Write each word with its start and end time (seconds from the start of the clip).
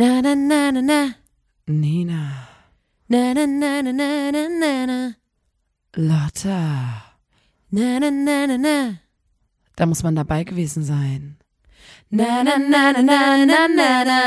Na 0.00 0.22
na 0.24 0.32
na 0.34 0.60
na 0.72 0.80
na. 0.80 1.00
Nina, 1.68 2.22
Na 3.12 3.34
na 3.36 3.44
na 3.44 3.82
na 3.84 3.92
na 3.92 4.08
na 4.32 4.42
na 4.62 4.72
na. 4.90 4.98
Lotta. 6.08 6.60
Na 7.76 7.86
na 8.00 8.08
na 8.10 8.36
na 8.48 8.56
na. 8.56 8.76
Da 9.76 9.84
muss 9.84 10.02
man 10.02 10.14
dabei 10.16 10.44
gewesen 10.48 10.84
sein. 10.90 11.36
Na 12.10 12.42
na 12.46 12.56
na 12.72 12.82
na 12.92 13.02
na 13.10 13.18
na 13.50 13.60
na 13.78 13.90
na. 14.08 14.20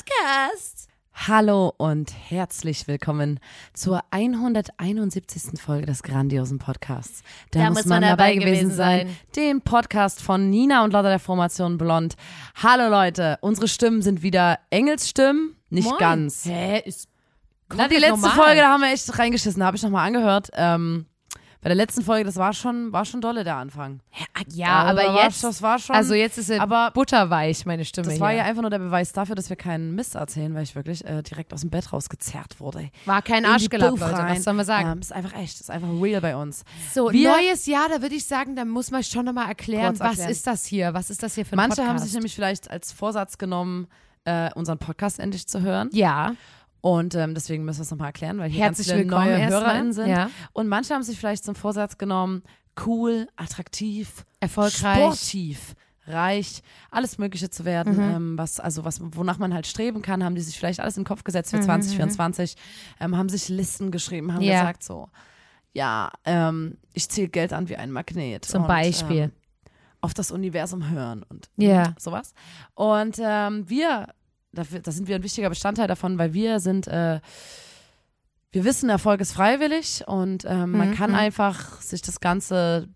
Podcast. 0.00 0.88
Hallo 1.12 1.74
und 1.76 2.14
herzlich 2.30 2.88
willkommen 2.88 3.38
zur 3.74 4.02
171. 4.10 5.60
Folge 5.60 5.84
des 5.84 6.02
grandiosen 6.02 6.58
Podcasts. 6.58 7.22
Da, 7.50 7.68
muss 7.70 7.84
man 7.84 8.00
dabei 8.00 8.34
gewesen 8.34 8.70
sein. 8.70 9.14
Dem 9.36 9.60
Podcast 9.60 10.22
von 10.22 10.48
Nina 10.48 10.84
und 10.84 10.94
Lotta 10.94 11.10
der 11.10 11.18
Formation 11.18 11.76
Blond. 11.76 12.14
Hallo 12.62 12.88
Leute, 12.88 13.36
unsere 13.42 13.68
Stimmen 13.68 14.00
sind 14.00 14.22
wieder 14.22 14.58
Engelsstimmen, 14.70 15.56
nicht 15.68 15.88
Moin. 15.88 15.98
ganz. 15.98 16.46
Hä, 16.46 16.80
ist 16.86 17.08
Na, 17.74 17.86
die 17.86 17.96
letzte 17.96 18.20
normal. 18.20 18.30
Folge, 18.30 18.60
da 18.62 18.68
haben 18.70 18.80
wir 18.80 18.92
echt 18.92 19.18
reingeschissen, 19.18 19.62
habe 19.62 19.76
ich 19.76 19.82
nochmal 19.82 20.06
angehört. 20.06 20.48
Ähm, 20.54 21.04
bei 21.62 21.68
der 21.68 21.76
letzten 21.76 22.02
Folge, 22.02 22.24
das 22.24 22.36
war 22.36 22.52
schon, 22.54 22.90
war 22.92 23.04
schon 23.04 23.20
dolle 23.20 23.44
der 23.44 23.56
Anfang. 23.56 24.00
Ja, 24.48 24.84
Also, 24.84 25.02
aber 25.02 25.14
war- 25.14 25.24
jetzt, 25.24 25.44
das 25.44 25.60
war 25.60 25.78
schon, 25.78 25.94
also 25.94 26.14
jetzt 26.14 26.38
ist 26.38 26.50
aber 26.50 26.90
butterweich, 26.92 27.66
meine 27.66 27.84
Stimme 27.84 28.08
das 28.08 28.18
war 28.18 28.30
hier. 28.30 28.38
ja 28.38 28.44
einfach 28.44 28.62
nur 28.62 28.70
der 28.70 28.78
Beweis 28.78 29.12
dafür, 29.12 29.34
dass 29.34 29.50
wir 29.50 29.56
keinen 29.56 29.94
Mist 29.94 30.14
erzählen, 30.14 30.54
weil 30.54 30.62
ich 30.62 30.74
wirklich 30.74 31.04
äh, 31.04 31.22
direkt 31.22 31.52
aus 31.52 31.60
dem 31.60 31.70
Bett 31.70 31.92
rausgezerrt 31.92 32.60
wurde. 32.60 32.88
War 33.04 33.20
kein 33.22 33.44
Arschgelapp, 33.44 33.90
Leute, 33.98 34.00
was 34.28 34.44
soll 34.44 34.54
man 34.54 34.64
sagen? 34.64 34.90
Ähm, 34.92 34.98
ist 35.00 35.12
einfach 35.12 35.34
echt, 35.36 35.60
ist 35.60 35.70
einfach 35.70 35.88
real 36.00 36.20
bei 36.22 36.34
uns. 36.36 36.64
So, 36.94 37.12
Wir- 37.12 37.30
neues 37.30 37.66
Jahr, 37.66 37.88
da 37.88 38.00
würde 38.00 38.14
ich 38.14 38.24
sagen, 38.24 38.56
da 38.56 38.64
muss 38.64 38.90
man 38.90 39.02
schon 39.04 39.26
nochmal 39.26 39.48
erklären, 39.48 39.98
was 40.00 40.10
erklären. 40.10 40.30
ist 40.30 40.46
das 40.46 40.64
hier? 40.64 40.94
Was 40.94 41.10
ist 41.10 41.22
das 41.22 41.34
hier 41.34 41.44
für 41.44 41.52
ein 41.52 41.56
Manche 41.56 41.76
Podcast? 41.76 41.88
haben 41.90 41.98
sich 41.98 42.12
nämlich 42.14 42.34
vielleicht 42.34 42.70
als 42.70 42.92
Vorsatz 42.92 43.36
genommen, 43.36 43.86
äh, 44.24 44.50
unseren 44.54 44.78
Podcast 44.78 45.18
endlich 45.18 45.46
zu 45.46 45.60
hören. 45.62 45.88
Ja, 45.92 46.32
Und 46.80 47.14
ähm, 47.14 47.34
deswegen 47.34 47.64
müssen 47.64 47.78
wir 47.80 47.82
es 47.82 47.90
nochmal 47.90 48.08
erklären, 48.08 48.38
weil 48.38 48.50
hier 48.50 48.64
herzlich 48.64 48.88
ganz 48.88 48.98
viele 49.00 49.10
neue. 49.10 49.46
HörerInnen 49.46 49.92
sind. 49.92 50.08
Ja. 50.08 50.30
Und 50.52 50.68
manche 50.68 50.94
haben 50.94 51.02
sich 51.02 51.18
vielleicht 51.18 51.44
zum 51.44 51.54
Vorsatz 51.54 51.98
genommen, 51.98 52.42
cool, 52.86 53.26
attraktiv, 53.36 54.24
Erfolgreich. 54.40 54.76
sportiv, 54.78 55.74
reich, 56.06 56.62
alles 56.90 57.18
Mögliche 57.18 57.50
zu 57.50 57.64
werden, 57.64 57.94
Mhm. 57.96 58.10
ähm, 58.10 58.38
was, 58.38 58.58
also 58.60 58.84
was, 58.84 59.00
wonach 59.02 59.38
man 59.38 59.52
halt 59.52 59.66
streben 59.66 60.00
kann, 60.02 60.24
haben 60.24 60.34
die 60.34 60.40
sich 60.40 60.58
vielleicht 60.58 60.80
alles 60.80 60.96
in 60.96 61.02
den 61.02 61.06
Kopf 61.08 61.24
gesetzt 61.24 61.50
für 61.50 61.58
Mhm, 61.58 61.62
2024, 61.64 62.56
ähm, 63.00 63.16
haben 63.16 63.28
sich 63.28 63.48
Listen 63.48 63.90
geschrieben, 63.90 64.32
haben 64.32 64.42
Ja. 64.42 64.60
gesagt 64.60 64.82
so, 64.82 65.08
ja, 65.72 66.10
ähm, 66.24 66.78
ich 66.94 67.08
ziehe 67.10 67.28
Geld 67.28 67.52
an 67.52 67.68
wie 67.68 67.76
ein 67.76 67.92
Magnet. 67.92 68.44
Zum 68.46 68.62
und, 68.62 68.68
Beispiel. 68.68 69.16
Ähm, 69.24 69.32
auf 70.02 70.14
das 70.14 70.30
Universum 70.30 70.88
hören 70.88 71.22
und 71.28 71.50
Ja. 71.58 71.94
sowas. 71.98 72.32
Und 72.74 73.18
ähm, 73.22 73.68
wir, 73.68 74.06
dafür, 74.52 74.80
da 74.80 74.90
sind 74.92 75.08
wir 75.08 75.16
ein 75.16 75.22
wichtiger 75.22 75.48
Bestandteil 75.48 75.86
davon, 75.88 76.18
weil 76.18 76.32
wir 76.34 76.60
sind, 76.60 76.86
äh, 76.88 77.20
wir 78.52 78.64
wissen, 78.64 78.88
Erfolg 78.90 79.20
ist 79.20 79.32
freiwillig 79.32 80.02
und 80.06 80.44
ähm, 80.48 80.72
man 80.72 80.90
Mhm, 80.90 80.94
kann 80.94 81.10
mhm. 81.10 81.16
einfach 81.16 81.80
sich 81.80 82.02
das 82.02 82.20
Ganze 82.20 82.88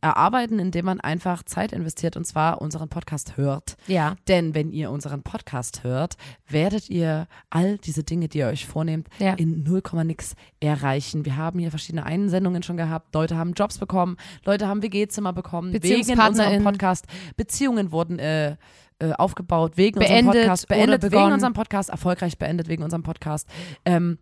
erarbeiten, 0.00 0.58
indem 0.58 0.86
man 0.86 1.00
einfach 1.00 1.44
Zeit 1.44 1.70
investiert 1.72 2.16
und 2.16 2.26
zwar 2.26 2.60
unseren 2.60 2.88
Podcast 2.88 3.36
hört. 3.36 3.76
Ja. 3.86 4.16
Denn 4.26 4.52
wenn 4.52 4.72
ihr 4.72 4.90
unseren 4.90 5.22
Podcast 5.22 5.84
hört, 5.84 6.16
werdet 6.48 6.90
ihr 6.90 7.28
all 7.50 7.78
diese 7.78 8.02
Dinge, 8.02 8.26
die 8.28 8.38
ihr 8.38 8.48
euch 8.48 8.66
vornehmt, 8.66 9.06
Ja. 9.20 9.34
in 9.34 9.62
0, 9.62 9.80
nix 10.04 10.34
erreichen. 10.58 11.24
Wir 11.24 11.36
haben 11.36 11.60
hier 11.60 11.70
verschiedene 11.70 12.04
Einsendungen 12.04 12.64
schon 12.64 12.76
gehabt. 12.76 13.14
Leute 13.14 13.36
haben 13.36 13.52
Jobs 13.52 13.78
bekommen, 13.78 14.16
Leute 14.44 14.66
haben 14.66 14.82
WG-Zimmer 14.82 15.32
bekommen, 15.32 15.72
wegen 15.72 16.18
unserem. 16.20 16.64
Podcast. 16.64 17.06
Beziehungen 17.36 17.92
wurden 17.92 18.18
äh, 18.18 18.56
äh, 19.02 19.12
aufgebaut 19.12 19.76
wegen 19.76 19.98
unserem 19.98 20.26
Beendet 20.26 20.42
Podcast, 20.42 20.64
oder 20.70 20.76
beendet 20.76 21.02
wegen 21.02 21.10
begonnen. 21.10 21.32
unserem 21.34 21.52
Podcast, 21.52 21.90
erfolgreich 21.90 22.38
beendet 22.38 22.68
wegen 22.68 22.82
unserem 22.82 23.02
Podcast. 23.02 23.48
Ähm, 23.84 24.18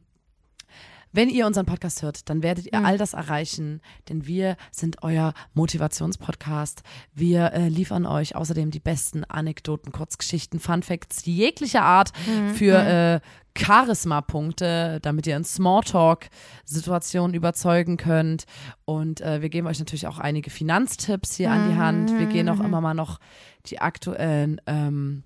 wenn 1.12 1.28
ihr 1.28 1.46
unseren 1.46 1.66
Podcast 1.66 2.02
hört, 2.02 2.28
dann 2.28 2.42
werdet 2.42 2.66
ihr 2.72 2.78
Mhm. 2.78 2.86
all 2.86 2.98
das 2.98 3.14
erreichen, 3.14 3.80
denn 4.08 4.26
wir 4.26 4.56
sind 4.70 5.02
euer 5.02 5.34
Motivationspodcast. 5.54 6.82
Wir 7.14 7.52
äh, 7.52 7.68
liefern 7.68 8.06
euch 8.06 8.36
außerdem 8.36 8.70
die 8.70 8.80
besten 8.80 9.24
Anekdoten, 9.24 9.92
Kurzgeschichten, 9.92 10.60
Fun 10.60 10.82
Facts 10.82 11.24
jeglicher 11.24 11.82
Art 11.82 12.12
Mhm. 12.26 12.54
für 12.54 12.74
äh, 12.76 13.20
Charisma-Punkte, 13.58 15.00
damit 15.02 15.26
ihr 15.26 15.36
in 15.36 15.44
Smalltalk-Situationen 15.44 17.34
überzeugen 17.34 17.96
könnt. 17.96 18.44
Und 18.84 19.20
äh, 19.20 19.42
wir 19.42 19.48
geben 19.48 19.66
euch 19.66 19.78
natürlich 19.78 20.06
auch 20.06 20.18
einige 20.18 20.50
Finanztipps 20.50 21.34
hier 21.36 21.50
an 21.50 21.68
die 21.70 21.76
Hand. 21.76 22.16
Wir 22.18 22.26
gehen 22.26 22.46
Mhm. 22.46 22.52
auch 22.52 22.64
immer 22.64 22.80
mal 22.80 22.94
noch 22.94 23.18
die 23.66 23.80
aktuellen 23.80 24.60
ähm, 24.66 25.24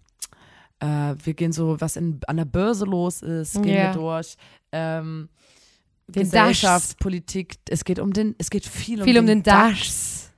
äh, 0.80 1.14
wir 1.22 1.34
gehen 1.34 1.52
so, 1.52 1.80
was 1.80 1.96
in, 1.96 2.20
an 2.26 2.36
der 2.36 2.44
Börse 2.46 2.84
los 2.84 3.22
ist, 3.22 3.62
gehen 3.62 3.76
Ja. 3.76 3.84
wir 3.84 3.92
durch. 3.92 4.36
Ähm, 4.72 5.28
Den 6.06 6.24
Gesellschaft, 6.24 6.90
DAX. 6.90 6.94
Politik, 6.96 7.56
es 7.68 7.84
geht 7.84 7.98
um 7.98 8.12
den, 8.12 8.34
es 8.38 8.50
geht 8.50 8.66
viel 8.66 9.00
um 9.00 9.04
Viel 9.06 9.18
um 9.18 9.26
den 9.26 9.42
DAX. 9.42 10.30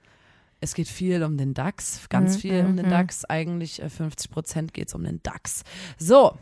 Es 0.60 0.74
geht 0.74 0.88
viel 0.88 1.22
um 1.22 1.36
den 1.36 1.54
DAX, 1.54 2.08
ganz 2.08 2.36
Mhm, 2.36 2.40
viel 2.40 2.64
um 2.64 2.76
den 2.76 2.86
mhm. 2.86 2.90
DAX. 2.90 3.24
Eigentlich 3.24 3.82
äh, 3.82 3.90
50 3.90 4.30
Prozent 4.30 4.74
geht 4.74 4.88
es 4.88 4.94
um 4.94 5.04
den 5.04 5.22
DAX. 5.22 5.64
So, 5.98 6.38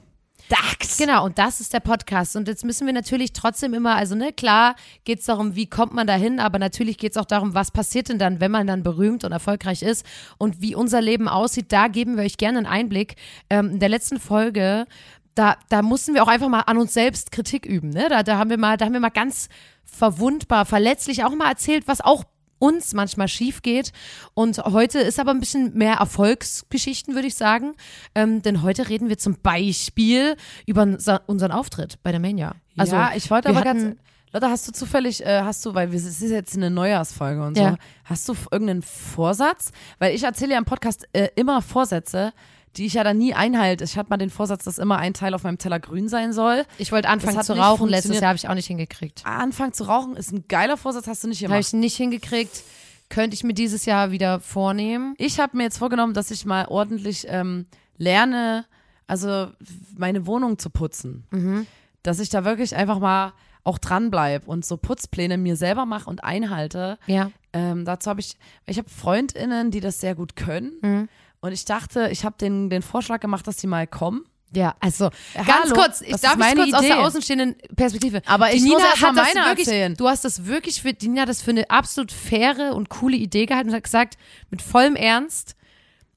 DAX. 0.49 0.99
Genau, 0.99 1.25
und 1.25 1.39
das 1.39 1.61
ist 1.61 1.73
der 1.73 1.81
Podcast. 1.81 2.37
Und 2.37 2.49
jetzt 2.49 2.65
müssen 2.65 2.87
wir 2.87 2.93
natürlich 2.93 3.33
trotzdem 3.33 3.73
immer, 3.73 3.97
also 3.97 4.15
ne, 4.15 4.33
klar 4.33 4.77
geht 5.05 5.21
es 5.21 5.25
darum, 5.25 5.57
wie 5.57 5.67
kommt 5.67 5.95
man 5.95 6.07
dahin, 6.07 6.39
aber 6.39 6.59
natürlich 6.59 6.99
geht 6.99 7.13
es 7.13 7.17
auch 7.17 7.25
darum, 7.25 7.55
was 7.55 7.71
passiert 7.71 8.11
denn 8.11 8.19
dann, 8.19 8.41
wenn 8.41 8.51
man 8.51 8.67
dann 8.67 8.83
berühmt 8.83 9.25
und 9.25 9.33
erfolgreich 9.33 9.83
ist 9.83 10.05
und 10.37 10.61
wie 10.61 10.75
unser 10.75 11.01
Leben 11.01 11.29
aussieht. 11.29 11.73
Da 11.73 11.89
geben 11.89 12.17
wir 12.17 12.25
euch 12.25 12.37
gerne 12.37 12.59
einen 12.59 12.67
Einblick. 12.67 13.17
Ähm, 13.49 13.71
in 13.71 13.79
der 13.81 13.89
letzten 13.89 14.21
Folge, 14.21 14.87
da, 15.35 15.57
da 15.69 15.83
mussten 15.83 16.15
wir 16.15 16.23
auch 16.23 16.29
einfach 16.29 16.49
mal 16.49 16.61
an 16.61 16.79
uns 16.79 16.95
selbst 16.95 17.33
Kritik 17.33 17.67
üben. 17.67 17.91
Ne? 17.91 18.07
Da, 18.09 18.23
da 18.23 18.39
haben 18.39 18.51
wir 18.51 18.59
mal, 18.59 18.77
da 18.77 18.85
haben 18.87 18.93
wir 18.93 19.01
mal 19.01 19.09
ganz 19.11 19.49
verwundbar, 19.85 20.65
verletzlich 20.65 21.25
auch 21.25 21.35
mal 21.35 21.49
erzählt, 21.51 21.87
was 21.89 22.01
auch 22.01 22.25
uns 22.59 22.95
manchmal 22.95 23.29
schief 23.29 23.63
geht. 23.63 23.93
Und 24.33 24.59
heute 24.59 24.99
ist 25.01 25.19
aber 25.21 25.33
ein 25.33 25.41
bisschen 25.41 25.75
mehr 25.75 25.95
Erfolgsgeschichten, 25.97 27.15
würde 27.15 27.27
ich 27.29 27.35
sagen. 27.35 27.75
Ähm, 28.15 28.43
denn 28.43 28.63
heute 28.63 28.89
reden 28.89 29.09
wir 29.09 29.19
zum 29.19 29.37
Beispiel 29.41 30.37
über 30.67 30.83
unser- 30.83 31.23
unseren 31.29 31.53
Auftritt 31.53 31.99
bei 32.03 32.11
der 32.11 32.21
Mania. 32.21 32.55
Also, 32.77 32.97
ja, 32.97 33.13
ich 33.15 33.31
wollte 33.31 33.49
aber 33.51 33.63
ganz. 33.63 33.97
Lotta, 34.33 34.51
hast 34.51 34.67
du 34.67 34.73
zufällig, 34.73 35.25
äh, 35.25 35.43
hast 35.43 35.65
du, 35.65 35.75
weil 35.75 35.95
es 35.95 36.05
ist 36.05 36.21
jetzt 36.21 36.57
eine 36.57 36.69
Neujahrsfolge 36.69 37.41
und 37.45 37.57
so, 37.57 37.63
Ja. 37.63 37.77
hast 38.05 38.29
du 38.29 38.35
irgendeinen 38.51 38.83
Vorsatz? 38.83 39.71
Weil 40.01 40.13
ich 40.15 40.25
erzähle 40.25 40.53
ja 40.55 40.59
im 40.59 40.65
Podcast 40.65 41.07
äh, 41.13 41.29
immer 41.37 41.63
Vorsätze, 41.63 42.33
die 42.77 42.87
ich 42.87 42.95
ja 42.95 43.05
dann 43.05 43.19
nie 43.19 43.35
einhalte. 43.35 43.85
Ich 43.85 43.97
hatte 43.97 44.11
mal 44.11 44.17
den 44.17 44.31
Vorsatz, 44.31 44.65
dass 44.65 44.79
immer 44.79 44.99
ein 44.99 45.15
Teil 45.15 45.35
auf 45.35 45.43
meinem 45.45 45.59
Teller 45.59 45.81
grün 45.81 46.09
sein 46.09 46.33
soll. 46.33 46.65
Ich 46.79 46.93
wollte 46.93 47.09
anfangen 47.09 47.43
zu 47.43 47.55
rauchen, 47.55 47.89
letztes. 47.89 48.21
Jahr 48.21 48.29
habe 48.29 48.37
ich 48.37 48.49
auch 48.49 48.55
nicht 48.55 48.67
hingekriegt. 48.67 49.23
Anfangen 49.25 49.73
zu 49.73 49.85
rauchen 49.85 50.17
ist 50.17 50.33
ein 50.33 50.47
geiler 50.49 50.77
Vorsatz, 50.77 51.07
hast 51.07 51.25
du 51.25 51.29
nicht 51.29 51.43
Habe 51.43 51.55
gemacht. 51.55 51.69
ich 51.69 51.73
nicht 51.73 51.97
hingekriegt. 51.97 52.63
Könnte 53.11 53.35
ich 53.35 53.45
mir 53.45 53.55
dieses 53.55 53.85
Jahr 53.85 54.11
wieder 54.11 54.41
vornehmen. 54.41 55.15
Ich 55.19 55.39
habe 55.39 55.57
mir 55.57 55.65
jetzt 55.65 55.79
vorgenommen, 55.79 56.15
dass 56.15 56.31
ich 56.31 56.47
mal 56.47 56.67
ordentlich 56.67 57.27
ähm, 57.29 57.67
lerne, 57.97 58.65
also 59.07 59.49
meine 59.97 60.27
Wohnung 60.27 60.59
zu 60.59 60.71
putzen. 60.71 61.25
Mhm. 61.31 61.67
Dass 62.03 62.19
ich 62.19 62.31
da 62.31 62.45
wirklich 62.45 62.75
einfach 62.75 62.99
mal 62.99 63.33
auch 63.63 63.79
dranbleibe 63.79 64.47
und 64.47 64.65
so 64.65 64.77
Putzpläne 64.77 65.39
mir 65.39 65.57
selber 65.57 65.87
mache 65.87 66.09
und 66.09 66.25
einhalte. 66.25 66.99
Ja. 67.07 67.31
Ähm, 67.53 67.85
dazu 67.85 68.11
habe 68.11 68.21
ich, 68.21 68.37
ich 68.67 68.79
habe 68.79 68.89
FreundInnen, 68.89 69.71
die 69.71 69.81
das 69.81 70.01
sehr 70.01 70.15
gut 70.15 70.37
können. 70.37 70.73
Mhm. 70.83 71.09
Und 71.45 71.53
ich 71.53 71.67
dachte, 71.67 72.09
ich 72.11 72.25
habe 72.25 72.37
den, 72.41 72.71
den 72.71 72.81
Vorschlag 72.81 73.21
gemacht, 73.21 73.47
dass 73.47 73.59
sie 73.61 73.67
mal 73.67 73.87
kommen. 73.87 74.25
Ja, 74.55 74.77
also 74.81 75.11
ganz 75.35 75.65
hallo, 75.65 75.75
kurz, 75.75 76.01
ich 76.01 76.17
darf 76.17 76.37
meine 76.37 76.55
kurz 76.63 76.73
aus 76.73 76.81
der 76.81 76.91
Idee. 76.97 77.05
außenstehenden 77.05 77.57
Perspektive. 77.77 78.23
Aber 78.25 78.49
Die 78.49 78.57
ich 78.57 78.63
Nina 78.63 78.77
muss 78.77 78.83
erst 78.85 79.03
hat 79.03 79.17
das 79.19 79.35
wirklich, 79.35 79.67
erzählen. 79.69 79.95
Du 79.95 80.09
hast 80.09 80.25
das 80.25 80.47
wirklich 80.47 80.81
für 80.81 80.95
die 80.95 81.09
Nina 81.09 81.23
hat 81.23 81.29
das 81.29 81.43
für 81.43 81.51
eine 81.51 81.69
absolut 81.69 82.13
faire 82.13 82.75
und 82.75 82.89
coole 82.89 83.19
Idee 83.19 83.45
gehalten 83.45 83.69
und 83.69 83.75
hat 83.75 83.85
gesagt, 83.85 84.17
mit 84.49 84.63
vollem 84.63 84.97
Ernst. 84.97 85.55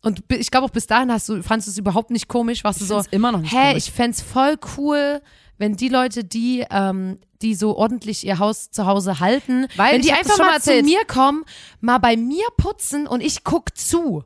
Und 0.02 0.24
ich 0.32 0.50
glaube 0.50 0.66
auch 0.68 0.70
bis 0.70 0.88
dahin 0.88 1.12
hast 1.12 1.28
du, 1.28 1.44
fandest 1.44 1.68
du 1.68 1.72
es 1.72 1.78
überhaupt 1.78 2.10
nicht 2.10 2.30
komisch, 2.30 2.64
warst 2.64 2.80
du 2.80 2.86
so, 2.86 3.04
immer 3.12 3.34
noch 3.34 3.42
nicht 3.42 3.52
hä, 3.54 3.72
komisch. 3.72 3.88
ich 3.88 3.92
fänd's 3.92 4.22
voll 4.22 4.56
cool, 4.78 5.22
wenn 5.58 5.76
die 5.76 5.90
Leute, 5.90 6.24
die, 6.24 6.64
ähm, 6.72 7.20
die 7.42 7.54
so 7.54 7.76
ordentlich 7.76 8.26
ihr 8.26 8.40
Haus 8.40 8.72
zu 8.72 8.86
Hause 8.86 9.20
halten, 9.20 9.68
Weil 9.76 9.96
wenn 9.96 10.04
die 10.04 10.14
einfach 10.14 10.38
mal 10.38 10.46
mal 10.46 10.62
zu 10.62 10.70
erzählt. 10.72 10.86
mir 10.86 11.04
kommen, 11.04 11.44
mal 11.82 11.98
bei 11.98 12.16
mir 12.16 12.46
putzen 12.56 13.08
und 13.08 13.20
ich 13.20 13.44
guck 13.44 13.78
zu. 13.78 14.24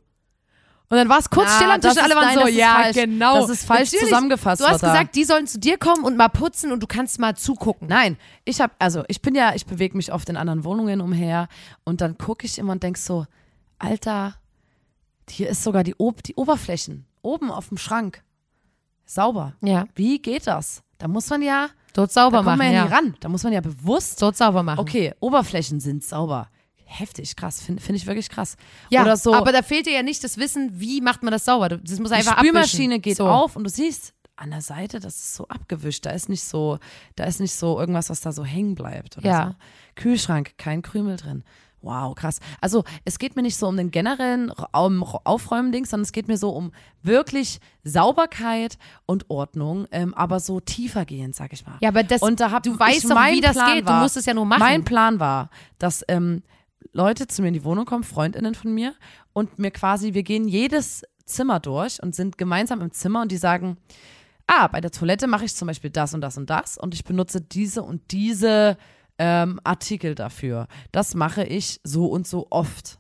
Und 0.92 0.98
dann 0.98 1.08
war 1.10 1.20
es 1.20 1.30
kurz 1.30 1.48
Na, 1.48 1.56
still 1.56 1.72
am 1.72 1.80
Tisch 1.82 1.92
und 1.92 1.98
alle 2.04 2.16
waren 2.16 2.36
nein, 2.36 2.40
so, 2.40 2.48
ja, 2.48 2.74
falsch. 2.84 2.96
genau. 2.98 3.40
Das 3.40 3.50
ist 3.50 3.66
falsch 3.66 3.92
Natürlich. 3.94 4.10
zusammengefasst, 4.10 4.62
Du 4.62 4.66
hast 4.66 4.82
Lotta. 4.82 4.92
gesagt, 4.94 5.16
die 5.16 5.24
sollen 5.24 5.48
zu 5.48 5.58
dir 5.58 5.78
kommen 5.78 6.04
und 6.04 6.18
mal 6.18 6.28
putzen 6.28 6.72
und 6.74 6.84
du 6.84 6.88
kannst 6.88 7.18
mal 7.18 7.36
zugucken. 7.38 7.88
Nein, 7.88 8.18
ich 8.44 8.60
habe, 8.60 8.74
also 8.78 9.04
ich 9.08 9.22
bin 9.22 9.34
ja, 9.34 9.56
ich 9.56 9.66
bewege 9.66 9.96
mich 9.96 10.12
oft 10.12 10.28
in 10.28 10.36
anderen 10.36 10.66
Wohnungen 10.66 11.00
umher 11.00 11.48
und 11.86 12.02
dann 12.02 12.18
gucke 12.18 12.46
ich 12.46 12.58
immer 12.60 12.74
und 12.74 12.84
denk 12.84 12.98
so, 12.98 13.26
Alter, 13.80 14.36
hier 15.30 15.48
ist 15.50 15.64
sogar 15.64 15.84
die, 15.86 15.96
Ob 15.98 16.24
die 16.24 16.36
Oberflächen 16.36 17.06
oben 17.22 17.50
auf 17.52 17.70
dem 17.70 17.78
Schrank. 17.78 18.22
sauber. 19.06 19.54
Ja. 19.62 19.86
Wie 19.96 20.20
geht 20.22 20.46
das? 20.48 20.84
Da 20.98 21.08
muss 21.08 21.30
man 21.30 21.42
ja, 21.42 21.70
Dort 21.94 22.12
sauber 22.12 22.32
da 22.32 22.38
kommt 22.44 22.46
machen. 22.46 22.58
man 22.60 22.68
ja 22.68 22.74
ja. 22.74 22.86
nie 22.86 22.92
ran. 22.94 23.16
Da 23.22 23.30
muss 23.30 23.44
man 23.44 23.54
ja 23.54 23.62
bewusst, 23.62 24.22
Dort 24.22 24.36
sauber 24.38 24.62
machen. 24.64 24.80
okay, 24.80 25.14
Oberflächen 25.20 25.80
sind 25.80 26.04
sauber. 26.04 26.50
Heftig, 26.92 27.36
krass, 27.36 27.62
finde 27.62 27.82
find 27.82 27.98
ich 27.98 28.06
wirklich 28.06 28.30
krass. 28.30 28.58
Ja, 28.90 29.04
Oder 29.04 29.16
so, 29.16 29.34
aber 29.34 29.52
da 29.52 29.62
fehlt 29.62 29.86
dir 29.86 29.94
ja 29.94 30.04
nicht 30.04 30.24
das 30.24 30.38
Wissen, 30.38 30.72
wie 30.80 31.00
macht 31.00 31.24
man 31.24 31.32
das 31.32 31.46
sauber. 31.46 31.70
Das 31.70 32.00
muss 32.00 32.10
die 32.10 32.16
einfach 32.18 32.38
Spülmaschine 32.40 32.96
abwischen. 32.96 33.02
geht 33.02 33.18
so. 33.18 33.28
auf 33.28 33.56
und 33.56 33.64
du 33.64 33.70
siehst 33.70 34.14
an 34.36 34.52
der 34.52 34.62
Seite, 34.62 35.00
das 35.00 35.16
ist 35.16 35.36
so 35.36 35.48
abgewischt. 35.48 36.06
Da 36.06 36.10
ist 36.12 36.28
nicht 36.28 36.44
so, 36.44 36.80
da 37.16 37.26
ist 37.26 37.40
nicht 37.40 37.54
so 37.54 37.80
irgendwas, 37.80 38.10
was 38.10 38.22
da 38.22 38.32
so 38.32 38.44
hängen 38.44 38.76
bleibt 38.76 39.18
oder 39.18 39.28
Ja. 39.28 39.48
so. 39.48 39.56
Kühlschrank, 39.96 40.58
kein 40.58 40.82
Krümel 40.82 41.16
drin. 41.16 41.44
Wow, 41.84 42.14
krass. 42.14 42.40
Also 42.60 42.84
es 43.06 43.18
geht 43.18 43.36
mir 43.36 43.42
nicht 43.42 43.58
so 43.58 43.68
um 43.68 43.76
den 43.78 43.90
generellen 43.90 44.52
um 44.74 45.04
Aufräumen-Ding, 45.04 45.86
sondern 45.86 46.04
es 46.04 46.12
geht 46.12 46.28
mir 46.28 46.38
so 46.38 46.50
um 46.52 46.72
wirklich 47.02 47.60
Sauberkeit 47.84 48.78
und 49.06 49.30
Ordnung, 49.30 49.88
ähm, 49.92 50.14
aber 50.14 50.40
so 50.40 50.60
tiefer 50.60 51.06
gehend, 51.06 51.36
sag 51.36 51.54
ich 51.54 51.66
mal. 51.66 51.78
Ja, 51.82 51.90
aber 51.90 52.04
das, 52.04 52.22
und 52.22 52.40
da 52.40 52.52
hab 52.52 52.64
du 52.64 52.78
weißt 52.78 53.06
doch, 53.10 53.16
wie 53.32 53.42
das 53.42 53.54
Plan 53.54 53.76
geht. 53.76 53.86
War, 53.86 53.98
du 53.98 54.04
musst 54.04 54.18
es 54.18 54.26
ja 54.26 54.34
nur 54.34 54.46
machen. 54.46 54.60
Mein 54.60 54.84
Plan 54.84 55.20
war, 55.20 55.50
dass 55.80 56.04
ähm, 56.08 56.44
Leute 56.94 57.28
zu 57.28 57.42
mir 57.42 57.50
in 57.50 57.54
die 57.54 57.64
Wohnung 57.64 57.86
kommen, 57.86 58.04
Freundinnen 58.04 58.56
von 58.56 58.74
mir, 58.74 58.94
und 59.34 59.60
mir 59.60 59.72
quasi, 59.72 60.14
wir 60.14 60.24
gehen 60.24 60.48
jedes 60.48 61.04
Zimmer 61.26 61.60
durch 61.60 62.02
und 62.02 62.16
sind 62.16 62.38
gemeinsam 62.38 62.82
im 62.82 62.92
Zimmer 62.92 63.22
und 63.22 63.32
die 63.32 63.38
sagen, 63.38 63.78
ah, 64.48 64.68
bei 64.68 64.82
der 64.82 64.92
Toilette 64.92 65.28
mache 65.28 65.46
ich 65.46 65.56
zum 65.56 65.68
Beispiel 65.68 65.90
das 65.90 66.14
und 66.14 66.22
das 66.22 66.38
und 66.38 66.50
das 66.50 66.78
und 66.78 66.94
ich 66.94 67.04
benutze 67.04 67.42
diese 67.42 67.84
und 67.84 68.12
diese 68.12 68.78
ähm, 69.18 69.60
Artikel 69.64 70.16
dafür. 70.16 70.68
Das 70.92 71.16
mache 71.16 71.44
ich 71.44 71.80
so 71.84 72.08
und 72.08 72.28
so 72.28 72.48
oft. 72.50 73.00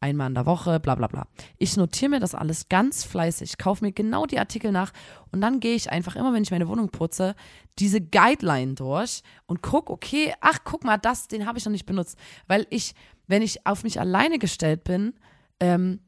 Einmal 0.00 0.26
in 0.26 0.34
der 0.34 0.46
Woche, 0.46 0.80
bla 0.80 0.96
bla 0.96 1.06
bla. 1.06 1.28
Ich 1.58 1.76
notiere 1.76 2.10
mir 2.10 2.18
das 2.18 2.34
alles 2.34 2.68
ganz 2.68 3.04
fleißig, 3.04 3.56
kaufe 3.56 3.84
mir 3.84 3.92
genau 3.92 4.26
die 4.26 4.40
Artikel 4.40 4.72
nach 4.72 4.92
und 5.30 5.40
dann 5.40 5.60
gehe 5.60 5.76
ich 5.76 5.92
einfach 5.92 6.16
immer, 6.16 6.32
wenn 6.34 6.42
ich 6.42 6.50
meine 6.50 6.66
Wohnung 6.66 6.88
putze, 6.88 7.36
diese 7.78 8.00
Guideline 8.00 8.74
durch 8.74 9.22
und 9.46 9.62
guck, 9.62 9.90
okay, 9.90 10.34
ach, 10.40 10.58
guck 10.64 10.82
mal, 10.82 10.98
das, 10.98 11.28
den 11.28 11.46
habe 11.46 11.58
ich 11.58 11.64
noch 11.64 11.70
nicht 11.70 11.86
benutzt. 11.86 12.18
Weil 12.48 12.66
ich, 12.70 12.96
wenn 13.26 13.42
ich 13.42 13.66
auf 13.66 13.84
mich 13.84 14.00
alleine 14.00 14.38
gestellt 14.38 14.84
bin, 14.84 15.14
ähm, 15.60 16.00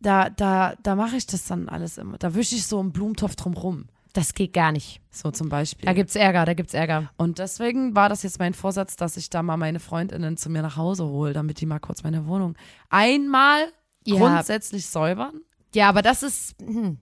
da, 0.00 0.30
da, 0.30 0.74
da 0.82 0.94
mache 0.94 1.16
ich 1.16 1.26
das 1.26 1.44
dann 1.44 1.68
alles 1.68 1.98
immer. 1.98 2.16
Da 2.18 2.34
wische 2.34 2.54
ich 2.54 2.66
so 2.66 2.80
einen 2.80 2.92
Blumentopf 2.92 3.36
drumrum. 3.36 3.86
das 4.12 4.34
geht 4.34 4.52
gar 4.54 4.72
nicht. 4.72 5.00
So 5.10 5.30
zum 5.30 5.48
Beispiel. 5.50 5.84
Da 5.86 5.92
gibt's 5.92 6.16
Ärger, 6.16 6.44
da 6.44 6.54
gibt's 6.54 6.74
Ärger. 6.74 7.10
Und 7.16 7.38
deswegen 7.38 7.94
war 7.94 8.08
das 8.08 8.22
jetzt 8.22 8.38
mein 8.38 8.54
Vorsatz, 8.54 8.96
dass 8.96 9.16
ich 9.16 9.28
da 9.30 9.42
mal 9.42 9.56
meine 9.56 9.78
Freundinnen 9.78 10.36
zu 10.36 10.48
mir 10.50 10.62
nach 10.62 10.76
Hause 10.76 11.04
hole, 11.04 11.32
damit 11.32 11.60
die 11.60 11.66
mal 11.66 11.80
kurz 11.80 12.02
meine 12.02 12.26
Wohnung 12.26 12.56
einmal 12.88 13.60
Ja. 14.06 14.16
grundsätzlich 14.16 14.86
säubern. 14.86 15.40
Ja, 15.74 15.88
aber 15.88 16.02
das 16.02 16.22
ist. 16.22 16.56
Hm. 16.60 16.98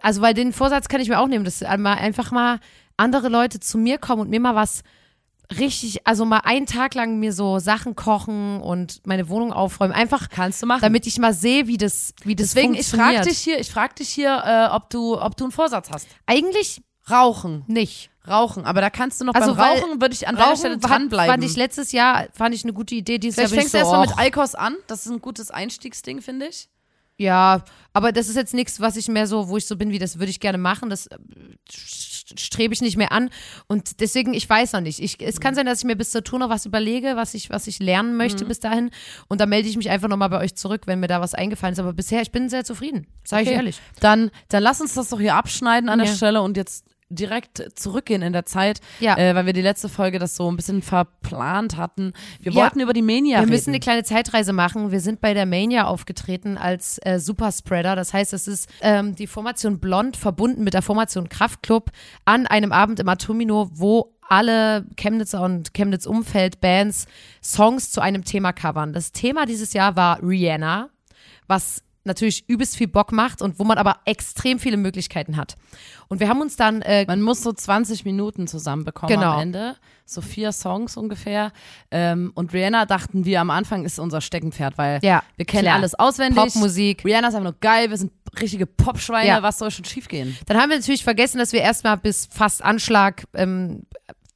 Also, 0.00 0.22
weil 0.22 0.32
den 0.34 0.52
Vorsatz 0.54 0.88
kann 0.88 1.00
ich 1.02 1.08
mir 1.10 1.20
auch 1.20 1.28
nehmen, 1.28 1.44
dass 1.44 1.62
einmal 1.62 1.98
einfach 1.98 2.30
mal 2.32 2.58
andere 2.96 3.28
Leute 3.28 3.60
zu 3.60 3.76
mir 3.76 3.98
kommen 3.98 4.22
und 4.22 4.30
mir 4.30 4.40
mal 4.40 4.54
was 4.54 4.82
richtig, 5.58 6.06
also 6.06 6.24
mal 6.24 6.38
einen 6.44 6.66
Tag 6.66 6.94
lang 6.94 7.18
mir 7.18 7.32
so 7.32 7.58
Sachen 7.58 7.94
kochen 7.96 8.60
und 8.60 9.00
meine 9.06 9.28
Wohnung 9.28 9.52
aufräumen. 9.52 9.92
Einfach, 9.92 10.28
Kannst 10.30 10.62
du 10.62 10.66
machen. 10.66 10.80
damit 10.82 11.06
ich 11.06 11.18
mal 11.18 11.34
sehe, 11.34 11.66
wie 11.66 11.76
das, 11.76 12.14
wie 12.24 12.34
das 12.36 12.48
Deswegen, 12.48 12.74
ich 12.74 12.88
funktioniert. 12.88 13.14
frage 13.16 13.28
dich 13.28 13.38
hier, 13.38 13.58
ich 13.58 13.70
frag 13.70 13.96
dich 13.96 14.08
hier, 14.08 14.42
äh, 14.44 14.74
ob 14.74 14.90
du, 14.90 15.20
ob 15.20 15.36
du 15.36 15.44
einen 15.44 15.52
Vorsatz 15.52 15.90
hast. 15.90 16.06
Eigentlich 16.26 16.82
Rauchen. 17.10 17.64
nicht. 17.66 18.10
Rauchen. 18.28 18.64
Aber 18.64 18.80
da 18.80 18.88
kannst 18.88 19.20
du 19.20 19.24
noch 19.24 19.34
Also, 19.34 19.56
beim 19.56 19.78
Rauchen 19.80 20.00
würde 20.00 20.14
ich 20.14 20.28
an 20.28 20.36
deiner 20.36 20.56
Stelle 20.56 20.78
dranbleiben. 20.78 21.28
fand 21.32 21.42
ich 21.44 21.56
letztes 21.56 21.90
Jahr, 21.90 22.26
fand 22.32 22.54
ich 22.54 22.62
eine 22.62 22.72
gute 22.72 22.94
Idee. 22.94 23.18
Dieses 23.18 23.34
Vielleicht 23.34 23.50
Jahr 23.52 23.60
fängst 23.62 23.74
ich 23.74 23.80
du 23.80 23.84
so, 23.86 23.92
erstmal 23.94 24.06
mit 24.06 24.14
och, 24.16 24.18
Eikos 24.20 24.54
an. 24.54 24.76
Das 24.86 25.04
ist 25.06 25.10
ein 25.10 25.20
gutes 25.20 25.50
Einstiegsding, 25.50 26.22
finde 26.22 26.46
ich. 26.46 26.68
Ja, 27.22 27.64
aber 27.92 28.12
das 28.12 28.28
ist 28.28 28.36
jetzt 28.36 28.54
nichts, 28.54 28.80
was 28.80 28.96
ich 28.96 29.08
mehr 29.08 29.26
so, 29.26 29.48
wo 29.48 29.56
ich 29.56 29.66
so 29.66 29.76
bin, 29.76 29.90
wie 29.90 29.98
das 29.98 30.18
würde 30.18 30.30
ich 30.30 30.40
gerne 30.40 30.58
machen. 30.58 30.90
Das 30.90 31.06
äh, 31.08 31.16
st- 31.70 32.38
strebe 32.40 32.72
ich 32.72 32.80
nicht 32.80 32.96
mehr 32.96 33.12
an. 33.12 33.28
Und 33.66 34.00
deswegen, 34.00 34.32
ich 34.32 34.48
weiß 34.48 34.72
noch 34.72 34.80
nicht. 34.80 34.98
Ich, 35.00 35.20
es 35.20 35.40
kann 35.40 35.54
sein, 35.54 35.66
dass 35.66 35.80
ich 35.80 35.84
mir 35.84 35.96
bis 35.96 36.10
zur 36.10 36.24
Tour 36.24 36.38
noch 36.38 36.48
was 36.48 36.64
überlege, 36.66 37.16
was 37.16 37.34
ich, 37.34 37.50
was 37.50 37.66
ich 37.66 37.78
lernen 37.80 38.16
möchte 38.16 38.44
bis 38.46 38.60
dahin. 38.60 38.90
Und 39.28 39.40
dann 39.40 39.48
melde 39.50 39.68
ich 39.68 39.76
mich 39.76 39.90
einfach 39.90 40.08
nochmal 40.08 40.30
bei 40.30 40.38
euch 40.40 40.54
zurück, 40.54 40.82
wenn 40.86 41.00
mir 41.00 41.08
da 41.08 41.20
was 41.20 41.34
eingefallen 41.34 41.74
ist. 41.74 41.78
Aber 41.80 41.92
bisher, 41.92 42.22
ich 42.22 42.32
bin 42.32 42.48
sehr 42.48 42.64
zufrieden. 42.64 43.06
Sage 43.24 43.42
ich 43.42 43.48
Okay. 43.48 43.56
ehrlich. 43.56 43.80
Dann, 44.00 44.30
dann 44.48 44.62
lass 44.62 44.80
uns 44.80 44.94
das 44.94 45.10
doch 45.10 45.20
hier 45.20 45.34
abschneiden 45.34 45.88
an 45.90 45.98
der 45.98 46.08
Ja. 46.08 46.14
Stelle 46.14 46.40
und 46.42 46.56
jetzt 46.56 46.86
direkt 47.14 47.62
zurückgehen 47.78 48.22
in 48.22 48.32
der 48.32 48.46
Zeit, 48.46 48.80
Ja. 49.00 49.16
äh, 49.16 49.34
weil 49.34 49.46
wir 49.46 49.52
die 49.52 49.62
letzte 49.62 49.88
Folge 49.88 50.18
das 50.18 50.36
so 50.36 50.50
ein 50.50 50.56
bisschen 50.56 50.82
verplant 50.82 51.76
hatten. 51.76 52.12
Wir 52.40 52.52
Ja. 52.52 52.62
wollten 52.62 52.80
über 52.80 52.92
die 52.92 53.02
Mania 53.02 53.36
Wir 53.36 53.42
reden. 53.42 53.50
müssen 53.50 53.70
eine 53.70 53.80
kleine 53.80 54.02
Zeitreise 54.04 54.52
machen. 54.52 54.90
Wir 54.90 55.00
sind 55.00 55.20
bei 55.20 55.34
der 55.34 55.46
Mania 55.46 55.84
aufgetreten 55.86 56.56
als 56.58 56.98
äh, 57.04 57.18
Superspreader. 57.18 57.96
Das 57.96 58.12
heißt, 58.12 58.32
es 58.32 58.48
ist 58.48 58.68
ähm, 58.80 59.14
die 59.14 59.26
Formation 59.26 59.78
Blond 59.78 60.16
verbunden 60.16 60.64
mit 60.64 60.74
der 60.74 60.82
Formation 60.82 61.28
Kraftklub 61.28 61.90
an 62.24 62.46
einem 62.46 62.72
Abend 62.72 63.00
im 63.00 63.08
Atomino, 63.08 63.70
wo 63.74 64.12
alle 64.28 64.86
Chemnitzer 64.96 65.42
und 65.42 65.74
Chemnitz-Umfeld-Bands 65.74 67.06
Songs 67.42 67.90
zu 67.90 68.00
einem 68.00 68.24
Thema 68.24 68.52
covern. 68.52 68.92
Das 68.92 69.12
Thema 69.12 69.46
dieses 69.46 69.72
Jahr 69.72 69.96
war 69.96 70.22
Rihanna, 70.22 70.88
was 71.46 71.82
natürlich 72.04 72.48
übelst 72.48 72.76
viel 72.76 72.88
Bock 72.88 73.12
macht 73.12 73.42
und 73.42 73.58
wo 73.58 73.64
man 73.64 73.78
aber 73.78 73.98
extrem 74.04 74.58
viele 74.58 74.76
Möglichkeiten 74.76 75.36
hat. 75.36 75.56
Und 76.08 76.20
wir 76.20 76.28
haben 76.28 76.40
uns 76.40 76.56
dann 76.56 76.82
äh, 76.82 77.04
Man 77.06 77.22
muss 77.22 77.42
so 77.42 77.52
20 77.52 78.04
Minuten 78.04 78.46
zusammenbekommen 78.46 79.14
Genau. 79.14 79.34
am 79.34 79.40
Ende. 79.40 79.76
So 80.04 80.20
vier 80.20 80.52
Songs 80.52 80.96
ungefähr. 80.96 81.52
Ähm, 81.90 82.32
und 82.34 82.52
Rihanna 82.52 82.84
dachten 82.86 83.24
wir 83.24 83.40
am 83.40 83.50
Anfang 83.50 83.84
ist 83.84 83.98
unser 83.98 84.20
Steckenpferd, 84.20 84.76
weil 84.76 84.98
Ja, 85.02 85.22
wir 85.36 85.46
kennen 85.46 85.62
klar. 85.64 85.76
alles 85.76 85.94
auswendig. 85.94 86.36
Popmusik. 86.36 87.04
Rihanna 87.04 87.28
ist 87.28 87.34
einfach 87.34 87.50
nur 87.50 87.60
geil, 87.60 87.88
wir 87.90 87.96
sind 87.96 88.12
richtige 88.40 88.66
Popschweine, 88.66 89.28
Ja. 89.28 89.42
was 89.42 89.58
soll 89.58 89.70
schon 89.70 89.84
schiefgehen? 89.84 90.36
Dann 90.46 90.56
haben 90.58 90.70
wir 90.70 90.76
natürlich 90.78 91.04
vergessen, 91.04 91.38
dass 91.38 91.52
wir 91.52 91.60
erstmal 91.60 91.96
bis 91.96 92.26
fast 92.26 92.62
Anschlag 92.64 93.24
ähm, 93.34 93.86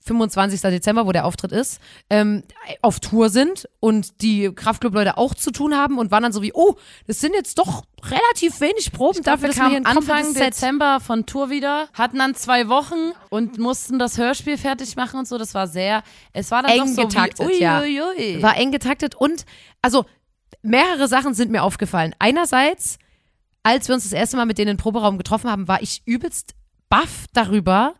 25. 0.06 0.60
Dezember, 0.60 1.06
wo 1.06 1.12
der 1.12 1.24
Auftritt 1.24 1.52
ist, 1.52 1.80
ähm, 2.10 2.42
auf 2.82 3.00
Tour 3.00 3.28
sind 3.28 3.68
und 3.80 4.22
die 4.22 4.50
Kraftclub-Leute 4.54 5.18
auch 5.18 5.34
zu 5.34 5.50
tun 5.50 5.74
haben 5.74 5.98
und 5.98 6.10
waren 6.10 6.22
dann 6.22 6.32
so 6.32 6.42
wie, 6.42 6.52
oh, 6.54 6.76
das 7.06 7.20
sind 7.20 7.34
jetzt 7.34 7.58
doch 7.58 7.84
relativ 8.04 8.60
wenig 8.60 8.92
Proben 8.92 9.22
dafür, 9.22 9.42
wir 9.42 9.48
dass 9.48 9.58
wir 9.58 9.68
hier 9.68 9.76
ein 9.78 9.86
Anfang 9.86 10.32
Dezember 10.34 11.00
von 11.00 11.26
Tour 11.26 11.50
wieder, 11.50 11.88
hatten 11.92 12.18
dann 12.18 12.34
zwei 12.34 12.68
Wochen 12.68 13.12
und 13.30 13.58
mussten 13.58 13.98
das 13.98 14.16
Hörspiel 14.16 14.58
fertig 14.58 14.96
machen 14.96 15.18
und 15.18 15.28
so. 15.28 15.38
Das 15.38 15.54
war 15.54 15.66
sehr, 15.66 16.02
es 16.32 16.50
war 16.50 16.62
dann 16.62 16.70
Eng 16.70 16.78
doch 16.80 16.86
so 16.86 17.02
getaktet, 17.02 17.48
wie, 17.48 17.52
ui, 17.54 17.60
ja. 17.60 17.80
ui, 17.80 18.00
ui. 18.00 18.42
war 18.42 18.56
eng 18.56 18.70
getaktet 18.70 19.14
und 19.14 19.44
also 19.82 20.04
mehrere 20.62 21.08
Sachen 21.08 21.34
sind 21.34 21.50
mir 21.50 21.62
aufgefallen. 21.62 22.14
Einerseits, 22.18 22.98
als 23.62 23.88
wir 23.88 23.94
uns 23.94 24.04
das 24.04 24.12
erste 24.12 24.36
Mal 24.36 24.46
mit 24.46 24.58
denen 24.58 24.72
im 24.72 24.76
Proberaum 24.76 25.18
getroffen 25.18 25.50
haben, 25.50 25.68
war 25.68 25.82
ich 25.82 26.02
übelst 26.04 26.54
baff 26.88 27.26
darüber, 27.32 27.94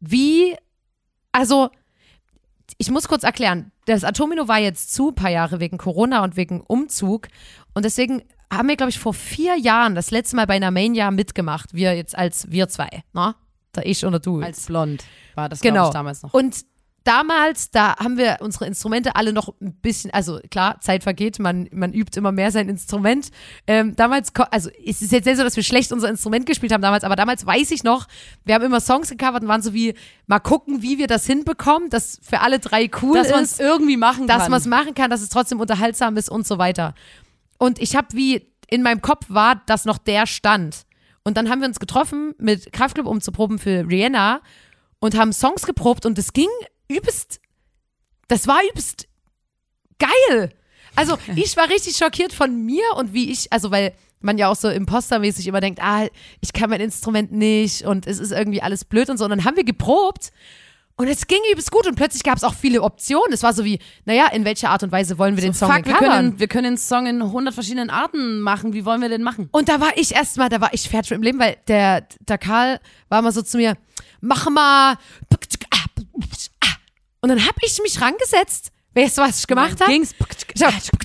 wie, 0.00 0.56
also 1.32 1.70
ich 2.76 2.90
muss 2.90 3.08
kurz 3.08 3.22
erklären, 3.22 3.72
das 3.86 4.04
Atomino 4.04 4.48
war 4.48 4.58
jetzt 4.58 4.92
zu, 4.94 5.08
ein 5.08 5.14
paar 5.14 5.30
Jahre 5.30 5.60
wegen 5.60 5.78
Corona 5.78 6.22
und 6.22 6.36
wegen 6.36 6.60
Umzug 6.60 7.28
und 7.74 7.84
deswegen 7.84 8.22
haben 8.52 8.68
wir, 8.68 8.76
glaube 8.76 8.90
ich, 8.90 8.98
vor 8.98 9.14
vier 9.14 9.56
Jahren 9.58 9.94
das 9.94 10.10
letzte 10.10 10.36
Mal 10.36 10.46
bei 10.46 10.54
einer 10.54 10.70
Mania 10.70 11.10
mitgemacht, 11.10 11.74
wir 11.74 11.94
jetzt 11.96 12.16
als 12.16 12.50
wir 12.50 12.68
zwei, 12.68 12.88
ne? 13.12 13.34
Da 13.72 13.82
ich 13.84 14.04
und 14.04 14.24
du. 14.24 14.40
als 14.40 14.66
blond 14.66 15.04
war 15.34 15.48
das 15.48 15.60
Genau. 15.60 15.90
damals 15.92 16.22
noch. 16.22 16.32
Und 16.32 16.64
damals, 17.08 17.70
da 17.70 17.96
haben 17.96 18.18
wir 18.18 18.36
unsere 18.40 18.66
Instrumente 18.66 19.16
alle 19.16 19.32
noch 19.32 19.54
ein 19.62 19.72
bisschen, 19.80 20.10
also 20.12 20.40
klar, 20.50 20.78
Zeit 20.82 21.02
vergeht, 21.02 21.38
man, 21.38 21.66
man 21.72 21.94
übt 21.94 22.18
immer 22.18 22.32
mehr 22.32 22.52
sein 22.52 22.68
Instrument. 22.68 23.30
Ähm, 23.66 23.96
damals, 23.96 24.30
also 24.50 24.68
es 24.84 25.00
ist 25.00 25.10
jetzt 25.10 25.24
nicht 25.24 25.38
so, 25.38 25.42
dass 25.42 25.56
wir 25.56 25.62
schlecht 25.62 25.90
unser 25.90 26.10
Instrument 26.10 26.44
gespielt 26.44 26.70
haben 26.70 26.82
damals, 26.82 27.04
aber 27.04 27.16
damals 27.16 27.46
weiß 27.46 27.70
ich 27.70 27.82
noch, 27.82 28.06
wir 28.44 28.54
haben 28.54 28.64
immer 28.64 28.80
Songs 28.80 29.08
gecovert 29.08 29.42
und 29.42 29.48
waren 29.48 29.62
so 29.62 29.72
wie, 29.72 29.94
mal 30.26 30.38
gucken, 30.38 30.82
wie 30.82 30.98
wir 30.98 31.06
das 31.06 31.24
hinbekommen, 31.26 31.88
dass 31.88 32.20
für 32.22 32.40
alle 32.40 32.58
drei 32.58 32.90
cool 33.00 33.16
dass 33.16 33.30
man 33.30 33.42
es 33.42 33.52
ist, 33.52 33.60
irgendwie 33.60 33.96
machen 33.96 34.26
dass 34.26 34.42
kann. 34.42 34.50
man 34.50 34.60
es 34.60 34.66
machen 34.66 34.94
kann, 34.94 35.08
dass 35.08 35.22
es 35.22 35.30
trotzdem 35.30 35.60
unterhaltsam 35.60 36.14
ist 36.18 36.28
und 36.28 36.46
so 36.46 36.58
weiter. 36.58 36.94
Und 37.56 37.80
ich 37.80 37.96
habe 37.96 38.08
wie, 38.12 38.52
in 38.68 38.82
meinem 38.82 39.00
Kopf 39.00 39.24
war 39.28 39.62
das 39.64 39.86
noch 39.86 39.96
der 39.96 40.26
Stand. 40.26 40.84
Und 41.24 41.38
dann 41.38 41.48
haben 41.48 41.60
wir 41.62 41.68
uns 41.68 41.80
getroffen 41.80 42.34
mit 42.38 42.70
Kraftclub, 42.70 43.06
um 43.06 43.22
zu 43.22 43.32
proben 43.32 43.58
für 43.58 43.88
Rihanna 43.88 44.42
und 45.00 45.16
haben 45.16 45.32
Songs 45.32 45.64
geprobt 45.64 46.04
und 46.04 46.18
es 46.18 46.34
ging 46.34 46.48
übelst, 46.88 47.40
das 48.28 48.46
war 48.46 48.60
übelst 48.70 49.08
geil. 49.98 50.50
Also 50.96 51.18
ich 51.36 51.56
war 51.56 51.68
richtig 51.68 51.96
schockiert 51.96 52.32
von 52.32 52.64
mir 52.64 52.84
und 52.96 53.12
wie 53.12 53.30
ich, 53.30 53.52
also 53.52 53.70
weil 53.70 53.94
man 54.20 54.38
ja 54.38 54.48
auch 54.48 54.56
so 54.56 54.68
impostermäßig 54.68 55.46
immer 55.46 55.60
denkt, 55.60 55.80
ah, 55.80 56.06
ich 56.40 56.52
kann 56.52 56.70
mein 56.70 56.80
Instrument 56.80 57.32
nicht 57.32 57.82
und 57.82 58.06
es 58.06 58.18
ist 58.18 58.32
irgendwie 58.32 58.62
alles 58.62 58.84
blöd 58.84 59.08
und 59.10 59.16
so. 59.16 59.24
Und 59.24 59.30
dann 59.30 59.44
haben 59.44 59.56
wir 59.56 59.64
geprobt 59.64 60.30
und 60.96 61.06
es 61.06 61.28
ging 61.28 61.38
übelst 61.52 61.70
gut 61.70 61.86
und 61.86 61.94
plötzlich 61.94 62.24
gab 62.24 62.36
es 62.36 62.42
auch 62.42 62.54
viele 62.54 62.82
Optionen. 62.82 63.32
Es 63.32 63.44
war 63.44 63.52
so 63.52 63.64
wie, 63.64 63.78
naja, 64.04 64.26
in 64.32 64.44
welcher 64.44 64.70
Art 64.70 64.82
und 64.82 64.90
Weise 64.90 65.16
wollen 65.16 65.36
wir 65.36 65.42
den 65.42 65.54
Song 65.54 65.72
Fuck, 65.72 65.86
wir 65.86 65.94
können, 65.94 66.40
wir 66.40 66.48
können 66.48 66.64
den 66.64 66.76
Song 66.76 67.06
in 67.06 67.22
100 67.22 67.54
verschiedenen 67.54 67.88
Arten 67.88 68.40
machen. 68.40 68.72
Wie 68.72 68.84
wollen 68.84 69.00
wir 69.00 69.08
den 69.08 69.22
machen? 69.22 69.48
Und 69.52 69.68
da 69.68 69.80
war 69.80 69.96
ich 69.96 70.16
erstmal, 70.16 70.48
da 70.48 70.60
war 70.60 70.74
ich 70.74 70.88
fertig 70.88 71.12
mit 71.12 71.20
dem 71.20 71.22
Leben, 71.22 71.38
weil 71.38 71.56
der, 71.68 72.08
der 72.18 72.38
Karl 72.38 72.80
war 73.08 73.22
mal 73.22 73.30
so 73.30 73.42
zu 73.42 73.58
mir, 73.58 73.76
mach 74.20 74.50
mal. 74.50 74.96
Und 77.20 77.30
dann 77.30 77.44
habe 77.44 77.56
ich 77.62 77.78
mich 77.82 78.00
rangesetzt. 78.00 78.70
Weißt 78.94 79.18
du, 79.18 79.22
was 79.22 79.40
ich 79.40 79.46
gemacht 79.46 79.80
habe? 79.80 79.90
Ging's? 79.92 80.14
Ich 80.54 80.62
habe 80.64 80.74
ich 80.76 80.88
hab 80.88 80.98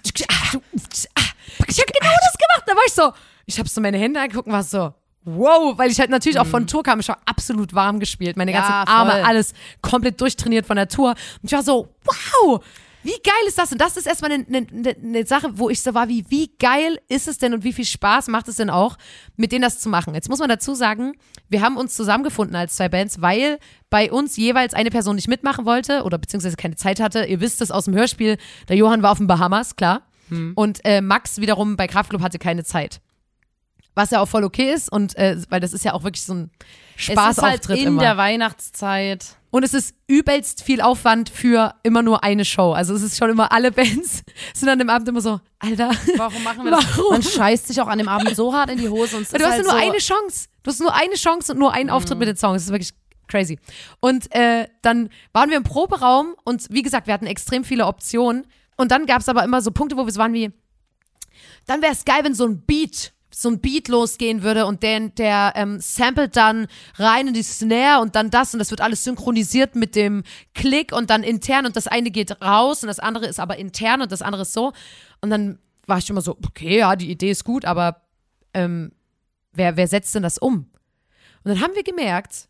genau 1.88 2.14
das 2.22 2.38
gemacht. 2.38 2.64
Da 2.66 2.76
war 2.76 2.84
ich 2.88 2.94
so, 2.94 3.12
ich 3.46 3.60
habe 3.60 3.70
so 3.70 3.82
meine 3.82 3.98
Hände 3.98 4.20
angeguckt 4.20 4.48
und 4.48 4.54
war 4.54 4.64
so, 4.64 4.94
wow, 5.26 5.78
weil 5.78 5.92
ich 5.92 6.00
halt 6.00 6.10
natürlich 6.10 6.40
auch 6.40 6.48
von 6.48 6.68
Tour 6.68 6.84
kam, 6.84 7.00
ich 7.00 7.08
war 7.08 7.20
absolut 7.26 7.74
warm 7.74 8.00
gespielt, 8.00 8.38
meine 8.38 8.52
Ja, 8.52 8.60
ganzen 8.60 8.92
Arme, 8.92 9.12
voll. 9.12 9.22
alles 9.22 9.54
komplett 9.82 10.20
durchtrainiert 10.20 10.66
von 10.66 10.76
der 10.76 10.88
Tour. 10.88 11.12
Und 11.12 11.18
ich 11.44 11.52
war 11.52 11.64
so, 11.64 11.90
wow, 12.04 12.64
wie 13.04 13.22
geil 13.24 13.48
ist 13.48 13.58
das? 13.58 13.72
Und 13.72 13.80
das 13.80 13.98
ist 13.98 14.08
erstmal 14.08 14.32
eine 14.32 14.46
ne, 14.48 14.66
ne, 14.72 14.96
ne 15.00 15.26
Sache, 15.26 15.58
wo 15.58 15.70
ich 15.70 15.82
so 15.82 15.94
war, 15.94 16.08
wie, 16.08 16.26
wie 16.30 16.52
geil 16.60 17.00
ist 17.10 17.28
es 17.28 17.38
denn 17.38 17.54
und 17.54 17.64
wie 17.64 17.74
viel 17.74 17.86
Spaß 17.86 18.28
macht 18.30 18.48
es 18.48 18.56
denn 18.56 18.70
auch, 18.70 18.98
mit 19.36 19.52
denen 19.52 19.62
das 19.62 19.80
zu 19.80 19.90
machen? 19.90 20.14
Jetzt 20.16 20.30
muss 20.30 20.40
man 20.40 20.50
dazu 20.50 20.74
sagen, 20.74 21.14
wir 21.50 21.62
haben 21.62 21.78
uns 21.78 21.96
zusammengefunden 21.96 22.56
als 22.56 22.76
zwei 22.76 22.90
Bands, 22.90 23.22
weil 23.22 23.60
bei 23.90 24.12
uns 24.12 24.38
jeweils 24.38 24.74
eine 24.74 24.90
Person 24.90 25.16
nicht 25.16 25.28
mitmachen 25.28 25.66
wollte 25.66 26.04
oder 26.04 26.18
beziehungsweise 26.18 26.56
keine 26.56 26.76
Zeit 26.76 27.00
hatte. 27.00 27.26
Ihr 27.26 27.42
wisst 27.42 27.62
es 27.62 27.72
aus 27.72 27.86
dem 27.86 27.94
Hörspiel, 27.94 28.38
der 28.70 28.76
Johann 28.76 29.04
war 29.04 29.12
auf 29.12 29.18
den 29.20 29.28
Bahamas, 29.28 29.76
klar. 29.76 30.04
Und 30.56 30.80
äh, 30.84 31.02
Max 31.02 31.42
wiederum 31.42 31.76
bei 31.78 31.86
Kraftclub 31.86 32.22
hatte 32.22 32.40
keine 32.40 32.64
Zeit. 32.64 33.02
Was 33.94 34.10
ja 34.10 34.20
auch 34.20 34.28
voll 34.28 34.44
okay 34.44 34.74
ist 34.74 34.92
und 34.92 35.16
äh, 35.16 35.38
weil 35.50 35.60
das 35.60 35.74
ist 35.74 35.86
ja 35.86 35.94
auch 35.94 36.04
wirklich 36.04 36.24
so 36.24 36.34
ein 36.34 36.52
Es 36.98 37.10
ist 37.10 37.18
halt 37.18 37.36
Spaßauftritt 37.36 37.80
in 37.80 37.88
immer. 37.88 38.02
der 38.02 38.18
Weihnachtszeit. 38.18 39.36
Und 39.54 39.62
es 39.62 39.76
ist 39.76 39.94
übelst 40.08 40.64
viel 40.64 40.82
Aufwand 40.82 41.30
für 41.30 41.76
immer 41.84 42.02
nur 42.02 42.24
eine 42.24 42.44
Show. 42.44 42.72
Also 42.72 42.96
es 42.96 43.04
ist 43.04 43.20
schon 43.20 43.30
immer, 43.30 43.52
alle 43.52 43.72
Bands 43.72 44.24
sind 44.56 44.68
an 44.68 44.80
dem 44.80 44.90
Abend 44.90 45.08
immer 45.08 45.22
so, 45.22 45.42
Alter, 45.60 45.92
Warum 46.18 46.42
machen 46.42 46.64
wir 46.66 46.72
das? 46.72 46.98
Warum? 46.98 47.12
Man 47.12 47.22
scheißt 47.22 47.68
sich 47.68 47.80
auch 47.80 47.86
an 47.86 48.00
dem 48.00 48.08
Abend 48.08 48.36
so 48.36 48.52
hart 48.52 48.72
in 48.72 48.80
die 48.80 48.90
Hose 48.90 49.16
und 49.16 49.22
es 49.22 49.30
du 49.30 49.36
ist 49.36 49.44
hast 49.44 49.52
halt 49.52 49.64
ja 49.64 49.72
nur 49.72 49.80
so, 49.80 49.88
eine 49.88 49.98
Chance. 50.00 50.48
Du 50.64 50.72
hast 50.72 50.80
nur 50.80 50.96
eine 50.96 51.14
Chance 51.14 51.52
und 51.52 51.60
nur 51.60 51.72
einen 51.72 51.92
Auftritt 51.92 52.18
mit 52.18 52.28
den 52.28 52.36
Songs. 52.36 52.56
Das 52.56 52.64
ist 52.64 52.72
wirklich 52.72 52.94
crazy. 53.28 53.60
Und 54.00 54.34
äh, 54.34 54.68
dann 54.82 55.10
waren 55.34 55.52
wir 55.52 55.58
im 55.58 55.64
Proberaum 55.64 56.34
und 56.46 56.66
wie 56.72 56.82
gesagt, 56.82 57.06
wir 57.06 57.14
hatten 57.14 57.28
extrem 57.28 57.64
viele 57.64 57.86
Optionen. 57.86 58.48
Und 58.76 58.90
dann 58.90 59.06
gab 59.06 59.22
es 59.22 59.30
aber 59.30 59.44
immer 59.44 59.62
so 59.62 59.70
Punkte, 59.70 59.98
wo 59.98 60.06
wir 60.08 60.12
so 60.12 60.20
waren 60.20 60.34
wie, 60.34 60.52
dann 61.68 61.84
wäre 61.84 61.92
es 61.92 62.06
geil, 62.06 62.22
wenn 62.24 62.34
so 62.34 62.48
ein 62.48 62.66
Beat, 62.66 63.14
so 63.34 63.50
ein 63.50 63.60
Beat 63.60 63.88
losgehen 63.88 64.44
würde 64.44 64.66
und 64.66 64.84
den, 64.84 65.14
der 65.16 65.54
ähm, 65.56 65.80
samplet 65.80 66.36
dann 66.36 66.68
rein 66.96 67.28
in 67.28 67.34
die 67.34 67.44
Snare 67.44 68.02
und 68.02 68.16
dann 68.16 68.30
das 68.30 68.54
und 68.54 68.60
das 68.60 68.72
wird 68.72 68.82
alles 68.82 69.04
synchronisiert 69.04 69.76
mit 69.76 69.96
dem 69.96 70.24
Klick 70.54 70.92
und 70.92 71.10
dann 71.10 71.24
intern 71.24 71.66
und 71.66 71.76
das 71.76 71.88
eine 71.88 72.12
geht 72.12 72.42
raus 72.42 72.84
und 72.84 72.88
das 72.88 73.00
andere 73.00 73.26
ist 73.26 73.40
aber 73.40 73.58
intern 73.58 74.02
und 74.02 74.12
das 74.12 74.22
andere 74.22 74.44
ist 74.44 74.54
so. 74.54 74.74
Und 75.22 75.30
dann 75.30 75.60
war 75.88 75.98
ich 75.98 76.10
immer 76.10 76.22
so, 76.22 76.38
okay, 76.46 76.80
ja, 76.80 76.96
die 76.96 77.10
Idee 77.10 77.32
ist 77.32 77.44
gut, 77.44 77.66
aber 77.66 78.02
ähm, 78.54 78.92
wer, 79.52 79.78
wer 79.78 79.88
setzt 79.88 80.14
denn 80.16 80.24
das 80.24 80.38
um? 80.38 80.70
Und 81.44 81.50
dann 81.50 81.62
haben 81.62 81.76
wir 81.76 81.84
gemerkt, 81.84 82.48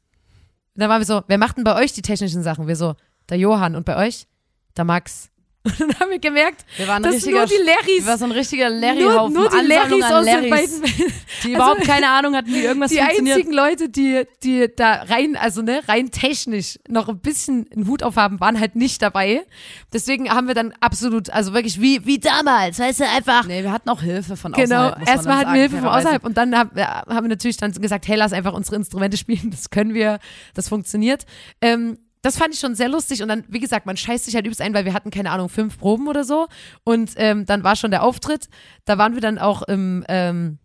dann 0.75 0.89
waren 0.89 1.01
wir 1.01 1.05
so, 1.05 1.21
wer 1.27 1.37
macht 1.37 1.57
denn 1.57 1.63
bei 1.63 1.75
euch 1.75 1.93
die 1.93 2.01
technischen 2.01 2.43
Sachen? 2.43 2.67
Wir 2.67 2.75
so, 2.75 2.95
der 3.29 3.37
Johann 3.37 3.75
und 3.75 3.85
bei 3.85 3.95
euch? 3.95 4.27
Der 4.75 4.85
Max. 4.85 5.29
Und 5.65 5.79
dann 5.79 5.97
haben 5.97 6.11
wir 6.11 6.19
gemerkt, 6.19 6.65
wir 6.75 6.89
waren 6.89 7.01
dass 7.03 7.25
nur 7.25 7.45
die 7.45 7.53
Larrys, 7.55 8.05
wir 8.05 8.17
so 8.17 8.25
ein 8.25 8.31
richtiger 8.31 8.69
nur, 8.69 8.79
Larry-Haufen. 8.81 9.33
nur 9.33 9.49
die 9.49 9.55
Ansammlung 9.55 9.99
Larrys 10.01 10.03
an 10.03 10.13
aus 10.13 10.25
den 10.25 10.49
Larrys, 10.49 10.81
beiden 10.81 11.13
die 11.43 11.53
überhaupt 11.53 11.81
keine 11.85 12.09
Ahnung 12.09 12.35
hatten, 12.35 12.53
wie 12.53 12.59
irgendwas 12.59 12.91
die 12.91 12.97
funktioniert. 12.97 13.37
einzigen 13.37 13.53
Leute, 13.55 13.87
die, 13.87 14.23
die 14.43 14.67
da 14.75 15.03
rein, 15.03 15.37
also 15.37 15.61
ne, 15.61 15.81
rein 15.87 16.11
technisch 16.11 16.79
noch 16.89 17.07
ein 17.07 17.19
bisschen 17.19 17.65
einen 17.73 17.87
Hut 17.87 18.03
aufhaben, 18.03 18.41
waren 18.41 18.59
halt 18.59 18.75
nicht 18.75 19.01
dabei. 19.01 19.45
Deswegen 19.93 20.29
haben 20.29 20.47
wir 20.47 20.53
dann 20.53 20.73
absolut, 20.81 21.29
also 21.29 21.53
wirklich 21.53 21.79
wie, 21.79 22.05
wie 22.05 22.19
damals, 22.19 22.79
weißt 22.79 22.99
du, 22.99 23.09
einfach. 23.09 23.47
Nee, 23.47 23.63
wir 23.63 23.71
hatten 23.71 23.87
auch 23.87 24.01
Hilfe 24.01 24.35
von 24.35 24.51
Genau, 24.51 24.87
außerhalb. 24.87 24.99
man 24.99 25.07
erstmal 25.07 25.37
hatten 25.37 25.53
wir 25.53 25.61
Hilfe 25.61 25.77
von 25.77 25.87
außerhalb 25.87 26.25
und 26.25 26.35
dann 26.35 26.57
haben, 26.57 26.71
ja, 26.75 27.05
haben 27.07 27.23
wir 27.23 27.29
natürlich 27.29 27.55
dann 27.55 27.71
gesagt, 27.71 28.05
hey, 28.09 28.17
lass 28.17 28.33
einfach 28.33 28.53
unsere 28.53 28.75
Instrumente 28.75 29.15
spielen, 29.15 29.49
das 29.49 29.69
können 29.69 29.93
wir, 29.93 30.19
das 30.55 30.67
funktioniert. 30.67 31.25
Ähm, 31.61 31.99
das 32.23 32.37
fand 32.37 32.53
ich 32.53 32.59
schon 32.59 32.73
sehr 32.73 32.89
lustig 32.89 33.21
und 33.21 33.27
dann, 33.27 33.43
wie 33.49 33.59
gesagt, 33.59 33.85
man 33.85 33.97
scheißt 33.97 34.25
sich 34.25 34.33
halt 34.33 34.45
übelst 34.45 34.61
ein, 34.61 34.73
weil 34.73 34.85
wir 34.85 34.93
hatten, 34.93 35.11
keine 35.11 35.29
Ahnung, 35.29 35.49
fünf 35.49 35.77
Proben 35.77 36.07
oder 36.07 36.23
so 36.23 36.47
und 36.83 37.11
ähm, 37.17 37.45
dann 37.45 37.63
war 37.63 37.75
schon 37.75 37.91
der 37.91 38.01
Auftritt, 38.01 38.47
da 38.85 38.97
waren 38.97 39.13
wir 39.13 39.21
dann 39.21 39.37
auch 39.37 39.61
im, 39.63 40.03
ähm, 40.07 40.57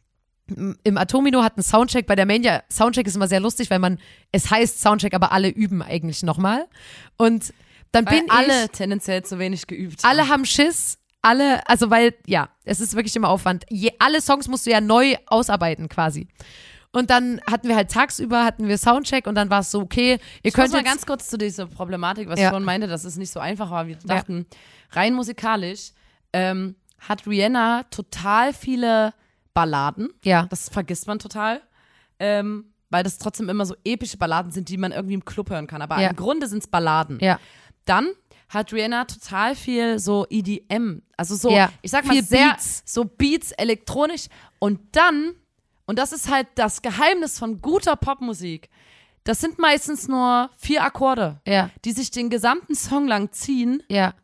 im 0.82 0.96
Atomino 0.96 1.42
hatten 1.42 1.62
Soundcheck, 1.62 2.06
bei 2.06 2.14
der 2.14 2.24
Mania, 2.24 2.62
Soundcheck 2.72 3.06
ist 3.06 3.16
immer 3.16 3.28
sehr 3.28 3.40
lustig, 3.40 3.70
weil 3.70 3.80
man, 3.80 3.98
es 4.32 4.50
heißt 4.50 4.80
Soundcheck, 4.80 5.12
aber 5.12 5.32
alle 5.32 5.48
üben 5.48 5.82
eigentlich 5.82 6.22
nochmal 6.22 6.66
und 7.18 7.52
dann 7.92 8.06
Weil 8.06 8.20
bin 8.20 8.30
alle 8.30 8.64
ich, 8.64 8.70
tendenziell 8.70 9.24
zu 9.24 9.38
wenig 9.38 9.66
geübt. 9.66 10.04
alle 10.04 10.28
haben 10.28 10.44
Schiss, 10.44 10.98
alle, 11.22 11.66
also 11.68 11.90
weil, 11.90 12.14
ja, 12.26 12.48
es 12.64 12.80
ist 12.80 12.94
wirklich 12.94 13.16
immer 13.16 13.28
Aufwand. 13.28 13.64
Je, 13.68 13.90
alle 13.98 14.20
Songs 14.20 14.46
musst 14.46 14.66
du 14.66 14.70
ja 14.70 14.80
neu 14.80 15.16
ausarbeiten 15.26 15.88
quasi. 15.88 16.28
Und 16.98 17.10
dann 17.10 17.40
hatten 17.48 17.68
wir 17.68 17.76
halt 17.76 17.90
tagsüber, 17.90 18.44
hatten 18.44 18.66
wir 18.68 18.76
Soundcheck 18.78 19.26
und 19.26 19.34
dann 19.36 19.50
war 19.50 19.60
es 19.60 19.70
so, 19.70 19.80
okay, 19.80 20.12
ihr 20.14 20.18
Ich 20.42 20.52
könnt 20.54 20.72
mal 20.72 20.82
ganz 20.82 21.06
kurz 21.06 21.28
zu 21.28 21.38
dieser 21.38 21.66
Problematik, 21.66 22.28
was 22.28 22.38
Ja. 22.40 22.46
ich 22.46 22.50
vorhin 22.50 22.64
meinte, 22.66 22.86
dass 22.88 23.04
es 23.04 23.16
nicht 23.16 23.30
so 23.30 23.40
einfach 23.40 23.70
war, 23.70 23.86
wie 23.86 23.90
wir 23.90 23.98
Ja. 24.08 24.16
dachten. 24.16 24.46
Rein 24.90 25.14
musikalisch 25.14 25.92
ähm, 26.32 26.74
hat 26.98 27.26
Rihanna 27.26 27.84
total 27.84 28.52
viele 28.52 29.14
Balladen. 29.54 30.10
ja, 30.24 30.46
Das 30.50 30.68
vergisst 30.68 31.06
man 31.06 31.18
total. 31.18 31.62
Ähm, 32.18 32.72
weil 32.90 33.02
das 33.04 33.18
trotzdem 33.18 33.48
immer 33.48 33.64
so 33.66 33.74
epische 33.84 34.16
Balladen 34.16 34.50
sind, 34.50 34.68
die 34.70 34.76
man 34.78 34.92
irgendwie 34.92 35.14
im 35.14 35.24
Club 35.24 35.50
hören 35.50 35.66
kann. 35.66 35.82
Aber 35.82 36.00
Ja. 36.00 36.08
im 36.10 36.16
Grunde 36.16 36.48
sind 36.48 36.58
es 36.64 36.66
Balladen. 36.66 37.18
ja, 37.20 37.38
Dann 37.84 38.08
hat 38.48 38.72
Rihanna 38.72 39.04
total 39.04 39.54
viel 39.54 39.98
so 39.98 40.26
EDM, 40.30 41.02
also 41.16 41.36
so, 41.36 41.50
Ja, 41.50 41.70
ich 41.82 41.90
sag 41.90 42.04
mal, 42.06 42.14
viel 42.14 42.24
sehr, 42.24 42.48
Beats. 42.50 42.82
so 42.86 43.04
Beats 43.04 43.52
elektronisch. 43.52 44.26
Und 44.58 44.80
dann, 44.96 45.34
und 45.88 45.98
das 45.98 46.12
ist 46.12 46.30
halt 46.30 46.46
das 46.54 46.82
Geheimnis 46.82 47.38
von 47.40 47.60
guter 47.60 47.96
Popmusik, 47.96 48.68
das 49.24 49.40
sind 49.40 49.58
meistens 49.58 50.06
nur 50.06 50.48
vier 50.56 50.84
Akkorde, 50.84 51.40
ja, 51.46 51.70
die 51.84 51.90
sich 51.92 52.12
den 52.12 52.30
gesamten 52.30 52.76
Song 52.76 53.08
lang 53.08 53.32
ziehen. 53.32 53.82
ja, 53.88 54.14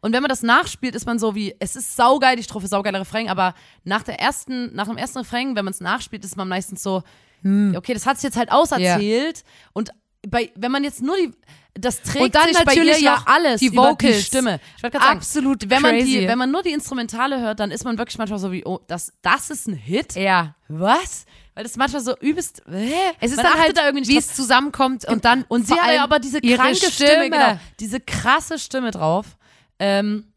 Und 0.00 0.12
wenn 0.12 0.22
man 0.22 0.28
das 0.28 0.42
nachspielt, 0.42 0.94
ist 0.94 1.06
man 1.06 1.18
so 1.18 1.34
wie, 1.34 1.54
es 1.60 1.76
ist 1.76 1.94
saugeil, 1.96 2.36
die 2.36 2.42
Strophe, 2.42 2.66
saugeiler 2.66 3.00
Refrain, 3.00 3.28
aber 3.28 3.54
nach 3.84 4.02
der 4.02 4.18
ersten, 4.20 4.74
nach 4.74 4.88
dem 4.88 4.96
ersten 4.96 5.18
Refrain, 5.18 5.54
wenn 5.56 5.64
man 5.64 5.72
es 5.72 5.80
nachspielt, 5.80 6.24
ist 6.24 6.36
man 6.36 6.48
meistens 6.48 6.82
so, 6.82 7.02
Hm. 7.42 7.74
okay, 7.76 7.94
das 7.94 8.04
hat 8.04 8.16
sich 8.18 8.24
jetzt 8.24 8.36
halt 8.36 8.52
auserzählt. 8.52 9.44
Und 9.72 9.90
bei, 10.28 10.52
wenn 10.54 10.70
man 10.70 10.84
jetzt 10.84 11.02
nur 11.02 11.16
die, 11.16 11.32
das 11.74 12.02
trägt 12.02 12.24
Und 12.24 12.34
dann 12.34 12.48
sich 12.48 12.64
bei 12.64 12.74
ihr 12.74 12.84
natürlich 12.84 13.00
ja 13.00 13.22
alles 13.26 13.60
die 13.60 13.66
über 13.66 13.82
die 13.82 14.06
Vocals. 14.06 14.26
Stimme. 14.26 14.60
Ich 14.76 14.82
wollte 14.82 14.98
gerade 14.98 15.06
sagen, 15.08 15.18
absolut 15.18 15.70
wenn 15.70 15.82
man, 15.82 15.96
crazy. 15.96 16.20
die, 16.20 16.28
wenn 16.28 16.38
man 16.38 16.50
nur 16.50 16.62
die 16.62 16.72
Instrumentale 16.72 17.40
hört, 17.40 17.60
dann 17.60 17.70
ist 17.70 17.84
man 17.84 17.96
wirklich 17.96 18.18
manchmal 18.18 18.38
so 18.38 18.52
wie, 18.52 18.64
oh, 18.64 18.80
das, 18.86 19.12
das 19.22 19.50
ist 19.50 19.68
ein 19.68 19.74
Hit? 19.74 20.14
ja. 20.16 20.54
Was? 20.68 21.24
Weil 21.54 21.64
das 21.64 21.76
manchmal 21.76 22.00
so 22.00 22.16
übelst, 22.18 22.62
hä? 22.70 22.94
Es 23.18 23.32
ist 23.32 23.38
Man 23.38 23.46
dann 23.46 23.60
halt, 23.60 23.76
da 23.76 23.86
irgendwie 23.86 24.06
wie 24.06 24.16
es 24.16 24.34
zusammenkommt 24.34 25.04
und 25.06 25.24
dann 25.24 25.44
Und 25.48 25.66
sie 25.66 25.74
hat 25.74 25.92
ja 25.92 26.04
aber 26.04 26.20
diese 26.20 26.40
kranke 26.40 26.76
Stimme, 26.76 26.92
Stimme. 26.92 27.30
genau, 27.30 27.58
diese 27.80 27.98
krasse 27.98 28.58
Stimme 28.58 28.92
drauf, 28.92 29.36
ähm, 29.80 30.32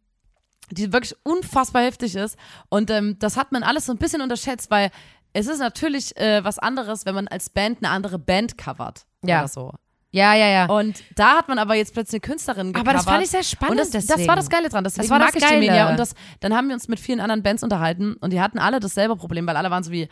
die 0.71 0.91
wirklich 0.91 1.15
unfassbar 1.23 1.83
heftig 1.83 2.15
ist. 2.15 2.35
Und 2.69 2.89
ähm, 2.89 3.17
das 3.19 3.37
hat 3.37 3.51
man 3.51 3.61
alles 3.61 3.85
so 3.85 3.91
ein 3.93 3.99
bisschen 3.99 4.21
unterschätzt, 4.21 4.71
weil 4.71 4.89
es 5.33 5.45
ist 5.45 5.59
natürlich 5.59 6.17
äh, 6.17 6.43
was 6.43 6.57
anderes, 6.57 7.05
wenn 7.05 7.13
man 7.13 7.27
als 7.27 7.49
Band 7.51 7.79
eine 7.83 7.91
andere 7.91 8.17
Band 8.17 8.57
covert. 8.57 9.05
Ja. 9.23 9.39
Oder 9.39 9.47
so. 9.47 9.73
Ja, 10.11 10.35
ja, 10.35 10.47
ja. 10.47 10.65
Und 10.67 11.03
da 11.15 11.37
hat 11.37 11.47
man 11.47 11.57
aber 11.57 11.73
jetzt 11.73 11.91
plötzlich 11.93 12.21
eine 12.21 12.31
Künstlerin 12.31 12.67
gecovert. 12.67 12.87
Aber 12.87 12.97
das 12.97 13.05
fand 13.05 13.23
ich 13.23 13.31
sehr 13.31 13.41
spannend 13.41 13.81
Und 13.81 13.95
das, 13.95 14.05
das 14.05 14.27
war 14.27 14.35
das 14.35 14.47
Geile 14.47 14.69
dran. 14.69 14.83
Deswegen 14.83 15.01
Das 15.01 15.09
war 15.09 15.17
das 15.17 15.33
mag 15.33 15.35
ich. 15.35 15.41
Geile. 15.41 15.89
Und 15.89 15.97
das, 15.97 16.13
dann 16.39 16.53
haben 16.55 16.67
wir 16.67 16.75
uns 16.75 16.87
mit 16.87 16.99
vielen 16.99 17.19
anderen 17.19 17.41
Bands 17.41 17.63
unterhalten 17.63 18.13
und 18.21 18.31
die 18.31 18.39
hatten 18.39 18.59
alle 18.59 18.79
dasselbe 18.79 19.15
Problem, 19.15 19.47
weil 19.47 19.57
alle 19.57 19.71
waren 19.71 19.83
so 19.83 19.91
wie, 19.91 20.07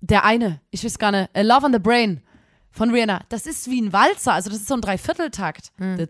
der 0.00 0.24
eine, 0.24 0.60
ich 0.70 0.82
weiß 0.82 0.98
gar 0.98 1.12
nicht, 1.12 1.28
Love 1.36 1.66
on 1.66 1.72
the 1.74 1.78
Brain 1.78 2.22
von 2.72 2.90
Rihanna, 2.90 3.20
das 3.28 3.46
ist 3.46 3.70
wie 3.70 3.80
ein 3.80 3.92
Walzer, 3.92 4.32
also 4.32 4.48
das 4.48 4.60
ist 4.60 4.68
so 4.68 4.74
ein 4.74 4.80
Dreivierteltakt. 4.80 5.72
Hm. 5.76 6.08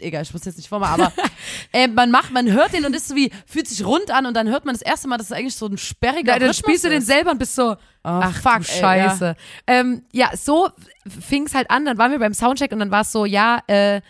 Egal, 0.00 0.22
ich 0.22 0.32
muss 0.32 0.44
jetzt 0.44 0.56
nicht 0.56 0.68
vormachen, 0.68 1.02
aber 1.02 1.12
äh, 1.72 1.86
man 1.86 2.10
macht, 2.10 2.32
man 2.32 2.50
hört 2.50 2.72
den 2.72 2.84
und 2.84 2.96
ist 2.96 3.06
so 3.06 3.14
wie, 3.14 3.30
fühlt 3.46 3.68
sich 3.68 3.84
rund 3.84 4.10
an 4.10 4.26
und 4.26 4.34
dann 4.34 4.48
hört 4.48 4.64
man 4.64 4.74
das 4.74 4.82
erste 4.82 5.06
Mal, 5.06 5.16
dass 5.18 5.26
es 5.26 5.32
eigentlich 5.32 5.54
so 5.54 5.66
ein 5.66 5.78
sperriger 5.78 6.32
Ja, 6.32 6.38
dann 6.40 6.52
spielst 6.52 6.84
du 6.84 6.88
den 6.88 7.02
selber 7.02 7.30
und 7.30 7.38
bist 7.38 7.54
so, 7.54 7.76
ach, 8.02 8.34
fuck, 8.34 8.66
du 8.66 8.72
ey, 8.72 8.80
Scheiße. 8.80 9.24
Ja, 9.24 9.34
ähm, 9.68 10.02
ja 10.12 10.30
so 10.36 10.70
fing 11.06 11.46
es 11.46 11.54
halt 11.54 11.70
an. 11.70 11.84
Dann 11.84 11.96
waren 11.96 12.10
wir 12.10 12.18
beim 12.18 12.34
Soundcheck 12.34 12.72
und 12.72 12.80
dann 12.80 12.90
war 12.90 13.02
es 13.02 13.12
so, 13.12 13.24
ja, 13.24 13.62
äh, 13.68 14.00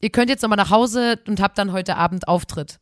ihr 0.00 0.10
könnt 0.10 0.28
jetzt 0.28 0.42
nochmal 0.42 0.56
nach 0.56 0.70
Hause 0.70 1.18
und 1.26 1.40
habt 1.40 1.56
dann 1.56 1.72
heute 1.72 1.96
Abend 1.96 2.28
Auftritt. 2.28 2.78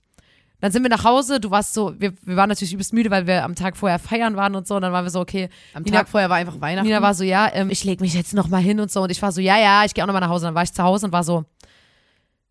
Dann 0.65 0.73
sind 0.73 0.83
wir 0.83 0.89
nach 0.89 1.05
Hause, 1.05 1.41
du 1.41 1.51
warst 1.51 1.75
so, 1.75 1.93
wir, 2.01 2.15
wir 2.23 2.37
waren 2.37 2.49
natürlich 2.49 2.73
übelst 2.73 2.95
müde, 2.95 3.11
weil 3.11 3.27
wir 3.27 3.45
am 3.45 3.55
Tag 3.55 3.77
vorher 3.77 3.99
feiern 3.99 4.35
waren 4.35 4.55
und 4.55 4.67
so. 4.67 4.77
Und 4.77 4.81
dann 4.81 4.95
waren 4.95 5.05
wir 5.05 5.11
so, 5.11 5.21
okay. 5.21 5.51
Am 5.75 5.83
Nina, 5.83 5.99
Tag 5.99 6.09
vorher 6.09 6.31
war 6.31 6.39
einfach 6.39 6.59
Weihnachten. 6.59 6.87
Nina 6.87 7.03
war 7.03 7.13
so, 7.13 7.23
ja, 7.23 7.53
ähm, 7.53 7.69
ich 7.69 7.85
leg 7.85 8.01
mich 8.01 8.15
jetzt 8.15 8.33
nochmal 8.33 8.63
hin 8.63 8.81
und 8.81 8.91
so. 8.91 9.03
Und 9.03 9.11
ich 9.11 9.21
war 9.21 9.31
so, 9.31 9.43
ja, 9.43 9.59
ja, 9.59 9.85
ich 9.85 9.93
gehe 9.93 10.03
auch 10.03 10.07
nochmal 10.07 10.23
nach 10.23 10.31
Hause. 10.31 10.47
Dann 10.47 10.55
war 10.55 10.63
ich 10.63 10.73
zu 10.73 10.83
Hause 10.83 11.05
und 11.05 11.13
war 11.13 11.23
so, 11.23 11.45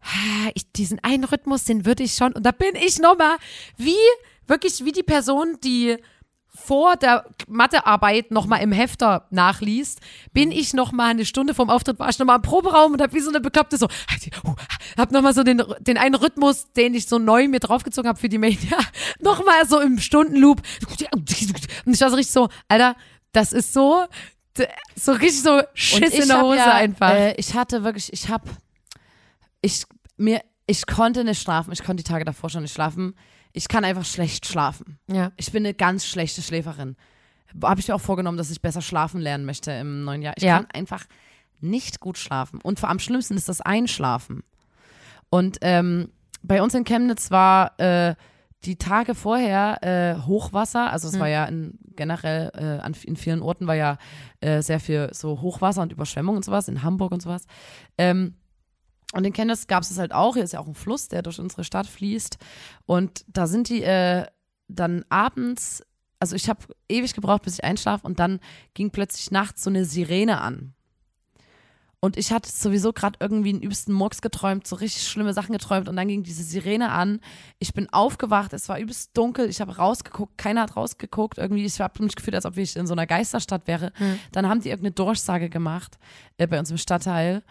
ah, 0.03 0.51
ich, 0.53 0.71
diesen 0.73 0.99
einen 1.03 1.23
Rhythmus, 1.23 1.63
den 1.63 1.87
würde 1.87 2.03
ich 2.03 2.13
schon. 2.13 2.33
Und 2.33 2.45
da 2.45 2.51
bin 2.51 2.75
ich 2.75 2.99
nochmal, 2.99 3.35
wie, 3.77 3.95
wirklich 4.45 4.85
wie 4.85 4.91
die 4.91 5.01
Person, 5.01 5.57
die 5.63 5.97
vor 6.55 6.95
der 6.95 7.25
Mathearbeit 7.47 8.31
nochmal 8.31 8.61
im 8.61 8.71
Hefter 8.71 9.27
nachliest, 9.31 9.99
bin 10.33 10.51
ich 10.51 10.73
nochmal 10.73 11.11
eine 11.11 11.25
Stunde 11.25 11.53
vorm 11.53 11.69
Auftritt, 11.69 11.97
war 11.99 12.09
ich 12.09 12.19
nochmal 12.19 12.35
im 12.35 12.41
Proberaum 12.43 12.93
und 12.93 13.01
hab 13.01 13.13
wie 13.13 13.19
so 13.19 13.29
eine 13.29 13.41
Bekloppte 13.41 13.77
so, 13.77 13.87
hab 14.97 15.11
nochmal 15.11 15.33
so 15.33 15.43
den, 15.43 15.63
den 15.79 15.97
einen 15.97 16.15
Rhythmus, 16.15 16.71
den 16.73 16.93
ich 16.93 17.07
so 17.07 17.17
neu 17.17 17.47
mir 17.47 17.59
draufgezogen 17.59 18.07
habe 18.07 18.19
für 18.19 18.29
die 18.29 18.37
Mania, 18.37 18.77
nochmal 19.19 19.67
so 19.67 19.79
im 19.79 19.97
Stundenloop. 19.97 20.61
Und 21.11 21.31
ich 21.31 22.01
war 22.01 22.09
so 22.09 22.15
richtig 22.15 22.33
so, 22.33 22.49
Alter, 22.67 22.95
das 23.31 23.51
ist 23.51 23.73
so, 23.73 24.05
so 24.95 25.11
richtig 25.13 25.41
so 25.41 25.61
Schiss 25.73 26.13
in 26.13 26.27
der 26.27 26.41
Hose 26.41 26.57
ja, 26.57 26.73
einfach. 26.73 27.11
Äh, 27.11 27.33
ich 27.35 27.55
hatte 27.55 27.83
wirklich, 27.83 28.13
ich 28.13 28.29
hab, 28.29 28.43
ich, 29.61 29.85
mir, 30.17 30.41
ich 30.67 30.85
konnte 30.85 31.23
nicht 31.23 31.41
schlafen. 31.41 31.71
Ich 31.73 31.83
konnte 31.83 32.03
die 32.03 32.09
Tage 32.09 32.25
davor 32.25 32.49
schon 32.49 32.61
nicht 32.61 32.73
schlafen. 32.73 33.15
Ich 33.53 33.67
kann 33.67 33.85
einfach 33.85 34.05
schlecht 34.05 34.45
schlafen. 34.47 34.97
ja. 35.07 35.31
Ich 35.37 35.51
bin 35.51 35.63
eine 35.63 35.73
ganz 35.73 36.05
schlechte 36.05 36.41
Schläferin. 36.41 36.95
habe 37.61 37.79
ich 37.79 37.87
mir 37.87 37.93
auch 37.95 38.01
vorgenommen, 38.01 38.37
dass 38.37 38.49
ich 38.49 38.61
besser 38.61 38.81
schlafen 38.81 39.21
lernen 39.21 39.45
möchte 39.45 39.71
im 39.71 40.03
neuen 40.03 40.21
Jahr. 40.23 40.33
Ich 40.37 40.43
Ja. 40.43 40.57
kann 40.57 40.67
einfach 40.73 41.05
nicht 41.61 41.99
gut 41.99 42.17
schlafen. 42.17 42.59
Und 42.61 42.79
vor 42.79 42.89
am 42.89 42.99
schlimmsten 42.99 43.35
ist 43.37 43.47
das 43.47 43.61
Einschlafen. 43.61 44.43
Und 45.29 45.59
ähm, 45.61 46.09
bei 46.41 46.61
uns 46.61 46.73
in 46.73 46.83
Chemnitz 46.83 47.31
war 47.31 47.79
äh, 47.79 48.15
die 48.65 48.77
Tage 48.77 49.13
vorher 49.13 49.83
äh, 49.83 50.25
Hochwasser. 50.25 50.91
Also 50.91 51.07
es 51.07 51.19
war 51.19 51.27
ja 51.29 51.45
in, 51.45 51.77
generell 51.95 52.51
äh, 52.55 52.79
an, 52.83 52.93
in 53.03 53.15
vielen 53.15 53.41
Orten 53.41 53.67
war 53.67 53.75
ja 53.75 53.97
äh, 54.41 54.61
sehr 54.61 54.79
viel 54.79 55.09
so 55.13 55.41
Hochwasser 55.41 55.81
und 55.81 55.91
Überschwemmung 55.91 56.35
und 56.37 56.45
sowas, 56.45 56.67
in 56.67 56.81
Hamburg 56.81 57.11
und 57.11 57.21
sowas. 57.21 57.45
Ähm, 57.97 58.35
und 59.13 59.25
in 59.25 59.33
Chemnitz 59.33 59.67
gab 59.67 59.83
es 59.83 59.91
es 59.91 59.99
halt 59.99 60.11
auch. 60.11 60.33
Hier 60.33 60.43
ist 60.43 60.53
ja 60.53 60.59
auch 60.59 60.67
ein 60.67 60.73
Fluss, 60.73 61.07
der 61.07 61.21
durch 61.21 61.39
unsere 61.39 61.63
Stadt 61.63 61.87
fließt. 61.87 62.37
Und 62.85 63.23
da 63.27 63.45
sind 63.47 63.69
die 63.69 63.83
äh, 63.83 64.25
dann 64.67 65.05
abends, 65.09 65.83
also 66.19 66.35
ich 66.35 66.49
habe 66.49 66.61
ewig 66.89 67.13
gebraucht, 67.13 67.43
bis 67.43 67.55
ich 67.55 67.63
einschlafe 67.63 68.07
und 68.07 68.19
dann 68.19 68.39
ging 68.73 68.89
plötzlich 68.89 69.29
nachts 69.29 69.63
so 69.63 69.69
eine 69.69 69.85
Sirene 69.85 70.41
an. 70.41 70.73
Und 71.99 72.17
ich 72.17 72.33
hatte 72.33 72.49
sowieso 72.51 72.91
gerade 72.91 73.17
irgendwie 73.21 73.51
einen 73.51 73.61
übelsten 73.61 73.93
Murks 73.93 74.21
geträumt, 74.21 74.67
so 74.67 74.75
richtig 74.75 75.07
schlimme 75.07 75.33
Sachen 75.33 75.53
geträumt 75.53 75.87
und 75.87 75.95
dann 75.95 76.07
ging 76.07 76.23
diese 76.23 76.43
Sirene 76.43 76.91
an. 76.91 77.21
Ich 77.59 77.73
bin 77.73 77.87
aufgewacht, 77.93 78.51
es 78.51 78.67
war 78.67 78.77
übelst 78.77 79.15
dunkel, 79.15 79.47
ich 79.47 79.61
habe 79.61 79.77
rausgeguckt, 79.77 80.37
keiner 80.37 80.63
hat 80.63 80.75
rausgeguckt. 80.75 81.37
Irgendwie, 81.37 81.63
ich 81.63 81.79
habe 81.79 82.03
mich 82.03 82.15
gefühlt, 82.15 82.35
als 82.35 82.45
ob 82.45 82.57
ich 82.57 82.75
in 82.75 82.87
so 82.87 82.93
einer 82.93 83.07
Geisterstadt 83.07 83.67
wäre. 83.67 83.93
Dann 84.33 84.49
haben 84.49 84.59
die 84.59 84.69
irgendeine 84.69 84.95
Durchsage 84.95 85.49
gemacht 85.49 85.97
äh, 86.37 86.47
bei 86.47 86.59
uns 86.59 86.71
im 86.71 86.77
Stadtteil. 86.77 87.43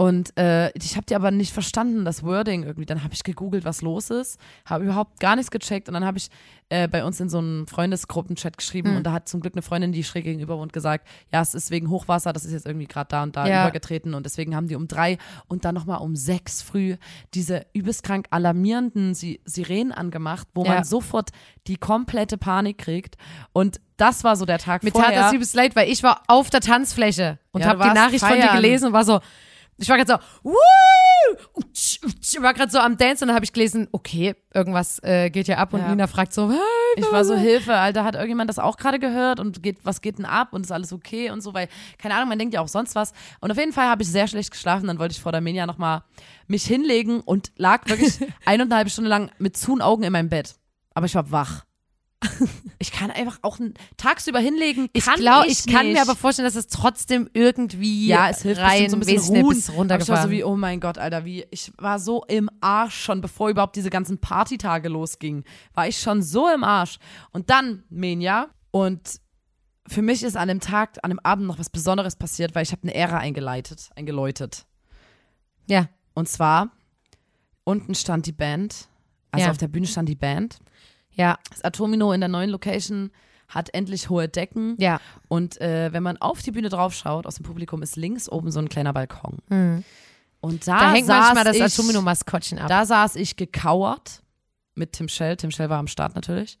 Und 0.00 0.34
äh, 0.38 0.70
ich 0.78 0.96
habe 0.96 1.04
die 1.04 1.14
aber 1.14 1.30
nicht 1.30 1.52
verstanden, 1.52 2.06
das 2.06 2.22
Wording 2.22 2.62
irgendwie. 2.62 2.86
Dann 2.86 3.04
habe 3.04 3.12
ich 3.12 3.22
gegoogelt, 3.22 3.66
was 3.66 3.82
los 3.82 4.08
ist, 4.08 4.40
habe 4.64 4.84
überhaupt 4.84 5.20
gar 5.20 5.36
nichts 5.36 5.50
gecheckt. 5.50 5.88
Und 5.88 5.92
dann 5.94 6.06
habe 6.06 6.16
ich 6.16 6.30
äh, 6.70 6.88
bei 6.88 7.04
uns 7.04 7.20
in 7.20 7.28
so 7.28 7.36
einem 7.36 7.66
Freundesgruppenchat 7.66 8.56
geschrieben 8.56 8.96
und 8.96 9.04
da 9.04 9.12
hat 9.12 9.28
zum 9.28 9.42
Glück 9.42 9.52
eine 9.54 9.60
Freundin, 9.60 9.92
die 9.92 10.02
schräg 10.02 10.24
gegenüber 10.24 10.56
wohnt, 10.56 10.72
gesagt, 10.72 11.06
ja, 11.30 11.42
es 11.42 11.52
ist 11.52 11.70
wegen 11.70 11.90
Hochwasser, 11.90 12.32
das 12.32 12.46
ist 12.46 12.52
jetzt 12.52 12.64
irgendwie 12.64 12.86
gerade 12.86 13.08
da 13.08 13.22
und 13.24 13.36
da 13.36 13.46
Ja. 13.46 13.62
übergetreten 13.64 14.14
und 14.14 14.24
deswegen 14.24 14.56
haben 14.56 14.68
die 14.68 14.74
um 14.76 14.88
drei 14.88 15.18
und 15.48 15.66
dann 15.66 15.74
nochmal 15.74 15.98
um 15.98 16.16
sechs 16.16 16.62
früh 16.62 16.96
diese 17.34 17.66
übelst 17.74 18.02
krank 18.02 18.26
alarmierenden 18.30 19.14
Si- 19.14 19.40
Sirenen 19.44 19.92
angemacht, 19.92 20.48
wo 20.54 20.64
Ja. 20.64 20.76
man 20.76 20.84
sofort 20.84 21.28
die 21.66 21.76
komplette 21.76 22.38
Panik 22.38 22.78
kriegt. 22.78 23.16
Und 23.52 23.80
das 23.98 24.24
war 24.24 24.36
so 24.36 24.46
der 24.46 24.58
Tag 24.58 24.82
Mir 24.82 24.92
tat 24.92 25.02
vorher. 25.02 25.20
das 25.24 25.32
übelst 25.34 25.54
leid, 25.54 25.76
weil 25.76 25.90
ich 25.90 26.02
war 26.02 26.22
auf 26.26 26.48
der 26.48 26.60
Tanzfläche 26.60 27.38
und 27.52 27.60
Ja, 27.62 27.66
habe 27.68 27.82
die 27.82 27.90
Nachricht 27.90 28.24
von 28.24 28.34
dir 28.36 28.42
feiern. 28.44 28.56
gelesen 28.56 28.86
und 28.86 28.92
war 28.94 29.04
so, 29.04 29.20
ich 29.80 29.88
war 29.88 29.96
gerade 29.96 30.12
so, 30.12 30.48
Woo! 30.50 30.54
Ich 31.74 32.00
war 32.40 32.54
gerade 32.54 32.70
so 32.70 32.78
am 32.78 32.96
Dance 32.96 33.24
und 33.24 33.28
dann 33.28 33.34
habe 33.34 33.44
ich 33.44 33.52
gelesen, 33.52 33.88
okay, 33.92 34.34
irgendwas 34.52 35.00
äh, 35.02 35.30
geht 35.30 35.48
ja 35.48 35.58
ab 35.58 35.72
und 35.72 35.80
Ja. 35.80 35.88
Nina 35.88 36.06
fragt 36.06 36.32
so, 36.32 36.50
hey, 36.50 36.58
Ich 36.96 37.10
war 37.12 37.24
so, 37.24 37.36
Hilfe, 37.36 37.74
Alter, 37.74 38.04
hat 38.04 38.14
irgendjemand 38.14 38.50
das 38.50 38.58
auch 38.58 38.76
gerade 38.76 38.98
gehört 38.98 39.38
und 39.40 39.62
geht, 39.62 39.78
was 39.84 40.00
geht 40.00 40.18
denn 40.18 40.24
ab 40.24 40.52
und 40.52 40.62
ist 40.62 40.72
alles 40.72 40.92
okay 40.92 41.30
und 41.30 41.40
so, 41.40 41.54
weil, 41.54 41.68
keine 41.98 42.14
Ahnung, 42.14 42.28
man 42.28 42.38
denkt 42.38 42.54
ja 42.54 42.60
auch 42.60 42.68
sonst 42.68 42.94
was. 42.94 43.12
Und 43.40 43.50
auf 43.50 43.56
jeden 43.58 43.72
Fall 43.72 43.88
habe 43.88 44.02
ich 44.02 44.10
sehr 44.10 44.26
schlecht 44.28 44.50
geschlafen, 44.50 44.86
dann 44.86 44.98
wollte 44.98 45.12
ich 45.12 45.20
vor 45.20 45.32
der 45.32 45.40
Menia 45.40 45.66
nochmal 45.66 46.02
mich 46.46 46.64
hinlegen 46.64 47.20
und 47.20 47.52
lag 47.56 47.88
wirklich 47.88 48.18
eineinhalb 48.44 48.90
Stunden 48.90 49.08
lang 49.08 49.30
mit 49.38 49.56
zuen 49.56 49.82
Augen 49.82 50.02
in 50.02 50.12
meinem 50.12 50.28
Bett. 50.28 50.56
Aber 50.94 51.06
ich 51.06 51.14
war 51.14 51.30
wach. 51.30 51.64
Ich 52.78 52.92
kann 52.92 53.10
einfach 53.10 53.38
auch 53.42 53.58
tagsüber 53.98 54.38
hinlegen. 54.40 54.88
ich 54.94 55.04
kann 55.04 55.18
glaube, 55.20 55.46
ich, 55.48 55.66
ich 55.66 55.72
kann 55.72 55.86
nicht. 55.86 55.96
mir 55.96 56.02
aber 56.02 56.16
vorstellen, 56.16 56.46
dass 56.46 56.54
es 56.56 56.66
trotzdem 56.68 57.28
irgendwie 57.34 58.06
ja, 58.06 58.30
es 58.30 58.40
hilft 58.42 58.60
rein 58.62 58.88
so 58.88 58.96
ein 58.96 59.00
bisschen 59.00 59.18
ruhen. 59.42 59.54
bis 59.54 59.68
Aber 59.68 59.68
ich 59.68 59.68
war 59.68 59.76
runtergefahren. 59.76 60.22
so 60.24 60.30
wie, 60.30 60.44
oh 60.44 60.56
mein 60.56 60.80
Gott, 60.80 60.96
Alter, 60.96 61.24
wie, 61.26 61.44
ich 61.50 61.72
war 61.76 61.98
so 61.98 62.24
im 62.24 62.48
Arsch 62.62 62.94
schon, 62.98 63.20
bevor 63.20 63.50
überhaupt 63.50 63.76
diese 63.76 63.90
ganzen 63.90 64.18
Partytage 64.18 64.88
losgingen, 64.88 65.44
war 65.74 65.88
ich 65.88 65.98
schon 66.00 66.22
so 66.22 66.48
im 66.48 66.64
Arsch. 66.64 66.98
Und 67.32 67.50
dann, 67.50 67.84
Menja, 67.90 68.48
und 68.70 69.20
für 69.86 70.02
mich 70.02 70.22
ist 70.22 70.36
an 70.36 70.48
dem 70.48 70.60
Tag, 70.60 70.98
an 71.02 71.10
dem 71.10 71.18
Abend 71.20 71.46
noch 71.46 71.58
was 71.58 71.68
Besonderes 71.68 72.16
passiert, 72.16 72.54
weil 72.54 72.62
ich 72.62 72.72
habe 72.72 72.82
eine 72.84 72.94
Ära 72.94 73.18
eingeleitet, 73.18 73.90
eingeläutet. 73.96 74.64
ja, 75.66 75.88
Und 76.14 76.28
zwar, 76.28 76.70
unten 77.64 77.94
stand 77.94 78.26
die 78.26 78.32
Band, 78.32 78.88
also 79.32 79.44
Ja. 79.46 79.50
auf 79.50 79.58
der 79.58 79.68
Bühne 79.68 79.86
stand 79.86 80.08
die 80.08 80.14
Band. 80.16 80.58
Ja, 81.20 81.38
Das 81.50 81.62
Atomino 81.62 82.12
in 82.12 82.20
der 82.20 82.28
neuen 82.28 82.50
Location 82.50 83.10
hat 83.48 83.72
endlich 83.74 84.08
hohe 84.10 84.28
Decken. 84.28 84.76
ja. 84.78 85.00
Und 85.28 85.60
äh, 85.60 85.92
wenn 85.92 86.02
man 86.02 86.16
auf 86.18 86.40
die 86.42 86.52
Bühne 86.52 86.68
drauf 86.68 86.94
schaut, 86.94 87.26
aus 87.26 87.34
dem 87.36 87.44
Publikum 87.44 87.82
ist 87.82 87.96
links 87.96 88.28
oben 88.28 88.50
so 88.50 88.60
ein 88.60 88.68
kleiner 88.68 88.92
Balkon. 88.92 89.38
Und 90.40 90.66
da, 90.66 90.78
Da 90.78 90.92
hängt 90.92 91.06
saß 91.06 91.34
manchmal 91.34 91.52
das 91.52 91.78
Atomino-Maskottchen 91.78 92.58
ab. 92.60 92.68
Da 92.68 92.86
saß 92.86 93.16
ich 93.16 93.36
gekauert 93.36 94.22
mit 94.74 94.92
Tim 94.92 95.08
Shell. 95.08 95.36
Tim 95.36 95.50
Shell 95.50 95.68
war 95.68 95.78
am 95.78 95.88
Start 95.88 96.14
natürlich. 96.14 96.58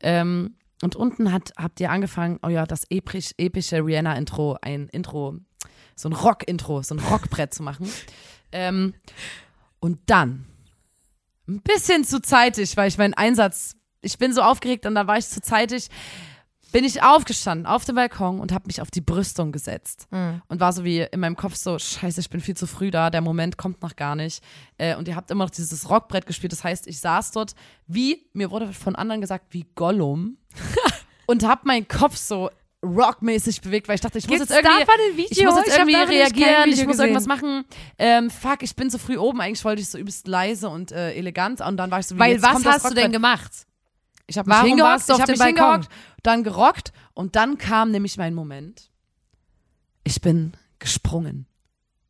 Ähm, 0.00 0.56
und 0.82 0.96
unten 0.96 1.32
hat, 1.32 1.52
habt 1.56 1.78
ihr 1.80 1.90
angefangen, 1.92 2.40
oh 2.42 2.48
ja, 2.48 2.66
das 2.66 2.84
episch, 2.90 3.30
epische 3.38 3.76
Rihanna-Intro, 3.84 4.58
ein 4.62 4.88
Intro, 4.88 5.36
so 5.94 6.08
ein 6.08 6.12
Rock-Intro, 6.12 6.82
so 6.82 6.96
ein 6.96 6.98
Rockbrett 6.98 7.54
zu 7.54 7.62
machen. 7.62 7.88
Ähm, 8.50 8.94
und 9.78 10.00
dann, 10.06 10.44
ein 11.48 11.62
bisschen 11.62 12.02
zu 12.04 12.20
zeitig, 12.20 12.76
weil 12.76 12.88
ich 12.88 12.98
meinen 12.98 13.14
Einsatz, 13.14 13.76
ich 14.02 14.18
bin 14.18 14.32
so 14.32 14.42
aufgeregt 14.42 14.84
und 14.86 14.94
da 14.94 15.06
war 15.06 15.16
ich 15.16 15.26
zu 15.28 15.40
zeitig, 15.40 15.88
bin 16.72 16.84
ich 16.84 17.02
aufgestanden 17.02 17.66
auf 17.66 17.84
dem 17.84 17.96
Balkon 17.96 18.40
und 18.40 18.50
habe 18.50 18.64
mich 18.66 18.80
auf 18.80 18.90
die 18.90 19.02
Brüstung 19.02 19.52
gesetzt 19.52 20.08
und 20.48 20.58
war 20.60 20.72
so 20.72 20.84
wie 20.84 21.00
in 21.00 21.20
meinem 21.20 21.36
Kopf 21.36 21.54
so, 21.54 21.78
scheiße, 21.78 22.20
ich 22.20 22.30
bin 22.30 22.40
viel 22.40 22.56
zu 22.56 22.66
früh 22.66 22.90
da, 22.90 23.10
der 23.10 23.20
Moment 23.20 23.58
kommt 23.58 23.82
noch 23.82 23.94
gar 23.94 24.16
nicht. 24.16 24.42
Äh, 24.78 24.96
und 24.96 25.06
ihr 25.06 25.14
habt 25.14 25.30
immer 25.30 25.44
noch 25.44 25.50
dieses 25.50 25.88
Rockbrett 25.90 26.24
gespielt, 26.26 26.52
das 26.52 26.64
heißt, 26.64 26.86
ich 26.86 26.98
saß 26.98 27.32
dort 27.32 27.54
wie, 27.86 28.26
mir 28.32 28.50
wurde 28.50 28.72
von 28.72 28.96
anderen 28.96 29.20
gesagt, 29.20 29.46
wie 29.50 29.66
Gollum 29.74 30.38
und 31.26 31.46
habe 31.46 31.60
meinen 31.64 31.86
Kopf 31.88 32.16
so 32.16 32.50
rockmäßig 32.84 33.60
bewegt, 33.60 33.86
weil 33.88 33.94
ich 33.96 34.00
dachte, 34.00 34.18
ich 34.18 34.26
muss 34.26 34.38
Gibt's 34.38 34.54
jetzt 34.54 34.64
irgendwie, 34.64 35.26
ich 35.30 35.44
muss 35.44 35.56
jetzt 35.56 35.68
Ich 35.68 35.78
irgendwie 35.78 35.94
reagieren, 35.94 36.68
ich 36.70 36.78
muss 36.78 36.96
gesehen. 36.96 37.00
irgendwas 37.00 37.26
machen. 37.26 37.64
Ähm, 37.98 38.30
fuck, 38.30 38.62
ich 38.62 38.74
bin 38.74 38.90
so 38.90 38.98
früh 38.98 39.18
oben, 39.18 39.40
eigentlich 39.40 39.64
wollte 39.64 39.82
ich 39.82 39.88
so 39.88 39.98
übelst 39.98 40.26
leise 40.26 40.68
und 40.68 40.90
äh, 40.90 41.12
elegant 41.12 41.60
und 41.60 41.76
dann 41.76 41.90
war 41.90 42.00
ich 42.00 42.06
so 42.06 42.16
wie, 42.16 42.20
Weil 42.20 42.42
was 42.42 42.64
hast 42.64 42.90
du 42.90 42.94
denn 42.94 43.12
gemacht? 43.12 43.52
Ich 44.32 44.38
habe 44.38 44.48
mich 44.48 44.56
Warum 44.56 44.68
hingehockt, 44.68 45.02
ich 45.08 45.20
habe 45.20 45.30
mich 45.32 45.38
Balkon? 45.38 45.54
hingehockt, 45.64 45.88
dann 46.22 46.42
gerockt 46.42 46.92
und 47.14 47.36
dann 47.36 47.58
kam 47.58 47.90
nämlich 47.90 48.16
mein 48.16 48.32
Moment. 48.34 48.90
Ich 50.04 50.20
bin 50.20 50.54
gesprungen. 50.78 51.46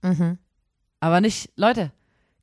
Mhm. 0.02 0.38
Aber 1.00 1.20
nicht, 1.20 1.50
Leute, 1.56 1.90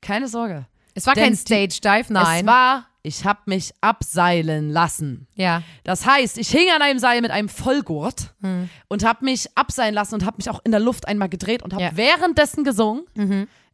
keine 0.01 0.27
Sorge. 0.27 0.67
Es 0.95 1.07
war 1.07 1.13
kein 1.15 1.31
die- 1.31 1.37
Stage-Dive, 1.37 2.11
nein. 2.11 2.41
Es 2.41 2.45
war, 2.45 2.85
ich 3.03 3.23
habe 3.25 3.39
mich 3.45 3.71
abseilen 3.81 4.69
lassen. 4.69 5.27
ja. 5.35 5.63
Das 5.85 6.05
heißt, 6.05 6.37
ich 6.37 6.49
hing 6.49 6.67
an 6.75 6.81
einem 6.81 6.99
Seil 6.99 7.21
mit 7.21 7.31
einem 7.31 7.47
Vollgurt 7.49 8.33
und 8.89 9.05
habe 9.05 9.23
mich 9.25 9.47
abseilen 9.57 9.95
lassen 9.95 10.15
und 10.15 10.25
habe 10.25 10.37
mich 10.37 10.49
auch 10.49 10.59
in 10.65 10.71
der 10.71 10.81
Luft 10.81 11.07
einmal 11.07 11.29
gedreht 11.29 11.63
und 11.63 11.73
habe 11.73 11.83
Ja. 11.83 11.91
währenddessen 11.95 12.63
gesungen. 12.65 13.05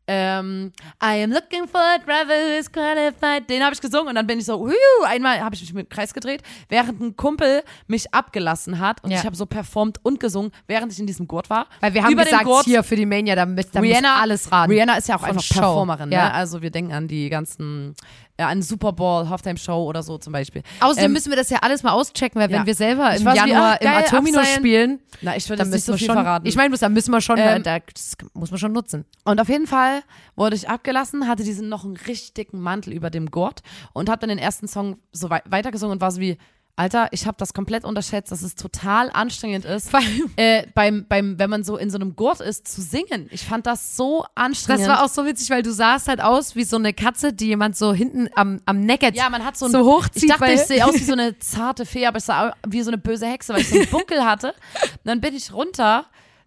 Ähm, 0.07 0.71
I 1.03 1.23
am 1.23 1.31
looking 1.31 1.67
for 1.67 1.81
a 1.81 1.97
travel 1.97 2.35
who 2.51 2.59
is 2.59 2.71
qualified. 2.71 3.49
Den 3.49 3.63
habe 3.63 3.73
ich 3.73 3.81
gesungen 3.81 4.09
und 4.09 4.15
dann 4.15 4.27
bin 4.27 4.37
ich 4.37 4.45
so, 4.45 4.59
huiu, 4.59 4.73
einmal 5.05 5.39
habe 5.41 5.55
ich 5.55 5.61
mich 5.61 5.73
mit 5.73 5.87
dem 5.87 5.89
Kreis 5.89 6.13
gedreht, 6.13 6.43
während 6.69 7.01
ein 7.01 7.15
Kumpel 7.15 7.63
mich 7.87 8.13
abgelassen 8.13 8.79
hat 8.79 9.03
und 9.03 9.09
Ja. 9.11 9.17
ich 9.19 9.25
habe 9.25 9.35
so 9.35 9.45
performt 9.47 9.99
und 10.03 10.19
gesungen, 10.19 10.51
während 10.67 10.91
ich 10.93 10.99
in 10.99 11.07
diesem 11.07 11.27
Gurt 11.27 11.49
war. 11.49 11.65
Weil 11.79 11.93
wir 11.95 12.03
haben 12.03 12.11
Über 12.13 12.23
gesagt, 12.23 12.43
Gurt, 12.45 12.65
hier 12.65 12.83
für 12.83 12.95
die 12.95 13.05
Mania, 13.07 13.35
da, 13.35 13.45
müsst- 13.47 13.73
da 13.75 13.79
Rihanna, 13.79 14.13
muss 14.13 14.21
alles 14.21 14.51
ran. 14.51 14.69
Rihanna 14.69 14.95
ist 14.97 15.07
ja 15.09 15.15
auch 15.15 15.21
Von 15.21 15.29
einfach 15.29 15.41
Show. 15.41 15.53
Performerin, 15.55 16.11
Ja. 16.11 16.25
ne? 16.25 16.33
Also 16.35 16.61
wir 16.61 16.69
denken 16.69 16.93
an 16.93 17.07
die 17.07 17.29
ganzen, 17.29 17.95
äh, 18.37 18.43
an 18.43 18.61
Super 18.61 18.91
Bowl, 18.91 19.29
Halftime 19.29 19.57
Show 19.57 19.83
oder 19.85 20.03
so 20.03 20.17
zum 20.17 20.33
Beispiel. 20.33 20.61
Außerdem 20.79 21.05
Ähm, 21.05 21.13
müssen 21.13 21.29
wir 21.29 21.37
das 21.37 21.49
ja 21.49 21.59
alles 21.61 21.83
mal 21.83 21.91
auschecken, 21.91 22.39
weil 22.41 22.49
wenn 22.49 22.61
ja. 22.61 22.65
wir 22.65 22.75
selber 22.75 23.11
im 23.15 23.23
so 23.23 23.31
wie, 23.31 23.35
Januar 23.35 23.73
ach, 23.75 23.81
im 23.81 23.87
geil, 23.87 24.03
Atomino 24.05 24.39
abseilen. 24.39 24.59
spielen, 24.59 24.99
Na, 25.21 25.35
ich 25.37 25.45
dann 25.45 25.57
das 25.57 25.67
nicht 25.67 25.73
müssen 25.75 25.85
so 25.85 25.93
wir 25.93 25.97
viel 25.97 26.07
schon, 26.07 26.15
verraten. 26.15 26.45
ich 26.47 26.55
meine, 26.55 26.77
da 26.77 26.89
müssen 26.89 27.11
wir 27.11 27.21
schon, 27.21 27.37
Ähm, 27.37 27.61
äh, 27.61 27.61
da, 27.61 27.79
das 27.79 28.17
muss 28.33 28.51
man 28.51 28.59
schon 28.59 28.73
nutzen. 28.73 29.05
Und 29.23 29.39
auf 29.39 29.49
jeden 29.49 29.67
Fall 29.67 30.01
wurde 30.35 30.55
ich 30.55 30.69
abgelassen, 30.69 31.27
hatte 31.27 31.43
diesen 31.43 31.69
noch 31.69 31.85
einen 31.85 31.97
richtig 31.97 32.33
dicken 32.33 32.59
Mantel 32.59 32.93
über 32.93 33.09
dem 33.09 33.31
Gurt 33.31 33.61
und 33.93 34.09
habe 34.09 34.19
dann 34.19 34.29
den 34.29 34.39
ersten 34.39 34.67
Song 34.67 34.97
so 35.11 35.29
wei 35.29 35.41
weitergesungen 35.45 35.93
und 35.93 36.01
war 36.01 36.11
so 36.11 36.19
wie, 36.19 36.37
Alter, 36.77 37.07
ich 37.11 37.25
habe 37.25 37.37
das 37.37 37.53
komplett 37.53 37.85
unterschätzt, 37.85 38.31
dass 38.33 38.41
es 38.41 38.55
total 38.55 39.09
anstrengend 39.09 39.63
ist, 39.63 39.89
äh, 40.35 40.67
beim, 40.73 41.05
beim, 41.07 41.39
wenn 41.39 41.49
man 41.49 41.63
so 41.63 41.77
in 41.77 41.89
so 41.89 41.97
einem 41.97 42.15
Gurt 42.15 42.41
ist, 42.41 42.67
zu 42.67 42.81
singen. 42.81 43.27
Ich 43.31 43.45
fand 43.45 43.65
das 43.65 43.95
so 43.95 44.25
anstrengend. 44.35 44.81
Das 44.81 44.89
war 44.89 45.03
auch 45.03 45.09
so 45.09 45.25
witzig, 45.25 45.49
weil 45.49 45.63
du 45.63 45.71
sahst 45.71 46.09
halt 46.09 46.19
aus 46.19 46.55
wie 46.55 46.65
so 46.65 46.75
eine 46.75 46.93
Katze, 46.93 47.31
die 47.31 47.47
jemand 47.47 47.77
so 47.77 47.93
hinten 47.93 48.27
am, 48.35 48.61
am 48.65 48.81
Neckett 48.81 49.15
ja, 49.15 49.29
man 49.29 49.45
hat 49.45 49.57
so, 49.57 49.67
ein, 49.67 49.71
so 49.71 49.85
hochzieht. 49.85 50.23
Ich 50.23 50.29
dachte, 50.29 50.51
ich 50.51 50.61
sehe 50.61 50.85
aus 50.85 50.95
wie 50.95 51.03
so 51.03 51.13
eine 51.13 51.39
zarte 51.39 51.85
Fee, 51.85 52.07
aber 52.07 52.17
ich 52.17 52.25
sah 52.25 52.53
wie 52.67 52.81
so 52.81 52.89
eine 52.89 52.97
böse 52.97 53.25
Hexe, 53.25 53.53
weil 53.53 53.61
ich 53.61 53.69
so 53.69 53.75
einen 53.75 53.87
Buckel 53.89 54.25
hatte. 54.25 54.49
Und 54.49 55.05
dann 55.05 55.21
bin 55.21 55.33
ich 55.33 55.53
runter 55.53 56.05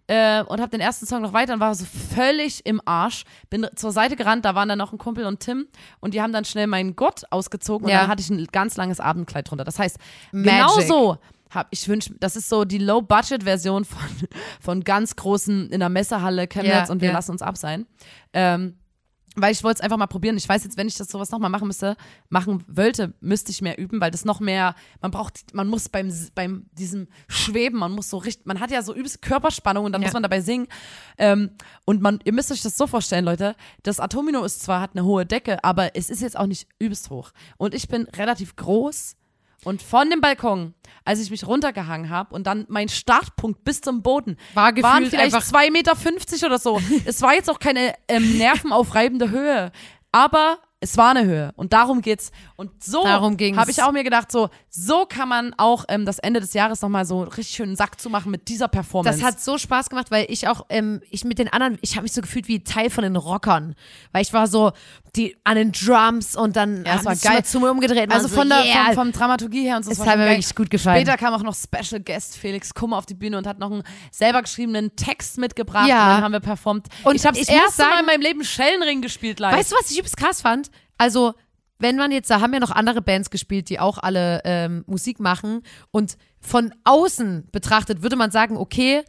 äh, 0.09 0.41
und 0.43 0.59
habe 0.59 0.71
den 0.71 0.81
ersten 0.81 1.05
Song 1.05 1.21
noch 1.21 1.33
weiter 1.33 1.53
und 1.53 1.59
war 1.59 1.73
so 1.75 1.85
völlig 1.85 2.65
im 2.65 2.81
Arsch. 2.83 3.23
Bin 3.49 3.67
zur 3.75 3.91
Seite 3.91 4.15
gerannt, 4.15 4.43
da 4.43 4.55
waren 4.55 4.67
dann 4.67 4.79
noch 4.79 4.91
ein 4.91 4.97
Kumpel 4.97 5.25
und 5.25 5.39
Tim 5.39 5.67
und 5.99 6.13
die 6.15 6.21
haben 6.21 6.33
dann 6.33 6.45
schnell 6.45 6.65
meinen 6.67 6.95
Gott 6.95 7.23
ausgezogen 7.29 7.85
und 7.85 7.91
Ja. 7.91 7.99
dann 8.01 8.07
hatte 8.09 8.21
ich 8.21 8.29
ein 8.29 8.43
ganz 8.51 8.75
langes 8.75 8.99
Abendkleid 8.99 9.49
drunter. 9.49 9.63
Das 9.63 9.77
heißt, 9.77 9.97
Magic. 10.31 10.51
genau 10.51 10.79
so 10.81 11.17
hab 11.51 11.67
ich 11.71 11.87
wünsch, 11.87 12.11
das 12.19 12.35
ist 12.35 12.49
so 12.49 12.63
die 12.65 12.77
Low-Budget-Version 12.77 13.85
von, 13.85 13.99
von 14.59 14.83
ganz 14.83 15.15
großen 15.15 15.69
in 15.69 15.79
der 15.79 15.89
Messehalle 15.89 16.47
Chemnitz 16.47 16.87
Ja, 16.87 16.91
und 16.91 17.01
wir 17.01 17.09
ja. 17.09 17.13
lassen 17.13 17.31
uns 17.31 17.41
ab 17.41 17.57
sein. 17.57 17.85
Ähm, 18.33 18.77
weil 19.35 19.51
ich 19.51 19.63
wollte 19.63 19.79
es 19.79 19.81
einfach 19.81 19.97
mal 19.97 20.07
probieren. 20.07 20.37
Ich 20.37 20.47
weiß 20.47 20.63
jetzt, 20.63 20.77
wenn 20.77 20.87
ich 20.87 20.97
das 20.97 21.09
sowas 21.09 21.31
nochmal 21.31 21.49
machen 21.49 21.67
müsste, 21.67 21.95
machen 22.29 22.63
wollte, 22.67 23.13
müsste 23.21 23.51
ich 23.51 23.61
mehr 23.61 23.77
üben, 23.77 24.01
weil 24.01 24.11
das 24.11 24.25
noch 24.25 24.39
mehr, 24.39 24.75
man 25.01 25.11
braucht, 25.11 25.53
man 25.53 25.67
muss 25.67 25.89
beim, 25.89 26.11
beim 26.35 26.65
diesem 26.71 27.07
Schweben, 27.27 27.79
man 27.79 27.91
muss 27.91 28.09
so 28.09 28.17
richtig, 28.17 28.45
man 28.45 28.59
hat 28.59 28.71
ja 28.71 28.81
so 28.81 28.93
übelst 28.93 29.21
Körperspannung 29.21 29.85
und 29.85 29.91
dann 29.91 30.01
ja. 30.01 30.07
muss 30.07 30.13
man 30.13 30.23
dabei 30.23 30.41
singen. 30.41 30.67
Ähm, 31.17 31.51
und 31.85 32.01
man, 32.01 32.19
ihr 32.23 32.33
müsst 32.33 32.51
euch 32.51 32.61
das 32.61 32.77
so 32.77 32.87
vorstellen, 32.87 33.25
Leute, 33.25 33.55
das 33.83 33.99
Atomino 33.99 34.43
ist 34.43 34.61
zwar, 34.61 34.81
hat 34.81 34.91
eine 34.93 35.05
hohe 35.05 35.25
Decke, 35.25 35.63
aber 35.63 35.95
es 35.95 36.09
ist 36.09 36.21
jetzt 36.21 36.37
auch 36.37 36.47
nicht 36.47 36.67
übelst 36.79 37.09
hoch. 37.09 37.31
Und 37.57 37.73
ich 37.73 37.87
bin 37.87 38.03
relativ 38.15 38.55
groß 38.55 39.15
und 39.63 39.81
von 39.81 40.09
dem 40.09 40.21
Balkon, 40.21 40.73
als 41.05 41.19
ich 41.19 41.31
mich 41.31 41.45
runtergehangen 41.45 42.09
habe 42.09 42.33
und 42.33 42.47
dann 42.47 42.65
mein 42.69 42.89
Startpunkt 42.89 43.63
bis 43.63 43.81
zum 43.81 44.01
Boden 44.01 44.37
war 44.53 44.75
waren 44.77 45.05
vielleicht 45.05 45.35
2,50 45.35 45.71
Meter 45.71 46.47
oder 46.47 46.59
so. 46.59 46.81
es 47.05 47.21
war 47.21 47.33
jetzt 47.33 47.49
auch 47.49 47.59
keine 47.59 47.93
ähm, 48.07 48.37
nervenaufreibende 48.37 49.29
Höhe. 49.29 49.71
Aber 50.11 50.59
es 50.81 50.95
war 50.95 51.11
eine 51.11 51.25
Höhe 51.25 51.51
und 51.55 51.73
darum 51.73 52.01
geht's. 52.01 52.31
Und 52.55 52.83
so 52.83 53.05
habe 53.05 53.71
ich 53.71 53.83
auch 53.83 53.91
mir 53.91 54.03
gedacht, 54.03 54.31
so, 54.31 54.49
so 54.69 55.05
kann 55.05 55.27
man 55.27 55.53
auch 55.57 55.83
ähm, 55.89 56.05
das 56.05 56.19
Ende 56.19 56.39
des 56.39 56.53
Jahres 56.53 56.81
nochmal 56.81 57.05
so 57.05 57.23
richtig 57.23 57.49
schönen 57.49 57.75
Sack 57.75 57.99
zu 57.99 58.09
machen 58.09 58.31
mit 58.31 58.47
dieser 58.47 58.69
Performance. 58.69 59.19
Das 59.19 59.27
hat 59.27 59.41
so 59.41 59.57
Spaß 59.57 59.89
gemacht, 59.89 60.09
weil 60.09 60.25
ich 60.29 60.47
auch, 60.47 60.65
ähm, 60.69 61.01
ich 61.09 61.25
mit 61.25 61.37
den 61.37 61.49
anderen, 61.49 61.77
ich 61.81 61.95
habe 61.95 62.03
mich 62.03 62.13
so 62.13 62.21
gefühlt 62.21 62.47
wie 62.47 62.63
Teil 62.63 62.89
von 62.89 63.03
den 63.03 63.17
Rockern. 63.17 63.75
Weil 64.13 64.21
ich 64.21 64.31
war 64.31 64.47
so, 64.47 64.71
die 65.15 65.35
an 65.43 65.55
den 65.55 65.71
Drums 65.71 66.35
und 66.35 66.55
dann 66.55 66.85
ja, 66.85 66.95
das 66.95 67.05
war 67.05 67.15
geil. 67.15 67.43
zu 67.43 67.59
mir 67.59 67.71
umgedreht. 67.71 68.11
Also 68.11 68.27
von 68.27 68.47
der, 68.47 68.63
yeah. 68.63 68.85
vom, 68.87 68.95
vom, 68.95 69.11
Dramaturgie 69.11 69.63
her 69.63 69.77
und 69.77 69.83
so. 69.83 69.91
Es 69.91 69.99
hat 69.99 70.17
mir 70.17 70.27
wirklich 70.27 70.55
gut 70.55 70.69
gefallen. 70.69 71.01
Später 71.01 71.17
kam 71.17 71.33
auch 71.33 71.43
noch 71.43 71.55
Special 71.55 72.01
Guest 72.01 72.37
Felix 72.37 72.73
Kummer 72.73 72.97
auf 72.97 73.05
die 73.05 73.15
Bühne 73.15 73.37
und 73.37 73.47
hat 73.47 73.59
noch 73.59 73.71
einen 73.71 73.83
selber 74.11 74.41
geschriebenen 74.41 74.95
Text 74.95 75.37
mitgebracht. 75.37 75.87
Ja. 75.87 76.03
Und 76.03 76.09
dann 76.15 76.23
haben 76.23 76.31
wir 76.31 76.39
performt. 76.39 76.87
Und 77.03 77.15
ich 77.15 77.25
habe 77.25 77.37
das 77.37 77.49
erste 77.49 77.83
Mal 77.83 77.99
in 77.99 78.05
meinem 78.05 78.21
Leben 78.21 78.43
Schellenring 78.43 79.01
gespielt 79.01 79.39
live. 79.39 79.55
Weißt 79.55 79.71
du, 79.71 79.75
was 79.75 79.91
ich 79.91 79.97
übelst 79.97 80.15
krass 80.15 80.41
fand? 80.41 80.68
Also, 80.99 81.33
wenn 81.79 81.95
man 81.95 82.11
jetzt, 82.11 82.29
da 82.29 82.41
haben 82.41 82.53
ja 82.53 82.59
noch 82.59 82.71
andere 82.71 83.01
Bands 83.01 83.31
gespielt, 83.31 83.69
die 83.69 83.79
auch 83.79 83.97
alle 83.97 84.41
ähm, 84.43 84.83
Musik 84.85 85.19
machen 85.19 85.61
und 85.91 86.17
von 86.41 86.73
außen 86.83 87.47
betrachtet 87.51 88.03
würde 88.03 88.17
man 88.17 88.31
sagen, 88.31 88.57
okay, 88.57 89.01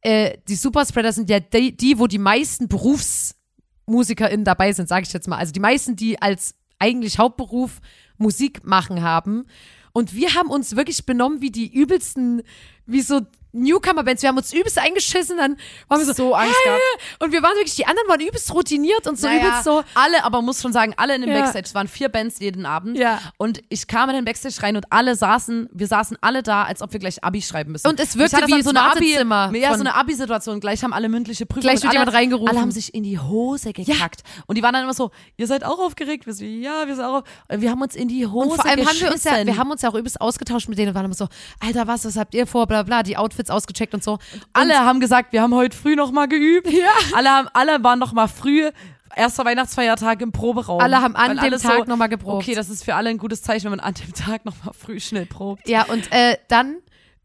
äh, 0.00 0.38
die 0.48 0.56
Superspreader 0.56 1.12
sind 1.12 1.30
ja 1.30 1.40
die, 1.40 1.76
die, 1.76 1.98
wo 1.98 2.06
die 2.06 2.18
meisten 2.18 2.68
BerufsmusikerInnen 2.68 4.44
dabei 4.44 4.72
sind, 4.72 4.88
sage 4.88 5.04
ich 5.06 5.12
jetzt 5.12 5.28
mal. 5.28 5.36
Also 5.36 5.52
die 5.52 5.60
meisten, 5.60 5.94
die 5.94 6.20
als 6.20 6.54
eigentlich 6.78 7.18
Hauptberuf 7.18 7.80
Musik 8.16 8.64
machen 8.64 9.02
haben. 9.02 9.44
Und 9.92 10.14
wir 10.14 10.34
haben 10.34 10.50
uns 10.50 10.76
wirklich 10.76 11.06
benommen 11.06 11.40
wie 11.40 11.50
die 11.50 11.72
übelsten, 11.72 12.42
wie 12.86 13.02
so 13.02 13.20
Newcomer-Bands, 13.54 14.22
wir 14.22 14.28
haben 14.28 14.36
uns 14.36 14.52
übelst 14.52 14.78
eingeschissen, 14.78 15.36
dann 15.36 15.56
waren 15.88 16.00
wir 16.00 16.06
so, 16.06 16.12
so 16.12 16.34
Angst 16.34 16.56
gehabt. 16.64 16.80
Und 17.20 17.32
wir 17.32 17.42
waren 17.42 17.54
wirklich, 17.54 17.76
die 17.76 17.86
anderen 17.86 18.08
waren 18.08 18.20
übelst 18.20 18.52
routiniert 18.52 19.06
und 19.06 19.18
so 19.18 19.26
naja, 19.26 19.40
übelst 19.40 19.64
so. 19.64 19.82
Alle, 19.94 20.24
aber 20.24 20.42
muss 20.42 20.60
schon 20.60 20.72
sagen, 20.72 20.94
alle 20.96 21.14
in 21.14 21.22
dem 21.22 21.30
ja. 21.30 21.40
Backstage, 21.40 21.64
es 21.66 21.74
waren 21.74 21.88
vier 21.88 22.08
Bands 22.08 22.38
jeden 22.40 22.66
Abend. 22.66 22.98
Ja. 22.98 23.20
Und 23.38 23.62
ich 23.68 23.86
kam 23.86 24.10
in 24.10 24.16
den 24.16 24.24
Backstage 24.24 24.62
rein 24.62 24.76
und 24.76 24.86
alle 24.90 25.16
saßen, 25.16 25.68
wir 25.72 25.86
saßen 25.86 26.18
alle 26.20 26.42
da, 26.42 26.64
als 26.64 26.82
ob 26.82 26.92
wir 26.92 27.00
gleich 27.00 27.22
Abi 27.22 27.42
schreiben 27.42 27.72
müssen. 27.72 27.86
Und 27.86 28.00
es 28.00 28.18
wirkte 28.18 28.46
wie 28.46 28.62
so 28.62 28.70
eine 28.70 28.82
Abi, 28.82 29.12
ja, 29.58 29.74
so 29.74 29.80
eine 29.80 29.94
Abi-Situation. 29.94 30.60
Gleich 30.60 30.82
haben 30.82 30.92
alle 30.92 31.08
mündliche 31.08 31.46
Prüfungen. 31.46 31.62
Gleich 31.70 31.82
wird 31.82 31.90
alle, 31.90 32.00
jemand 32.00 32.16
reingerufen. 32.16 32.48
Alle 32.48 32.60
haben 32.60 32.70
sich 32.70 32.94
in 32.94 33.02
die 33.02 33.18
Hose 33.18 33.72
gekackt. 33.72 34.22
Ja. 34.24 34.42
Und 34.46 34.56
die 34.56 34.62
waren 34.62 34.72
dann 34.72 34.84
immer 34.84 34.94
so, 34.94 35.10
ihr 35.36 35.46
seid 35.46 35.64
auch 35.64 35.78
aufgeregt? 35.78 36.26
Wir 36.26 36.34
so, 36.34 36.44
ja, 36.44 36.86
wir 36.86 36.94
sind 36.94 37.04
auch 37.04 37.22
Wir 37.48 37.70
haben 37.70 37.82
uns 37.82 37.94
in 37.94 38.08
die 38.08 38.26
Hose 38.26 38.50
und 38.50 38.56
vor 38.56 38.66
allem 38.66 38.86
haben 38.86 39.00
wir 39.00 39.12
uns 39.12 39.24
ja, 39.24 39.46
wir 39.46 39.56
haben 39.56 39.70
uns 39.70 39.82
ja 39.82 39.90
auch 39.90 39.94
übelst 39.94 40.20
ausgetauscht 40.20 40.68
mit 40.68 40.78
denen 40.78 40.88
und 40.88 40.94
waren 40.94 41.04
immer 41.04 41.14
so, 41.14 41.28
Alter, 41.60 41.86
was, 41.86 42.04
was 42.04 42.16
habt 42.16 42.34
ihr 42.34 42.46
vor, 42.46 42.66
bla 42.66 42.82
bla, 42.82 43.02
die 43.02 43.16
Outfits 43.16 43.43
ausgecheckt 43.50 43.94
und 43.94 44.02
so. 44.02 44.12
Und 44.12 44.46
alle 44.52 44.78
haben 44.78 45.00
gesagt, 45.00 45.32
wir 45.32 45.42
haben 45.42 45.54
heute 45.54 45.76
früh 45.76 45.96
noch 45.96 46.12
mal 46.12 46.28
geübt. 46.28 46.70
Ja. 46.70 46.90
Alle, 47.14 47.30
haben, 47.30 47.48
alle 47.52 47.82
waren 47.82 47.98
noch 47.98 48.12
mal 48.12 48.28
früh 48.28 48.70
erster 49.16 49.44
Weihnachtsfeiertag 49.44 50.20
im 50.22 50.32
Proberaum. 50.32 50.80
Alle 50.80 51.00
haben 51.00 51.16
an 51.16 51.36
dem 51.36 51.58
Tag 51.58 51.84
so, 51.84 51.84
nochmal 51.84 52.08
geprobt. 52.08 52.42
Okay, 52.42 52.54
das 52.54 52.68
ist 52.68 52.84
für 52.84 52.94
alle 52.94 53.10
ein 53.10 53.18
gutes 53.18 53.42
Zeichen, 53.42 53.64
wenn 53.64 53.78
man 53.78 53.80
an 53.80 53.94
dem 53.94 54.12
Tag 54.12 54.44
nochmal 54.44 54.74
früh 54.74 55.00
schnell 55.00 55.26
probt. 55.26 55.68
Ja, 55.68 55.84
und 55.84 56.10
äh, 56.12 56.36
dann, 56.48 56.78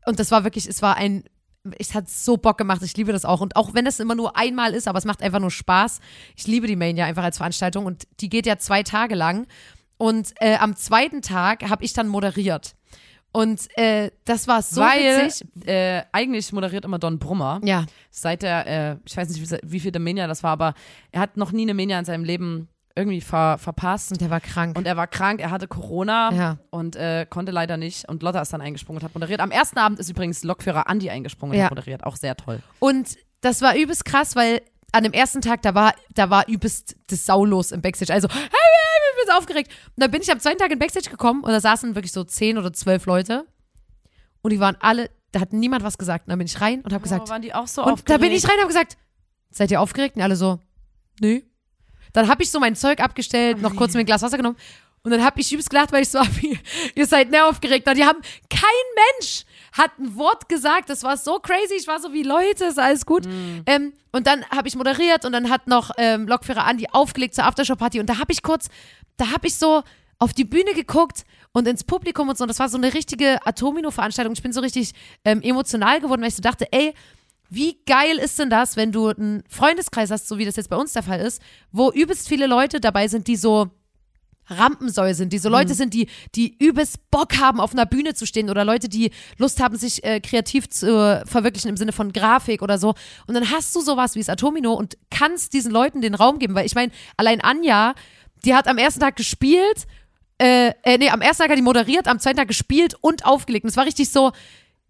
und 0.06 0.20
das 0.20 0.32
war 0.32 0.44
wirklich, 0.44 0.68
es 0.68 0.82
war 0.82 0.98
ein, 0.98 1.24
es 1.78 1.94
hat 1.94 2.10
so 2.10 2.38
Bock 2.38 2.58
gemacht, 2.58 2.82
ich 2.84 2.96
liebe 2.96 3.12
das 3.12 3.26
auch. 3.26 3.42
Und 3.42 3.56
auch 3.56 3.74
wenn 3.74 3.86
das 3.86 4.00
immer 4.00 4.16
nur 4.16 4.38
einmal 4.38 4.74
ist, 4.74 4.88
aber 4.88 4.98
es 4.98 5.06
macht 5.06 5.22
einfach 5.22 5.40
nur 5.40 5.52
Spaß. 5.52 6.00
Ich 6.36 6.48
liebe 6.48 6.68
die 6.68 6.76
Mania 6.76 7.06
einfach 7.06 7.24
als 7.24 7.38
Veranstaltung 7.38 7.86
und 7.86 8.08
die 8.20 8.30
geht 8.30 8.46
ja 8.46 8.58
zwei 8.58 8.84
Tage 8.84 9.16
lang. 9.16 9.48
Und 9.98 10.34
äh, 10.40 10.56
am 10.56 10.76
zweiten 10.76 11.22
Tag 11.22 11.70
habe 11.70 11.84
ich 11.84 11.94
dann 11.94 12.08
moderiert. 12.08 12.76
Und 13.32 13.68
äh, 13.78 14.12
das 14.26 14.48
war 14.48 14.62
so 14.62 14.82
Weil, 14.82 15.26
witzig. 15.26 15.48
Äh, 15.68 16.04
eigentlich 16.12 16.52
moderiert 16.52 16.86
immer 16.86 16.98
Don 16.98 17.20
Brummer. 17.20 17.62
Ja. 17.64 17.86
Seit 18.10 18.42
der, 18.42 18.68
äh, 18.68 18.96
ich 19.06 19.16
weiß 19.16 19.30
nicht, 19.30 19.52
wie, 19.52 19.58
wie 19.64 19.80
viel 19.80 19.92
der 19.92 20.02
Mania 20.02 20.28
das 20.28 20.44
war, 20.44 20.52
aber 20.52 20.74
er 21.12 21.22
hat 21.22 21.38
noch 21.38 21.52
nie 21.52 21.64
eine 21.64 21.74
Mania 21.74 22.00
in 22.00 22.06
seinem 22.06 22.24
Leben 22.24 22.70
irgendwie 22.96 23.22
ver, 23.22 23.58
verpasst. 23.58 24.12
Und 24.12 24.22
er 24.22 24.30
war 24.30 24.42
krank. 24.42 24.78
Und 24.78 24.88
er 24.88 24.98
war 24.98 25.08
krank, 25.08 25.42
er 25.42 25.52
hatte 25.52 25.68
Corona 25.68 26.32
ja. 26.34 26.58
und 26.70 26.96
äh, 26.96 27.26
konnte 27.30 27.52
leider 27.52 27.78
nicht. 27.78 28.10
Und 28.10 28.24
Lotta 28.24 28.42
ist 28.42 28.52
dann 28.52 28.62
eingesprungen 28.62 29.00
und 29.00 29.06
hat 29.06 29.14
moderiert. 29.14 29.40
Am 29.40 29.52
ersten 29.52 29.78
Abend 29.80 30.00
ist 30.00 30.10
übrigens 30.10 30.44
Lokführer 30.44 30.86
Andy 30.90 31.10
eingesprungen 31.10 31.54
und 31.54 31.60
ja. 31.60 31.66
hat 31.66 31.72
moderiert. 31.72 32.04
Auch 32.04 32.16
sehr 32.16 32.36
toll. 32.36 32.60
Und 32.80 33.16
das 33.42 33.62
war 33.62 33.76
übelst 33.76 34.06
krass, 34.06 34.36
weil 34.36 34.62
an 34.92 35.04
dem 35.04 35.14
ersten 35.14 35.42
Tag, 35.42 35.62
da 35.62 35.76
war, 35.76 35.94
da 36.16 36.30
war 36.30 36.48
übelst 36.48 36.96
das 37.08 37.26
Saulos 37.26 37.72
im 37.72 37.82
Backstage. 37.82 38.12
Also, 38.12 38.28
hey, 38.28 38.89
so 39.30 39.38
aufgeregt. 39.38 39.72
Und 39.96 40.04
dann 40.04 40.12
bin 40.12 40.22
ich 40.22 40.32
am 40.32 40.40
zweiten 40.40 40.58
Tag 40.58 40.72
in 40.72 40.80
Backstage 40.80 41.10
gekommen 41.10 41.44
und 41.44 41.52
da 41.52 41.60
saßen 41.60 41.96
wirklich 41.96 42.12
so 42.12 42.24
zehn 42.24 42.58
oder 42.58 42.74
zwölf 42.74 43.06
Leute. 43.06 43.46
Und 44.42 44.52
die 44.52 44.60
waren 44.60 44.78
alle, 44.80 45.10
da 45.32 45.40
hat 45.40 45.54
niemand 45.54 45.84
was 45.84 45.98
gesagt. 45.98 46.28
Und 46.28 46.32
dann 46.32 46.40
bin 46.40 46.48
ich 46.48 46.60
rein 46.62 46.82
und 46.82 46.94
habe 46.94 47.04
gesagt. 47.04 47.24
Oh, 47.26 47.30
waren 47.30 47.42
die 47.42 47.54
auch 47.54 47.68
so 47.68 47.84
und 47.84 47.94
aufgeregt? 47.94 48.10
da 48.10 48.18
bin 48.18 48.32
ich 48.32 48.44
rein 48.46 48.56
und 48.56 48.62
habe 48.62 48.68
gesagt, 48.68 48.98
seid 49.52 49.72
ihr 49.72 49.82
aufgeregt? 49.82 50.16
Und 50.16 50.22
alle 50.22 50.36
so, 50.36 50.60
nö. 51.20 51.42
Dann 52.14 52.28
habe 52.28 52.44
ich 52.44 52.52
so 52.52 52.60
mein 52.60 52.76
Zeug 52.76 53.02
abgestellt, 53.02 53.58
oh, 53.60 53.62
noch 53.62 53.76
kurz 53.76 53.94
mir 53.94 54.00
ein 54.00 54.06
Glas 54.06 54.22
Wasser 54.22 54.38
genommen. 54.38 54.58
Und 55.02 55.12
dann 55.12 55.24
habe 55.24 55.40
ich 55.40 55.52
übelst 55.52 55.70
gelacht, 55.70 55.92
weil 55.92 56.04
ich 56.04 56.10
so, 56.10 56.20
ihr 56.96 57.06
seid 57.06 57.32
mehr 57.32 57.48
aufgeregt. 57.48 57.88
Und 57.88 57.98
die 57.98 58.04
haben, 58.04 58.20
kein 58.50 58.62
Mensch 58.96 59.46
hat 59.72 59.98
ein 59.98 60.16
Wort 60.18 60.50
gesagt. 60.50 60.90
Das 60.90 61.04
war 61.04 61.16
so 61.16 61.40
crazy. 61.40 61.76
Ich 61.78 61.88
war 61.88 62.00
so 62.00 62.12
wie, 62.12 62.24
Leute, 62.24 62.66
ist 62.66 62.80
alles 62.80 63.06
gut. 63.06 63.26
Mm. 63.26 63.62
Ähm, 63.66 63.94
und 64.12 64.28
dann 64.28 64.44
habe 64.50 64.68
ich 64.68 64.76
moderiert 64.76 65.24
und 65.24 65.32
dann 65.32 65.50
hat 65.50 65.68
noch 65.68 65.92
ähm, 65.98 66.28
Lokführer 66.28 66.66
Andi 66.66 66.88
aufgelegt 66.92 67.36
zur 67.36 67.46
Aftershow-Party. 67.46 68.00
Und 68.00 68.10
da 68.10 68.18
habe 68.18 68.32
ich 68.34 68.44
kurz, 68.44 68.68
da 69.20 69.32
habe 69.32 69.48
ich 69.48 69.56
so 69.56 69.84
auf 70.18 70.34
die 70.34 70.44
Bühne 70.44 70.74
geguckt 70.74 71.24
und 71.54 71.68
ins 71.68 71.84
Publikum 71.84 72.30
und 72.30 72.38
so. 72.38 72.44
Und 72.44 72.50
das 72.50 72.60
war 72.60 72.70
so 72.70 72.78
eine 72.78 72.94
richtige 72.94 73.46
Atomino-Veranstaltung. 73.46 74.34
Ich 74.34 74.44
bin 74.44 74.54
so 74.54 74.62
richtig 74.62 74.92
ähm, 75.24 75.42
emotional 75.42 76.02
geworden, 76.02 76.22
weil 76.22 76.30
ich 76.30 76.36
so 76.36 76.42
dachte, 76.42 76.68
ey, 76.72 76.94
wie 77.50 77.80
geil 77.86 78.18
ist 78.18 78.38
denn 78.38 78.50
das, 78.50 78.76
wenn 78.76 78.92
du 78.92 79.08
einen 79.08 79.44
Freundeskreis 79.50 80.12
hast, 80.12 80.28
so 80.28 80.38
wie 80.38 80.46
das 80.46 80.56
jetzt 80.56 80.70
bei 80.70 80.76
uns 80.76 80.94
der 80.94 81.04
Fall 81.04 81.20
ist, 81.20 81.42
wo 81.72 81.92
übelst 81.92 82.28
viele 82.28 82.46
Leute 82.46 82.80
dabei 82.80 83.08
sind, 83.08 83.28
die 83.28 83.38
so 83.38 83.72
Rampensäue 84.50 85.14
sind, 85.14 85.34
die 85.34 85.38
so 85.38 85.50
Leute 85.50 85.74
mhm. 85.74 85.78
sind, 85.78 85.94
die, 85.94 86.08
die 86.36 86.56
übelst 86.58 87.12
Bock 87.12 87.38
haben, 87.38 87.60
auf 87.60 87.74
einer 87.74 87.86
Bühne 87.86 88.14
zu 88.14 88.26
stehen 88.26 88.50
oder 88.50 88.66
Leute, 88.66 88.90
die 88.90 89.12
Lust 89.38 89.62
haben, 89.62 89.78
sich 89.78 90.04
äh, 90.04 90.20
kreativ 90.20 90.70
zu 90.70 90.88
äh, 90.88 91.26
verwirklichen 91.26 91.70
im 91.70 91.78
Sinne 91.78 91.92
von 91.92 92.12
Grafik 92.12 92.62
oder 92.62 92.78
so. 92.78 92.96
Und 93.28 93.34
dann 93.36 93.50
hast 93.52 93.76
du 93.76 93.82
sowas 93.82 94.16
wie 94.16 94.20
das 94.20 94.30
Atomino 94.30 94.74
und 94.74 94.98
kannst 95.10 95.54
diesen 95.54 95.72
Leuten 95.72 96.02
den 96.02 96.16
Raum 96.16 96.40
geben, 96.40 96.56
weil 96.56 96.66
ich 96.66 96.76
meine, 96.76 96.92
allein 97.18 97.42
Anja, 97.42 97.94
die 98.46 98.56
hat 98.56 98.68
am 98.68 98.78
ersten 98.78 99.00
Tag 99.00 99.16
gespielt, 99.16 99.88
äh, 100.42 100.72
äh, 100.84 100.98
nee, 100.98 101.10
am 101.10 101.22
ersten 101.22 101.44
Tag 101.44 101.52
hat 101.52 101.58
die 101.58 101.64
moderiert, 101.64 102.08
am 102.08 102.20
zweiten 102.20 102.38
Tag 102.38 102.48
gespielt 102.48 102.96
und 103.02 103.26
aufgelegt. 103.26 103.66
Und 103.66 103.70
es 103.70 103.78
war 103.78 103.86
richtig 103.86 104.10
so, 104.10 104.32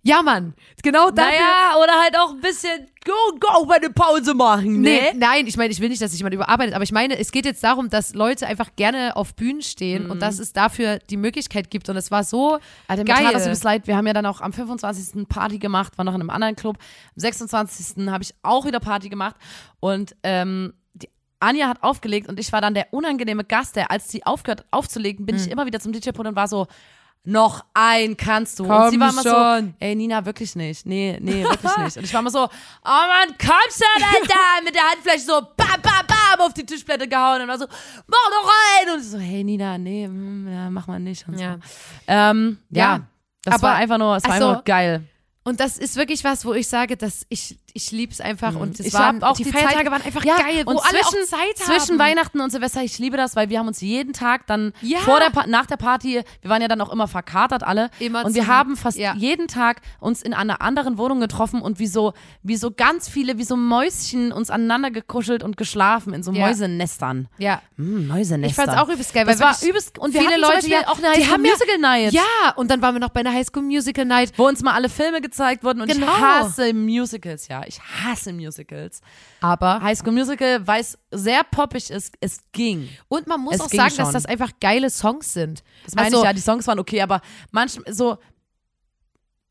ja, 0.01 0.21
Mann, 0.21 0.53
genau 0.81 1.11
dafür. 1.11 1.31
Naja, 1.31 1.75
oder 1.81 1.93
halt 2.01 2.17
auch 2.17 2.31
ein 2.31 2.39
bisschen 2.39 2.87
go, 3.03 3.13
go 3.39 3.69
eine 3.69 3.89
Pause 3.89 4.33
machen, 4.33 4.81
ne? 4.81 4.89
Nee, 4.89 5.13
nein, 5.15 5.47
ich 5.47 5.57
meine, 5.57 5.71
ich 5.73 5.81
will 5.81 5.89
nicht, 5.89 6.01
dass 6.01 6.11
sich 6.11 6.19
jemand 6.19 6.35
überarbeitet, 6.35 6.73
aber 6.73 6.83
ich 6.83 6.93
meine, 6.93 7.17
es 7.17 7.31
geht 7.31 7.45
jetzt 7.45 7.63
darum, 7.63 7.89
dass 7.89 8.13
Leute 8.13 8.47
einfach 8.47 8.69
gerne 8.77 9.17
auf 9.17 9.35
Bühnen 9.35 9.61
stehen 9.61 10.05
mhm. 10.05 10.11
und 10.11 10.21
dass 10.21 10.39
es 10.39 10.53
dafür 10.53 10.99
die 11.09 11.17
Möglichkeit 11.17 11.69
gibt 11.69 11.89
und 11.89 11.97
es 11.97 12.11
war 12.11 12.23
so 12.23 12.59
Alter, 12.87 13.03
geil. 13.03 13.23
Mir 13.23 13.31
tat 13.33 13.45
das 13.45 13.63
leid. 13.63 13.87
Wir 13.87 13.97
haben 13.97 14.07
ja 14.07 14.13
dann 14.13 14.25
auch 14.25 14.39
am 14.39 14.53
25. 14.53 15.27
Party 15.27 15.57
gemacht, 15.57 15.97
war 15.97 16.05
noch 16.05 16.15
in 16.15 16.21
einem 16.21 16.29
anderen 16.29 16.55
Club. 16.55 16.77
Am 16.79 17.19
26. 17.19 18.07
habe 18.07 18.23
ich 18.23 18.33
auch 18.41 18.65
wieder 18.65 18.79
Party 18.79 19.09
gemacht 19.09 19.35
und 19.81 20.15
ähm, 20.23 20.73
Anja 21.39 21.67
hat 21.67 21.83
aufgelegt 21.83 22.27
und 22.27 22.39
ich 22.39 22.51
war 22.51 22.61
dann 22.61 22.73
der 22.73 22.87
unangenehme 22.91 23.43
Gast, 23.43 23.75
der, 23.75 23.91
als 23.91 24.09
sie 24.09 24.25
aufgehört 24.25 24.65
aufzulegen, 24.71 25.25
bin 25.25 25.35
mhm. 25.35 25.41
ich 25.41 25.51
immer 25.51 25.65
wieder 25.65 25.79
zum 25.79 25.93
DJ-Pult 25.93 26.27
und 26.27 26.35
war 26.35 26.47
so, 26.47 26.67
noch 27.23 27.65
ein 27.73 28.15
kannst 28.17 28.59
du. 28.59 28.65
Komm 28.65 28.83
und 28.83 28.91
sie 28.91 28.99
war 28.99 29.11
immer 29.11 29.23
schon. 29.23 29.67
so, 29.67 29.73
ey 29.79 29.95
Nina, 29.95 30.25
wirklich 30.25 30.55
nicht. 30.55 30.85
Nee, 30.85 31.17
nee, 31.21 31.43
wirklich 31.49 31.77
nicht. 31.77 31.97
Und 31.97 32.03
ich 32.03 32.13
war 32.13 32.21
immer 32.21 32.31
so, 32.31 32.43
oh 32.43 32.47
Mann, 32.83 33.35
komm 33.37 33.55
schon, 33.71 34.03
Alter, 34.03 34.35
mit 34.63 34.73
der 34.73 34.83
Handfläche 34.83 35.19
so, 35.19 35.41
bam, 35.55 35.81
bam, 35.81 36.07
bam, 36.07 36.45
auf 36.45 36.53
die 36.53 36.65
Tischplatte 36.65 37.07
gehauen 37.07 37.41
und 37.41 37.47
war 37.47 37.59
so, 37.59 37.67
mach 37.67 38.29
doch 38.31 38.49
rein. 38.49 38.95
Und 38.95 39.01
ich 39.01 39.07
so, 39.07 39.17
hey 39.17 39.43
Nina, 39.43 39.77
nee, 39.77 40.07
mm, 40.07 40.51
ja, 40.51 40.69
mach 40.69 40.87
mal 40.87 40.99
nicht. 40.99 41.27
Und 41.27 41.39
ja. 41.39 41.55
So. 41.55 41.59
Ähm, 42.07 42.57
ja. 42.69 42.95
ja. 42.95 43.07
das 43.43 43.55
aber, 43.55 43.63
war 43.63 43.75
einfach 43.75 43.97
nur, 43.97 44.15
es 44.15 44.23
war 44.23 44.31
also, 44.31 44.45
einfach 44.47 44.55
nur 44.57 44.63
geil. 44.63 45.03
Und 45.43 45.59
das 45.59 45.77
ist 45.77 45.95
wirklich 45.95 46.23
was, 46.23 46.45
wo 46.45 46.53
ich 46.53 46.67
sage, 46.67 46.95
dass 46.95 47.25
ich, 47.29 47.57
ich 47.73 47.91
lieb's 47.91 48.21
einfach 48.21 48.51
Mhm. 48.53 48.57
und 48.61 48.79
es 48.79 48.85
Ich 48.87 48.93
waren, 48.93 49.21
hab 49.21 49.31
auch 49.31 49.37
die, 49.37 49.43
die 49.43 49.51
Feiertage 49.51 49.77
Zeit- 49.85 49.91
waren 49.91 50.01
einfach 50.01 50.23
Ja, 50.25 50.37
geil, 50.37 50.63
und 50.65 50.79
zwischen-. 50.81 51.25
Zwischen 51.55 51.99
Weihnachten 51.99 52.39
und 52.41 52.49
Silvester, 52.51 52.81
ich 52.83 52.97
liebe 52.99 53.17
das, 53.17 53.35
weil 53.35 53.49
wir 53.49 53.59
haben 53.59 53.67
uns 53.67 53.81
jeden 53.81 54.13
Tag 54.13 54.47
dann 54.47 54.73
Ja. 54.81 54.99
vor 54.99 55.19
der 55.19 55.29
Pa- 55.29 55.47
nach 55.47 55.65
der 55.65 55.77
Party, 55.77 56.21
wir 56.41 56.49
waren 56.49 56.61
ja 56.61 56.67
dann 56.67 56.81
auch 56.81 56.91
immer 56.91 57.07
verkatert 57.07 57.63
alle 57.63 57.89
Immer 57.99 58.25
und 58.25 58.33
wir 58.35 58.47
haben 58.47 58.75
fast 58.75 58.97
ja. 58.97 59.13
jeden 59.15 59.47
Tag 59.47 59.81
uns 59.99 60.21
in 60.21 60.33
einer 60.33 60.61
anderen 60.61 60.97
Wohnung 60.97 61.19
getroffen 61.19 61.61
und 61.61 61.79
wie 61.79 61.87
so 61.87 62.13
wie 62.43 62.55
so 62.55 62.71
ganz 62.71 63.07
viele 63.09 63.37
wie 63.37 63.43
so 63.43 63.55
Mäuschen 63.55 64.31
uns 64.31 64.49
aneinander 64.49 64.91
gekuschelt 64.91 65.43
und 65.43 65.57
geschlafen 65.57 66.13
in 66.13 66.23
so. 66.23 66.31
Mäusenestern. 66.31 67.27
ja, 67.37 67.61
Hm, 67.77 68.07
Mäusenester. 68.07 68.47
ich 68.63 68.67
fand's 68.69 68.81
auch 68.81 68.89
übelst 68.89 69.13
geil, 69.13 69.25
weil 69.27 69.35
Das 69.37 69.41
war 69.63 69.67
übelst 69.69 69.97
und 69.99 70.15
viele 70.17 70.37
Leute 70.37 70.67
ja 70.69 70.87
auch 70.87 70.97
eine 70.97 71.09
High 71.09 71.17
die 71.17 71.23
School 71.23 71.37
Musical 71.39 71.77
Night. 71.79 72.13
Ja, 72.13 72.21
und 72.55 72.69
dann 72.71 72.81
waren 72.81 72.95
wir 72.95 72.99
noch 72.99 73.09
bei 73.09 73.21
einer 73.21 73.33
High 73.33 73.45
School 73.47 73.63
Musical 73.63 74.05
Night. 74.05 74.31
Wo 74.37 74.47
uns 74.47 74.61
mal 74.61 74.73
alle 74.73 74.89
Filme 74.89 75.21
gezeigt 75.21 75.63
wurden 75.63 75.81
und 75.81 75.91
Genau. 75.91 76.07
ich 76.07 76.21
hasse 76.21 76.73
Musicals, 76.73 77.47
ja. 77.47 77.58
Ich 77.67 77.79
hasse 77.81 78.33
Musicals. 78.33 79.01
Aber 79.41 79.81
High 79.81 79.97
School 79.97 80.13
Musical, 80.13 80.65
weil 80.67 80.81
es 80.81 80.97
sehr 81.11 81.43
poppig 81.43 81.89
ist, 81.89 82.15
es 82.21 82.39
ging. 82.51 82.89
und 83.07 83.27
man 83.27 83.41
muss 83.41 83.55
Es 83.55 83.61
auch 83.61 83.69
sagen, 83.69 83.95
dass 83.97 84.07
schon. 84.07 84.13
das 84.13 84.25
einfach 84.25 84.51
geile 84.59 84.89
Songs 84.89 85.33
sind. 85.33 85.63
Das 85.85 85.95
meine 85.95 86.07
Also- 86.07 86.19
ich 86.19 86.23
ja, 86.25 86.33
die 86.33 86.41
Songs 86.41 86.67
waren 86.67 86.79
okay, 86.79 87.01
aber 87.01 87.21
manchmal 87.51 87.93
so, 87.93 88.17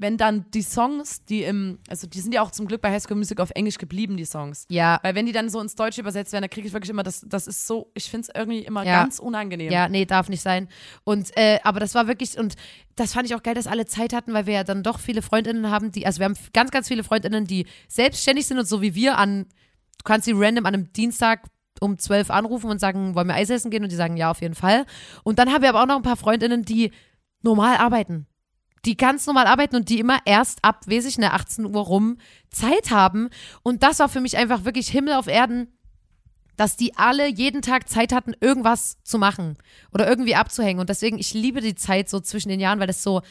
wenn 0.00 0.16
dann 0.16 0.46
die 0.52 0.62
Songs, 0.62 1.24
die 1.24 1.42
im, 1.42 1.78
also 1.88 2.06
die 2.06 2.20
sind 2.20 2.32
ja 2.32 2.42
auch 2.42 2.52
zum 2.52 2.66
Glück 2.68 2.80
bei 2.80 2.90
High 2.90 3.02
School 3.02 3.16
Music 3.16 3.40
auf 3.40 3.50
Englisch 3.50 3.78
geblieben, 3.78 4.16
die 4.16 4.24
Songs. 4.24 4.64
Ja, 4.68 5.00
Weil 5.02 5.14
wenn 5.16 5.26
die 5.26 5.32
dann 5.32 5.48
so 5.48 5.61
ins 5.61 5.74
Deutsche 5.74 6.00
übersetzt 6.00 6.32
werden, 6.32 6.44
dann 6.44 6.50
kriege 6.50 6.66
ich 6.68 6.72
wirklich 6.72 6.90
immer, 6.90 7.02
das, 7.02 7.24
das 7.26 7.48
ist 7.48 7.66
so, 7.66 7.90
ich 7.94 8.08
finde 8.08 8.28
es 8.28 8.34
irgendwie 8.34 8.61
immer 8.61 8.84
Ja. 8.84 9.02
ganz 9.02 9.18
unangenehm. 9.18 9.72
ja, 9.72 9.88
nee, 9.88 10.04
darf 10.04 10.28
nicht 10.28 10.40
sein. 10.42 10.68
Und 11.04 11.37
äh, 11.37 11.58
aber 11.64 11.80
das 11.80 11.94
war 11.96 12.06
wirklich 12.06 12.38
und 12.38 12.54
das 12.94 13.12
fand 13.12 13.26
ich 13.26 13.34
auch 13.34 13.42
geil, 13.42 13.54
dass 13.54 13.66
alle 13.66 13.87
Zeit 13.87 14.12
hatten, 14.12 14.32
weil 14.34 14.46
wir 14.46 14.54
ja 14.54 14.64
dann 14.64 14.82
doch 14.82 15.00
viele 15.00 15.20
Freundinnen 15.22 15.70
haben, 15.70 15.90
die 15.90 16.06
also 16.06 16.20
wir 16.20 16.26
haben 16.26 16.37
ganz 16.52 16.70
ganz 16.70 16.88
viele 16.88 17.02
Freundinnen, 17.02 17.44
die 17.44 17.66
selbstständig 17.88 18.46
sind 18.46 18.58
und 18.58 18.66
so 18.68 18.80
wie 18.82 18.94
wir 18.94 19.18
an 19.18 19.46
du 19.98 20.04
kannst 20.04 20.26
sie 20.26 20.32
random 20.34 20.64
an 20.66 20.74
einem 20.74 20.92
Dienstag 20.92 21.48
um 21.80 21.98
12 21.98 22.30
anrufen 22.30 22.70
und 22.70 22.78
sagen, 22.80 23.14
wollen 23.16 23.26
wir 23.28 23.34
Eis 23.34 23.50
essen 23.50 23.70
gehen 23.70 23.82
und 23.82 23.90
die 23.90 23.96
sagen 23.96 24.16
ja 24.16 24.30
auf 24.30 24.40
jeden 24.42 24.54
Fall. 24.54 24.84
Und 25.24 25.38
dann 25.40 25.52
haben 25.52 25.62
wir 25.62 25.68
aber 25.68 25.82
auch 25.82 25.87
noch 25.87 25.96
ein 25.96 26.02
paar 26.02 26.16
Freundinnen, 26.16 26.64
die 26.64 26.92
normal 27.42 27.76
arbeiten. 27.76 28.26
Die 28.84 28.96
ganz 28.96 29.26
normal 29.26 29.46
arbeiten 29.46 29.76
und 29.76 29.88
die 29.88 29.98
immer 29.98 30.18
erst 30.24 30.64
ab, 30.64 30.86
weiß 30.86 31.04
ich, 31.06 31.18
ne, 31.18 31.32
18 31.32 31.66
Uhr 31.66 31.82
rum 31.82 32.18
Zeit 32.50 32.90
haben. 32.90 33.28
Und 33.62 33.82
das 33.82 33.98
war 33.98 34.08
für 34.08 34.20
mich 34.20 34.36
einfach 34.36 34.64
wirklich 34.64 34.88
Himmel 34.88 35.14
auf 35.14 35.26
Erden, 35.26 35.68
dass 36.56 36.76
die 36.76 36.96
alle 36.96 37.28
jeden 37.28 37.62
Tag 37.62 37.88
Zeit 37.88 38.12
hatten, 38.12 38.34
irgendwas 38.40 38.98
zu 39.04 39.18
machen 39.18 39.56
oder 39.92 40.08
irgendwie 40.08 40.34
abzuhängen. 40.34 40.80
Und 40.80 40.90
deswegen, 40.90 41.18
ich 41.18 41.32
liebe 41.32 41.60
die 41.60 41.76
Zeit 41.76 42.08
so 42.08 42.20
zwischen 42.20 42.48
den 42.48 42.60
Jahren, 42.60 42.80
weil 42.80 42.88
das 42.88 43.02
so, 43.02 43.22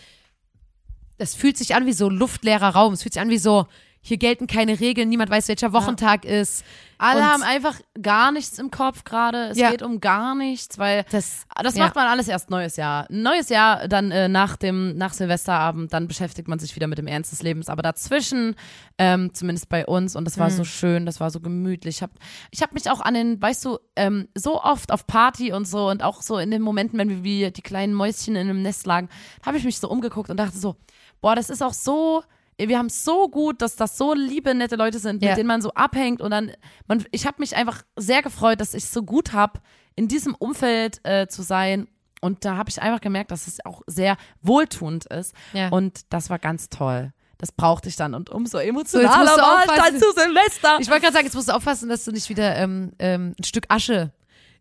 das 1.18 1.36
fühlt 1.36 1.58
sich 1.58 1.76
an 1.76 1.86
wie 1.86 1.94
so 1.94 2.10
luftleerer 2.10 2.70
Raum. 2.70 2.94
Es 2.94 3.04
fühlt 3.04 3.14
sich 3.14 3.22
an 3.22 3.30
wie 3.30 3.38
so, 3.38 3.68
hier 4.08 4.18
gelten 4.18 4.48
keine 4.48 4.80
Regeln, 4.80 5.10
niemand 5.10 5.30
weiß, 5.30 5.50
welcher 5.50 5.74
Wochentag 5.74 6.24
ist. 6.24 6.64
Alle 6.98 7.20
Und- 7.20 7.26
haben 7.28 7.44
einfach 7.44 7.76
gar 8.02 8.32
nichts 8.32 8.58
im 8.58 8.72
Kopf 8.72 9.04
gerade. 9.04 9.50
Es 9.50 9.58
Ja. 9.58 9.70
geht 9.70 9.82
um 9.84 10.00
gar 10.00 10.34
nichts, 10.34 10.80
weil 10.80 11.04
Das, 11.12 11.46
das 11.62 11.76
ja. 11.76 11.84
macht 11.86 11.96
man 11.96 12.08
alles 12.08 12.28
erst 12.30 12.50
neues 12.50 12.78
Jahr. 12.78 13.06
Neues 13.10 13.50
Jahr, 13.50 13.88
dann 13.90 14.10
äh, 14.12 14.30
nach 14.30 14.56
dem 14.56 14.98
nach 14.98 15.14
Silvesterabend, 15.14 15.92
dann 15.94 16.08
beschäftigt 16.08 16.48
man 16.48 16.58
sich 16.58 16.74
wieder 16.76 16.88
mit 16.88 16.98
dem 16.98 17.06
Ernst 17.08 17.34
des 17.34 17.44
Lebens. 17.44 17.68
Aber 17.70 17.82
dazwischen, 17.84 18.56
ähm, 18.98 19.34
zumindest 19.34 19.68
bei 19.70 19.86
uns, 19.86 20.16
und 20.16 20.24
das 20.26 20.38
war 20.40 20.48
Mhm. 20.50 20.54
so 20.54 20.64
schön, 20.64 21.06
das 21.06 21.20
war 21.20 21.30
so 21.30 21.40
gemütlich. 21.42 21.98
Ich 21.98 22.02
habe 22.02 22.14
ich 22.50 22.62
hab 22.62 22.72
mich 22.74 22.90
auch 22.90 23.02
an 23.02 23.14
den, 23.14 23.42
weißt 23.42 23.66
du, 23.66 23.78
ähm, 23.98 24.30
so 24.36 24.64
oft 24.64 24.92
auf 24.94 25.06
Party 25.06 25.52
und 25.52 25.68
so 25.68 25.90
und 25.90 26.02
auch 26.02 26.22
so 26.22 26.38
in 26.40 26.50
den 26.50 26.62
Momenten, 26.62 26.98
wenn 26.98 27.10
wir 27.10 27.24
wie 27.24 27.52
die 27.52 27.62
kleinen 27.62 27.94
Mäuschen 27.94 28.36
in 28.38 28.50
einem 28.50 28.62
Nest 28.62 28.88
lagen, 28.88 29.10
habe 29.46 29.58
ich 29.58 29.66
mich 29.66 29.80
so 29.80 29.90
umgeguckt 29.90 30.30
und 30.30 30.38
dachte 30.38 30.58
so, 30.58 30.78
boah, 31.22 31.36
das 31.36 31.50
ist 31.50 31.62
auch 31.62 31.74
so 31.74 32.24
wir 32.60 32.78
haben 32.78 32.88
es 32.88 33.04
so 33.04 33.30
gut, 33.30 33.62
dass 33.62 33.76
das 33.76 33.98
so 33.98 34.14
liebe, 34.14 34.54
nette 34.56 34.76
Leute 34.76 35.00
sind, 35.00 35.22
Ja. 35.22 35.30
mit 35.30 35.38
denen 35.38 35.48
man 35.48 35.62
so 35.62 35.72
abhängt 35.74 36.22
und 36.22 36.32
dann, 36.32 36.52
man, 36.88 37.06
ich 37.12 37.26
habe 37.28 37.36
mich 37.40 37.56
einfach 37.56 37.84
sehr 37.96 38.22
gefreut, 38.22 38.60
dass 38.62 38.74
ich 38.74 38.84
es 38.86 38.92
so 38.94 39.04
gut 39.04 39.34
habe, 39.34 39.60
in 39.96 40.08
diesem 40.08 40.34
Umfeld 40.36 41.00
äh, 41.04 41.28
zu 41.28 41.42
sein. 41.44 41.88
Und 42.22 42.46
da 42.46 42.58
habe 42.58 42.70
ich 42.70 42.82
einfach 42.82 43.02
gemerkt, 43.02 43.30
dass 43.32 43.46
es 43.48 43.64
auch 43.64 43.82
sehr 43.86 44.18
wohltuend 44.42 45.06
ist. 45.06 45.36
Ja. 45.54 45.70
Und 45.70 46.02
das 46.12 46.30
war 46.32 46.40
ganz 46.40 46.70
toll. 46.70 47.14
Das 47.38 47.52
brauchte 47.52 47.90
ich 47.90 47.96
dann. 47.96 48.16
Und 48.16 48.32
umso 48.32 48.58
So, 48.58 48.64
emotionaler 48.64 49.36
du 49.36 49.42
war 49.42 49.64
ich 49.66 49.72
dann 49.72 50.00
zu 50.00 50.12
Silvester. 50.16 50.78
Ich 50.80 50.88
wollte 50.90 51.02
gerade 51.02 51.14
sagen, 51.14 51.26
jetzt 51.26 51.36
musst 51.36 51.50
du 51.50 51.54
aufpassen, 51.56 51.90
dass 51.90 52.04
du 52.06 52.12
nicht 52.12 52.30
wieder 52.30 52.56
ähm, 52.56 52.94
ähm, 52.98 53.36
ein 53.40 53.44
Stück 53.44 53.66
Asche 53.70 54.12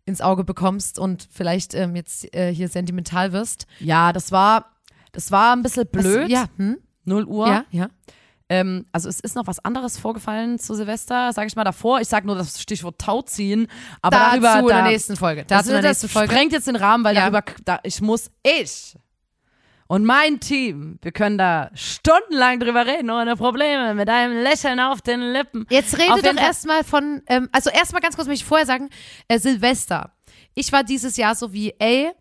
ins 0.05 0.21
Auge 0.21 0.43
bekommst 0.43 0.99
und 0.99 1.27
vielleicht 1.31 1.73
ähm, 1.73 1.95
jetzt 1.95 2.31
äh, 2.35 2.53
hier 2.53 2.69
sentimental 2.69 3.33
wirst. 3.33 3.65
ja, 3.79 4.13
das 4.13 4.31
war, 4.31 4.75
das 5.11 5.31
war 5.31 5.53
ein 5.55 5.63
bisschen 5.63 5.87
blöd. 5.87 6.25
Was, 6.25 6.29
ja, 6.31 6.45
hm? 6.57 6.77
0 7.07 7.25
Uhr. 7.25 7.47
ja, 7.47 7.65
ja. 7.71 7.89
Ähm, 8.49 8.85
also 8.93 9.09
es 9.09 9.19
ist 9.19 9.35
noch 9.35 9.45
was 9.47 9.59
anderes 9.59 9.97
vorgefallen 9.97 10.57
zu 10.57 10.73
Silvester, 10.73 11.33
sage 11.33 11.47
ich 11.47 11.55
mal 11.57 11.65
davor. 11.65 11.99
Ich 11.99 12.07
sage 12.07 12.25
nur 12.25 12.37
das 12.37 12.61
Stichwort 12.61 12.97
Tauziehen, 12.97 13.67
aber 14.01 14.15
Dazu 14.17 14.29
darüber 14.39 14.59
in 14.59 14.67
da, 14.67 14.73
der 14.83 14.91
nächsten 14.91 15.15
Folge. 15.17 15.43
das, 15.45 15.57
Dazu 15.65 15.75
in 15.75 15.81
der 15.81 15.89
nächsten 15.91 16.07
Folge. 16.07 16.31
sprengt 16.31 16.53
jetzt 16.53 16.67
den 16.67 16.77
Rahmen, 16.77 17.03
weil 17.03 17.13
Ja. 17.15 17.29
darüber 17.29 17.43
da, 17.65 17.79
ich 17.83 17.99
muss 17.99 18.31
ich 18.43 18.95
und 19.87 20.05
mein 20.05 20.39
Team, 20.39 20.97
wir 21.01 21.11
können 21.11 21.37
da 21.37 21.71
stundenlang 21.73 22.59
drüber 22.61 22.85
reden 22.85 23.09
ohne 23.09 23.35
Probleme 23.35 23.93
mit 23.93 24.07
einem 24.09 24.41
Lächeln 24.43 24.79
auf 24.79 25.01
den 25.01 25.19
Lippen. 25.33 25.65
Jetzt 25.69 25.97
rede 25.97 26.21
doch 26.21 26.41
erstmal 26.41 26.83
von, 26.85 27.21
ähm, 27.27 27.49
also 27.51 27.69
erstmal 27.69 28.01
ganz 28.01 28.15
kurz 28.15 28.27
möchte 28.29 28.43
ich 28.43 28.47
vorher 28.47 28.65
sagen, 28.65 28.89
äh, 29.27 29.39
Silvester. 29.39 30.13
Ich 30.55 30.71
war 30.71 30.83
dieses 30.85 31.17
Jahr 31.17 31.35
so 31.35 31.51
wie, 31.53 31.73
ey, 31.79 32.11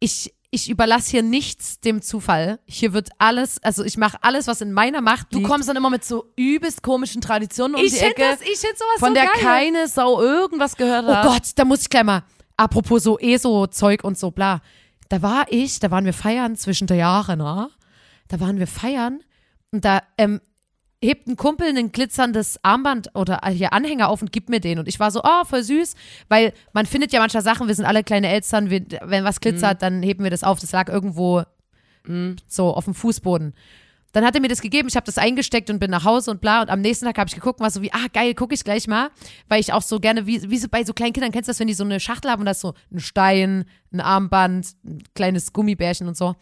ich, 0.00 0.34
ich 0.54 0.70
überlasse 0.70 1.10
hier 1.10 1.22
nichts 1.22 1.80
dem 1.80 2.00
Zufall. 2.02 2.58
Hier 2.66 2.92
wird 2.92 3.10
alles, 3.18 3.62
also 3.62 3.84
ich 3.84 3.96
mache 3.96 4.16
alles, 4.22 4.46
was 4.46 4.60
in 4.60 4.72
meiner 4.72 5.00
Macht 5.00 5.26
Du 5.32 5.38
liegt. 5.38 5.50
kommst 5.50 5.68
dann 5.68 5.76
immer 5.76 5.90
mit 5.90 6.04
so 6.04 6.32
übelst 6.36 6.82
komischen 6.82 7.20
Traditionen 7.20 7.74
um 7.76 7.82
ich 7.84 7.92
die 7.92 7.98
Ecke, 7.98 8.22
das, 8.22 8.40
ich 8.40 8.58
finde 8.58 8.76
sowas 8.76 8.98
von 9.00 9.08
so 9.08 9.14
der 9.14 9.24
geil. 9.24 9.34
keine 9.40 9.88
Sau 9.88 10.20
irgendwas 10.22 10.76
gehört 10.76 11.04
Oh 11.06 11.14
hat. 11.14 11.26
Gott, 11.26 11.42
da 11.56 11.64
muss 11.64 11.82
ich 11.82 11.90
gleich 11.90 12.04
mal, 12.04 12.22
apropos 12.56 13.02
so 13.02 13.18
ESO-Zeug 13.18 14.04
und 14.04 14.16
so 14.18 14.30
bla. 14.30 14.60
Da 15.08 15.20
war 15.22 15.46
ich, 15.50 15.80
da 15.80 15.90
waren 15.90 16.04
wir 16.04 16.14
feiern 16.14 16.56
zwischen 16.56 16.86
der 16.86 16.96
Jahre, 16.96 17.36
ne? 17.36 17.68
Da 18.28 18.40
waren 18.40 18.58
wir 18.58 18.66
feiern 18.66 19.20
und 19.72 19.84
da 19.84 20.02
ähm, 20.16 20.40
hebt 21.06 21.28
ein 21.28 21.36
Kumpel 21.36 21.68
ein 21.68 21.92
glitzerndes 21.92 22.58
Armband 22.62 23.10
oder 23.14 23.40
hier 23.48 23.72
Anhänger 23.72 24.08
auf 24.08 24.22
und 24.22 24.32
gibt 24.32 24.48
mir 24.48 24.60
den. 24.60 24.78
Und 24.78 24.88
ich 24.88 25.00
war 25.00 25.10
so, 25.10 25.20
oh, 25.22 25.44
voll 25.44 25.62
süß, 25.62 25.94
weil 26.28 26.52
man 26.72 26.86
findet 26.86 27.12
ja 27.12 27.20
manchmal 27.20 27.42
Sachen, 27.42 27.68
wir 27.68 27.74
sind 27.74 27.84
alle 27.84 28.04
kleine 28.04 28.28
Eltern, 28.28 28.70
wir, 28.70 28.82
wenn 29.02 29.24
was 29.24 29.40
glitzert, 29.40 29.82
dann 29.82 30.02
heben 30.02 30.24
wir 30.24 30.30
das 30.30 30.44
auf. 30.44 30.60
Das 30.60 30.72
lag 30.72 30.88
irgendwo 30.88 31.44
so 32.46 32.74
auf 32.74 32.84
dem 32.84 32.94
Fußboden. 32.94 33.54
Dann 34.12 34.24
hat 34.24 34.36
er 34.36 34.40
mir 34.40 34.48
das 34.48 34.60
gegeben, 34.60 34.86
ich 34.86 34.94
habe 34.94 35.06
das 35.06 35.18
eingesteckt 35.18 35.70
und 35.70 35.80
bin 35.80 35.90
nach 35.90 36.04
Hause 36.04 36.30
und 36.30 36.40
bla. 36.40 36.62
Und 36.62 36.70
am 36.70 36.80
nächsten 36.80 37.04
Tag 37.04 37.18
habe 37.18 37.28
ich 37.28 37.34
geguckt 37.34 37.58
und 37.58 37.64
war 37.64 37.70
so 37.70 37.82
wie, 37.82 37.92
ah, 37.92 38.06
geil, 38.12 38.34
gucke 38.34 38.54
ich 38.54 38.62
gleich 38.62 38.86
mal. 38.86 39.10
Weil 39.48 39.58
ich 39.58 39.72
auch 39.72 39.82
so 39.82 39.98
gerne, 39.98 40.24
wie, 40.26 40.48
wie 40.50 40.58
so 40.58 40.68
bei 40.68 40.84
so 40.84 40.92
kleinen 40.92 41.12
Kindern, 41.12 41.32
kennst 41.32 41.48
du 41.48 41.50
das, 41.50 41.58
wenn 41.58 41.66
die 41.66 41.74
so 41.74 41.82
eine 41.82 41.98
Schachtel 41.98 42.30
haben 42.30 42.40
und 42.40 42.46
da 42.46 42.52
ist 42.52 42.60
so 42.60 42.74
ein 42.92 43.00
Stein, 43.00 43.64
ein 43.92 44.00
Armband, 44.00 44.68
ein 44.84 45.02
kleines 45.14 45.52
Gummibärchen 45.52 46.06
und 46.06 46.16
so. 46.16 46.36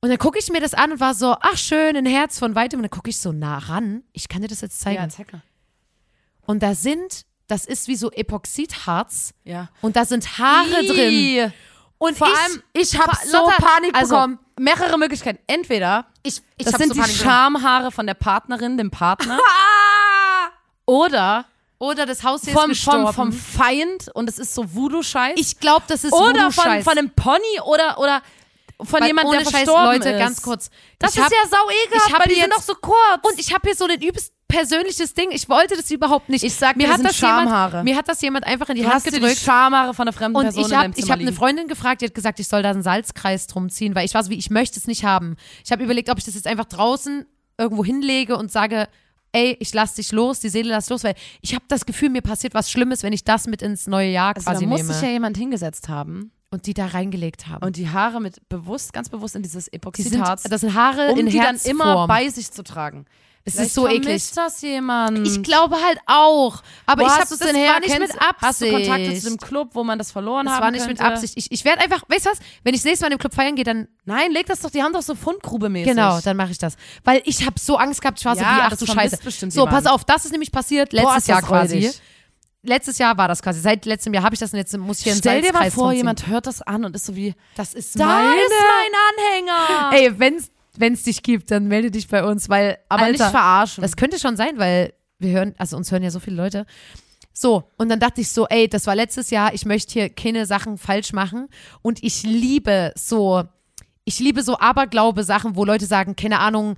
Und 0.00 0.10
dann 0.10 0.18
gucke 0.18 0.38
ich 0.38 0.48
mir 0.50 0.60
das 0.60 0.74
an 0.74 0.92
und 0.92 1.00
war 1.00 1.12
so, 1.14 1.34
ach 1.40 1.56
schön, 1.56 1.96
ein 1.96 2.06
Herz 2.06 2.38
von 2.38 2.54
weitem. 2.54 2.78
Und 2.78 2.84
dann 2.84 2.90
gucke 2.90 3.10
ich 3.10 3.18
so 3.18 3.32
nah 3.32 3.58
ran. 3.58 4.04
Ich 4.12 4.28
kann 4.28 4.42
dir 4.42 4.48
das 4.48 4.60
jetzt 4.60 4.80
zeigen. 4.80 5.02
Ja, 5.02 5.08
zeig 5.08 5.32
mal. 5.32 5.42
Und 6.46 6.62
da 6.62 6.74
sind, 6.74 7.24
das 7.48 7.66
ist 7.66 7.88
wie 7.88 7.96
so 7.96 8.10
Epoxidharz. 8.12 9.34
Ja. 9.44 9.68
Und 9.80 9.96
da 9.96 10.04
sind 10.04 10.38
Haare 10.38 10.84
drin. 10.86 11.12
Ih. 11.12 11.48
Und 11.98 12.16
Vor 12.16 12.28
ich, 12.28 12.38
allem- 12.38 12.62
ich 12.74 12.96
habe 12.98 13.16
so 13.26 13.38
Lotta, 13.38 13.56
Panik 13.60 13.94
also, 13.96 14.14
bekommen. 14.14 14.38
Mehrere 14.60 14.98
Möglichkeiten. 14.98 15.40
Entweder 15.48 16.06
Ich, 16.22 16.40
ich 16.56 16.66
das 16.66 16.74
sind 16.76 16.94
so 16.94 17.02
die. 17.02 17.10
Schamhaare 17.10 17.90
von 17.90 18.06
der 18.06 18.14
Partnerin, 18.14 18.76
dem 18.76 18.90
Partner. 18.90 19.38
Ah! 19.48 20.50
oder 20.86 21.44
Oder 21.80 22.06
das 22.06 22.22
Haustier 22.22 22.52
ist 22.52 22.58
vom, 22.58 22.62
vom, 22.62 22.70
gestorben. 22.70 23.12
vom 23.12 23.32
Feind 23.32 24.08
und 24.14 24.28
es 24.28 24.38
ist 24.38 24.54
so 24.54 24.74
Voodoo-Scheiß. 24.74 25.34
ich 25.36 25.58
glaube, 25.60 25.84
das 25.88 26.04
ist 26.04 26.12
oder 26.12 26.24
von, 26.52 26.64
Voodoo-Scheiß. 26.64 26.84
von 26.84 26.98
einem 26.98 27.10
Pony 27.10 27.60
oder, 27.64 27.98
oder 27.98 28.22
von 28.82 29.04
jemandem, 29.04 29.32
der 29.32 29.40
Scheiß, 29.44 29.50
verstorben 29.64 29.84
Leute, 29.86 30.10
ist. 30.10 30.18
ganz 30.18 30.42
kurz. 30.42 30.70
Das 30.98 31.10
Ich 31.12 31.18
ist 31.18 31.24
hab- 31.24 31.32
ja 31.32 31.38
sau 31.50 31.56
ich 31.70 31.86
ekelhaft, 31.88 32.12
weil 32.12 32.28
die 32.34 32.40
sind 32.40 32.44
jetzt- 32.50 32.56
doch 32.56 32.62
so 32.62 32.74
kurz. 32.74 32.98
Und 33.22 33.38
ich 33.40 33.52
habe 33.52 33.62
hier 33.68 33.74
so 33.76 33.84
ein 33.86 34.00
übelst 34.00 34.32
persönliches 34.46 35.12
Ding. 35.14 35.30
Ich 35.32 35.48
wollte 35.48 35.76
das 35.76 35.90
überhaupt 35.90 36.28
nicht. 36.30 36.42
Ich 36.42 36.54
sag 36.54 36.76
mir 36.76 36.84
das 36.84 36.92
hat 36.92 36.96
sind 36.98 37.08
das 37.10 37.20
jemand, 37.20 37.48
Schamhaare. 37.48 37.84
Mir 37.84 37.96
hat 37.96 38.08
das 38.08 38.20
jemand 38.22 38.46
einfach 38.46 38.68
in 38.70 38.76
die 38.76 38.82
du 38.82 38.88
Hand 38.90 39.04
dir 39.04 39.10
die 39.10 39.20
gedrückt. 39.20 39.38
Schamhaare 39.40 39.92
von 39.94 40.04
einer 40.08 40.12
fremden 40.14 40.36
Und 40.36 40.44
Person 40.44 40.64
ich 40.66 40.74
habe 40.74 40.88
ich 40.90 40.94
Zimmer 40.96 41.12
hab 41.12 41.20
eine. 41.20 41.32
Freundin 41.32 41.68
gefragt, 41.68 42.00
die 42.00 42.06
hat 42.06 42.14
gesagt, 42.14 42.40
ich 42.40 42.48
soll 42.48 42.62
da 42.62 42.70
einen 42.70 42.82
Salzkreis 42.82 43.46
drum 43.46 43.68
ziehen, 43.68 43.94
weil 43.94 44.06
ich 44.06 44.14
war 44.14 44.22
so 44.24 44.30
wie, 44.30 44.38
ich 44.38 44.48
möchte 44.50 44.78
es 44.78 44.86
nicht 44.86 45.04
haben. 45.04 45.36
Ich 45.64 45.70
habe 45.72 45.82
überlegt, 45.84 46.08
ob 46.08 46.16
ich 46.18 46.24
das 46.24 46.34
jetzt 46.34 46.46
einfach 46.46 46.64
draußen 46.64 47.26
irgendwo 47.58 47.84
hinlege 47.84 48.36
und 48.38 48.50
sage, 48.50 48.88
ey, 49.32 49.56
ich 49.60 49.74
lass 49.74 49.94
dich 49.94 50.12
los, 50.12 50.40
die 50.40 50.48
Seele 50.48 50.70
lass 50.70 50.88
los, 50.88 51.04
weil 51.04 51.14
ich 51.42 51.54
habe 51.54 51.64
das 51.68 51.84
Gefühl, 51.84 52.08
mir 52.08 52.22
passiert 52.22 52.54
was 52.54 52.70
Schlimmes, 52.70 53.02
wenn 53.02 53.12
ich 53.12 53.24
das 53.24 53.46
mit 53.48 53.60
ins 53.60 53.86
neue 53.86 54.08
Jahr 54.10 54.34
Also 54.34 54.46
da 54.46 54.52
quasi 54.52 54.64
muss 54.66 54.80
nehme. 54.80 54.94
sich 54.94 55.02
ja 55.02 55.08
jemand 55.10 55.36
hingesetzt 55.36 55.88
haben 55.90 56.32
und 56.50 56.66
die 56.66 56.74
da 56.74 56.86
reingelegt 56.86 57.46
haben. 57.48 57.64
und 57.64 57.76
die 57.76 57.88
Haare 57.90 58.20
mit 58.20 58.48
bewusst, 58.48 58.92
ganz 58.92 59.08
bewusst 59.08 59.36
in 59.36 59.42
dieses 59.42 59.66
die 59.66 59.74
Epoxidharz, 59.74 60.44
das 60.44 60.62
sind 60.62 60.74
Haare 60.74 61.10
um 61.12 61.18
in 61.18 61.26
die 61.26 61.36
dann 61.36 61.56
Herzform. 61.56 61.70
immer 61.80 62.06
bei 62.06 62.28
sich 62.28 62.50
zu 62.50 62.62
tragen. 62.64 63.04
Es 63.44 63.54
Vielleicht 63.54 63.68
ist 63.68 63.74
so 63.76 63.88
eklig. 63.88 64.30
das 64.34 64.60
jemand. 64.60 65.26
Ich 65.26 65.42
glaube 65.42 65.76
halt 65.82 65.98
auch. 66.04 66.60
Aber 66.84 67.02
Wo 67.02 67.06
ich 67.06 67.12
habe 67.12 67.24
das 67.30 67.38
denn 67.38 67.56
her? 67.56 67.72
war 67.72 67.80
nicht 67.80 67.92
Kennst- 67.96 68.12
mit 68.14 68.20
Absicht. 68.22 68.42
Hast 68.42 68.60
du 68.60 68.70
Kontakte 68.70 69.18
zu 69.18 69.28
dem 69.30 69.36
Club, 69.38 69.70
wo 69.72 69.84
man 69.84 69.98
das 69.98 70.10
verloren 70.12 70.44
Das 70.44 70.56
haben 70.56 70.64
war 70.64 70.70
nicht 70.70 70.84
könnte? 70.86 71.02
mit 71.02 71.12
Absicht. 71.12 71.32
Ich, 71.36 71.50
ich 71.50 71.64
werde 71.64 71.80
einfach, 71.82 72.02
weißt 72.08 72.26
du 72.26 72.30
was? 72.30 72.40
Wenn 72.62 72.74
ich 72.74 72.80
das 72.80 72.84
nächste 72.86 73.04
Mal 73.04 73.12
in 73.12 73.16
dem 73.16 73.20
Club 73.20 73.32
feiern 73.34 73.54
gehe, 73.54 73.64
dann 73.64 73.88
Nein, 74.04 74.32
leg 74.32 74.44
das 74.46 74.60
doch, 74.60 74.70
die 74.70 74.82
haben 74.82 74.92
doch 74.92 75.00
so 75.00 75.14
Fundgrube-mäßig. 75.14 75.84
genau, 75.88 76.20
dann 76.20 76.36
mache 76.36 76.50
ich 76.50 76.58
das, 76.58 76.76
weil 77.04 77.22
ich 77.24 77.46
habe 77.46 77.58
so 77.58 77.76
Angst 77.78 78.02
gehabt. 78.02 78.18
Ich 78.18 78.24
war 78.26 78.34
so 78.36 78.42
Ja, 78.42 78.56
wie 78.56 78.60
ach 78.62 78.70
das 78.70 78.80
du 78.80 78.86
Scheiße. 78.86 79.18
So, 79.50 79.60
jemand. 79.60 79.70
pass 79.70 79.86
auf, 79.86 80.04
das 80.04 80.26
ist 80.26 80.32
nämlich 80.32 80.52
passiert 80.52 80.90
Boah, 80.90 80.96
letztes 80.96 81.18
ist 81.18 81.28
Jahr 81.28 81.40
das 81.40 81.48
quasi. 81.48 81.74
räudig. 81.76 82.00
Letztes 82.68 82.98
Jahr 82.98 83.16
war 83.16 83.28
das 83.28 83.42
quasi. 83.42 83.60
Seit 83.60 83.86
letztem 83.86 84.14
Jahr 84.14 84.22
habe 84.22 84.34
ich 84.34 84.40
das 84.40 84.52
und 84.52 84.58
jetzt 84.58 84.76
muss 84.76 84.98
ich 84.98 85.04
hier 85.04 85.14
Stell 85.14 85.42
dir 85.42 85.52
mal 85.52 85.70
vor, 85.70 85.92
jemand 85.92 86.26
hört 86.26 86.46
das 86.46 86.62
an 86.62 86.84
und 86.84 86.94
ist 86.94 87.06
so 87.06 87.16
wie, 87.16 87.34
das 87.56 87.74
ist 87.74 87.98
da 87.98 88.06
meine. 88.06 88.40
ist 88.40 88.52
mein 88.52 89.48
Anhänger. 89.48 89.96
Ey, 89.96 90.18
wenn's 90.18 90.50
wenn's 90.76 91.02
dich 91.02 91.22
gibt, 91.22 91.50
dann 91.50 91.66
melde 91.66 91.90
dich 91.90 92.08
bei 92.08 92.24
uns, 92.24 92.48
weil 92.48 92.78
Aber 92.88 93.02
Alter, 93.02 93.24
nicht 93.24 93.30
verarschen. 93.30 93.82
Das 93.82 93.96
könnte 93.96 94.18
schon 94.18 94.36
sein, 94.36 94.58
weil 94.58 94.92
wir 95.18 95.32
hören, 95.32 95.54
also 95.58 95.76
uns 95.76 95.90
hören 95.90 96.02
ja 96.02 96.10
so 96.10 96.20
viele 96.20 96.36
Leute. 96.36 96.66
So, 97.32 97.70
und 97.76 97.88
dann 97.88 98.00
dachte 98.00 98.20
ich 98.20 98.30
so, 98.30 98.46
ey, 98.48 98.68
das 98.68 98.86
war 98.86 98.96
letztes 98.96 99.30
Jahr, 99.30 99.54
ich 99.54 99.64
möchte 99.64 99.92
hier 99.92 100.08
keine 100.08 100.46
Sachen 100.46 100.78
falsch 100.78 101.12
machen. 101.12 101.48
Und 101.82 102.02
ich 102.02 102.22
liebe 102.24 102.92
so, 102.96 103.44
ich 104.04 104.18
liebe 104.18 104.42
so 104.42 104.58
Aberglaube-Sachen, 104.58 105.54
wo 105.54 105.64
Leute 105.64 105.86
sagen, 105.86 106.16
keine 106.16 106.40
Ahnung, 106.40 106.76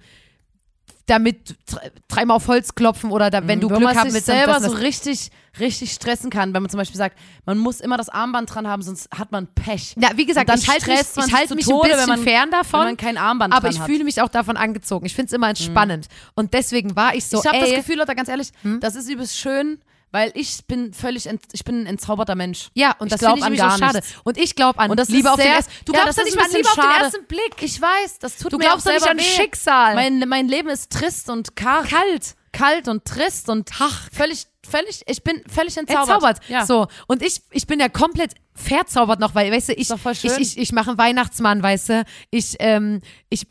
damit 1.07 1.57
dr- 1.71 1.83
dreimal 2.09 2.37
auf 2.37 2.47
Holz 2.49 2.75
klopfen 2.75 3.11
oder 3.11 3.31
da, 3.31 3.47
wenn 3.47 3.61
du 3.61 3.69
Wo 3.71 3.77
Glück 3.77 3.95
haben 3.95 4.13
willst, 4.13 4.29
dann 4.29 4.37
selber 4.37 4.53
das, 4.55 4.65
so 4.65 4.71
richtig, 4.79 5.31
richtig 5.59 5.93
stressen 5.93 6.31
kann, 6.31 6.55
wenn 6.55 6.63
man 6.63 6.71
zum 6.71 6.79
Beispiel 6.79 6.97
sagt, 6.99 7.19
man 7.47 7.59
muss 7.59 7.81
immer 7.81 7.97
das 7.97 8.09
Armband 8.09 8.55
dran 8.55 8.69
haben, 8.69 8.83
sonst 8.83 9.09
hat 9.11 9.33
man 9.33 9.49
Pech. 9.49 9.95
Ja, 9.99 10.11
wie 10.17 10.27
gesagt, 10.27 10.49
ich 10.55 10.69
halte 10.69 10.89
mich, 10.91 11.01
ich 11.01 11.49
zu 11.49 11.55
mich 11.57 11.65
Tode, 11.67 11.85
ein 11.85 11.91
bisschen 11.91 12.01
wenn 12.01 12.09
man- 12.19 12.23
fern 12.25 12.51
davon. 12.51 12.81
wenn 12.81 12.87
man 12.89 12.97
kein 12.97 13.19
Armband 13.19 13.55
aber 13.55 13.69
ich 13.69 13.81
hat. 13.81 13.87
fühle 13.87 14.05
mich 14.05 14.21
auch 14.23 14.29
davon 14.29 14.57
angezogen. 14.57 15.07
Ich 15.07 15.15
finde 15.15 15.27
es 15.27 15.33
immer 15.33 15.49
entspannend. 15.49 16.07
Und 16.35 16.55
deswegen 16.55 16.95
war 16.95 17.15
ich 17.15 17.25
so, 17.27 17.41
ich 17.41 17.47
habe 17.47 17.59
das 17.59 17.71
Gefühl, 17.75 17.97
Leute, 17.97 18.15
ganz 18.15 18.29
ehrlich, 18.29 18.51
das 18.81 18.95
ist 18.95 19.09
übelst 19.11 19.37
schön, 19.37 19.81
weil 20.13 20.33
ich 20.35 20.67
bin 20.67 20.93
völlig, 20.93 21.27
ent, 21.27 21.43
ich 21.53 21.65
bin 21.65 21.83
ein 21.83 21.87
entzauberter 21.87 22.35
Mensch. 22.35 22.69
Ja, 22.75 22.95
und 22.99 23.07
ich 23.07 23.11
das 23.13 23.21
glaub 23.21 23.39
finde 23.39 23.55
ich 23.55 23.63
an 23.63 23.69
nämlich 23.69 23.75
so 23.75 23.81
gar 23.81 23.93
schade. 23.93 24.07
Und 24.25 24.39
ich 24.39 24.55
glaube 24.57 24.79
an 24.79 24.91
Und 24.91 24.99
das 25.01 25.09
Liebe 25.09 25.31
auf 25.31 25.37
den 25.37 25.45
sehr- 25.45 25.55
ersten 25.55 25.73
Du 25.85 25.93
Ja, 25.93 26.01
glaubst 26.03 26.19
ist 26.19 26.25
nicht 26.25 26.37
mal 26.37 26.43
Liebe 26.47 26.59
bisschen 26.59 26.69
auf 26.69 26.75
den 26.75 26.83
schade. 26.93 27.05
ersten 27.05 27.25
Blick. 27.27 27.55
Ich 27.63 27.81
weiß, 27.81 28.19
das 28.19 28.37
tut 28.39 28.53
Du 28.53 28.59
mir 28.59 28.65
glaubst 28.65 28.87
auch 28.87 28.91
doch 28.91 28.95
nicht 28.95 29.05
selber 29.05 29.11
an 29.13 29.19
weh. 29.19 29.43
Schicksal. 29.43 29.95
Mein, 29.95 30.29
mein 30.29 30.49
Leben 30.49 30.69
ist 30.69 30.91
trist 30.91 31.29
und 31.31 31.55
karg. 31.57 31.89
Kalt. 31.89 32.35
Kalt 32.53 32.89
und 32.89 33.05
trist 33.05 33.49
und 33.49 33.71
ach, 33.79 34.09
völlig, 34.13 34.47
völlig, 34.69 35.03
ich 35.07 35.23
bin 35.23 35.41
völlig 35.49 35.77
entzaubert. 35.77 36.09
Entzaubert. 36.11 36.41
Ja. 36.49 36.67
So. 36.67 36.89
Und 37.07 37.23
ich, 37.23 37.43
ich 37.53 37.69
bin 37.69 37.79
ja 37.79 37.89
komplett 37.89 38.35
verzaubert 38.55 39.21
noch, 39.21 39.37
weil, 39.37 39.53
weißt 39.53 39.69
du, 39.69 39.73
ich, 39.75 39.89
ich, 39.89 40.25
ich, 40.25 40.59
ich 40.59 40.73
mache 40.73 40.91
einen 40.91 40.99
Weihnachtsmann, 40.99 41.63
weißt 41.63 41.89
du. 41.91 42.05
Ich, 42.33 42.57
ähm, 42.59 43.03
ich 43.29 43.47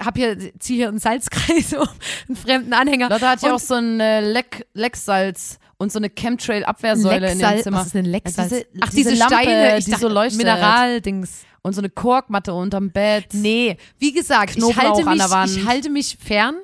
hab 0.00 0.16
hier, 0.16 0.36
ziehe 0.58 0.78
hier 0.78 0.88
einen 0.88 0.98
Salzkreis 0.98 1.72
um 1.78 1.88
einen 2.28 2.36
fremden 2.36 2.72
Anhänger. 2.72 3.08
Lotte 3.10 3.28
hat 3.28 3.42
ja 3.42 3.54
auch 3.54 3.60
so 3.60 3.74
ein 3.74 4.00
äh, 4.00 4.20
Leck, 4.20 4.66
Lecksalz 4.74 5.58
und 5.78 5.92
so 5.92 5.98
eine 5.98 6.08
Chemtrail-Abwehrsäule 6.10 7.32
in 7.32 7.38
Lecksalz. 7.38 7.62
Zimmer. 7.64 7.78
Was 7.78 7.86
ist 7.86 7.94
denn 7.94 8.04
Lecksalz? 8.06 8.50
Ja, 8.50 8.58
diese- 8.58 8.66
Ach, 8.80 8.90
diese 8.90 9.10
diese, 9.10 9.20
Lampe, 9.20 9.34
Steine, 9.36 9.78
ich 9.78 9.84
die 9.84 9.90
dachte, 9.90 10.02
so 10.02 10.08
leuchtet. 10.08 10.38
Mineraldings. 10.38 11.42
Und 11.62 11.72
so 11.74 11.80
eine 11.80 11.90
Korkmatte 11.90 12.54
unterm 12.54 12.90
Bett. 12.92 13.26
Nee, 13.32 13.76
wie 13.98 14.12
gesagt, 14.12 14.50
ich 14.50 14.56
Knoblauch 14.56 14.76
halte, 14.94 15.06
an 15.08 15.14
mich, 15.14 15.22
der 15.22 15.30
Wand. 15.30 15.50
ich 15.56 15.66
halte 15.66 15.90
mich 15.90 16.16
fern. 16.20 16.56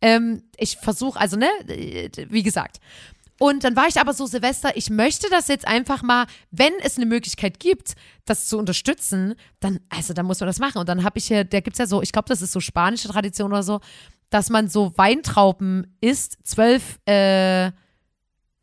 Ähm, 0.00 0.42
ich 0.56 0.76
versuche, 0.76 1.18
also 1.18 1.36
ne, 1.36 1.46
wie 2.28 2.42
gesagt. 2.42 2.78
Und 3.38 3.64
dann 3.64 3.74
war 3.74 3.88
ich 3.88 3.98
aber 4.00 4.14
so, 4.14 4.26
Silvester, 4.26 4.76
ich 4.76 4.88
möchte 4.90 5.28
das 5.28 5.48
jetzt 5.48 5.66
einfach 5.66 6.02
mal, 6.02 6.26
wenn 6.52 6.72
es 6.82 6.96
eine 6.96 7.06
Möglichkeit 7.06 7.58
gibt, 7.58 7.94
das 8.24 8.46
zu 8.46 8.56
unterstützen, 8.58 9.34
dann, 9.58 9.80
also 9.88 10.14
dann 10.14 10.26
muss 10.26 10.38
man 10.38 10.46
das 10.46 10.60
machen. 10.60 10.78
Und 10.78 10.88
dann 10.88 11.02
habe 11.02 11.18
ich 11.18 11.26
hier, 11.26 11.42
da 11.42 11.58
gibt's 11.58 11.80
ja 11.80 11.86
so, 11.86 12.02
ich 12.02 12.12
glaube, 12.12 12.28
das 12.28 12.40
ist 12.42 12.52
so 12.52 12.60
spanische 12.60 13.08
Tradition 13.08 13.50
oder 13.52 13.64
so, 13.64 13.80
dass 14.30 14.48
man 14.50 14.68
so 14.68 14.92
Weintrauben 14.96 15.96
isst, 16.00 16.38
zwölf, 16.44 17.00
äh, 17.06 17.72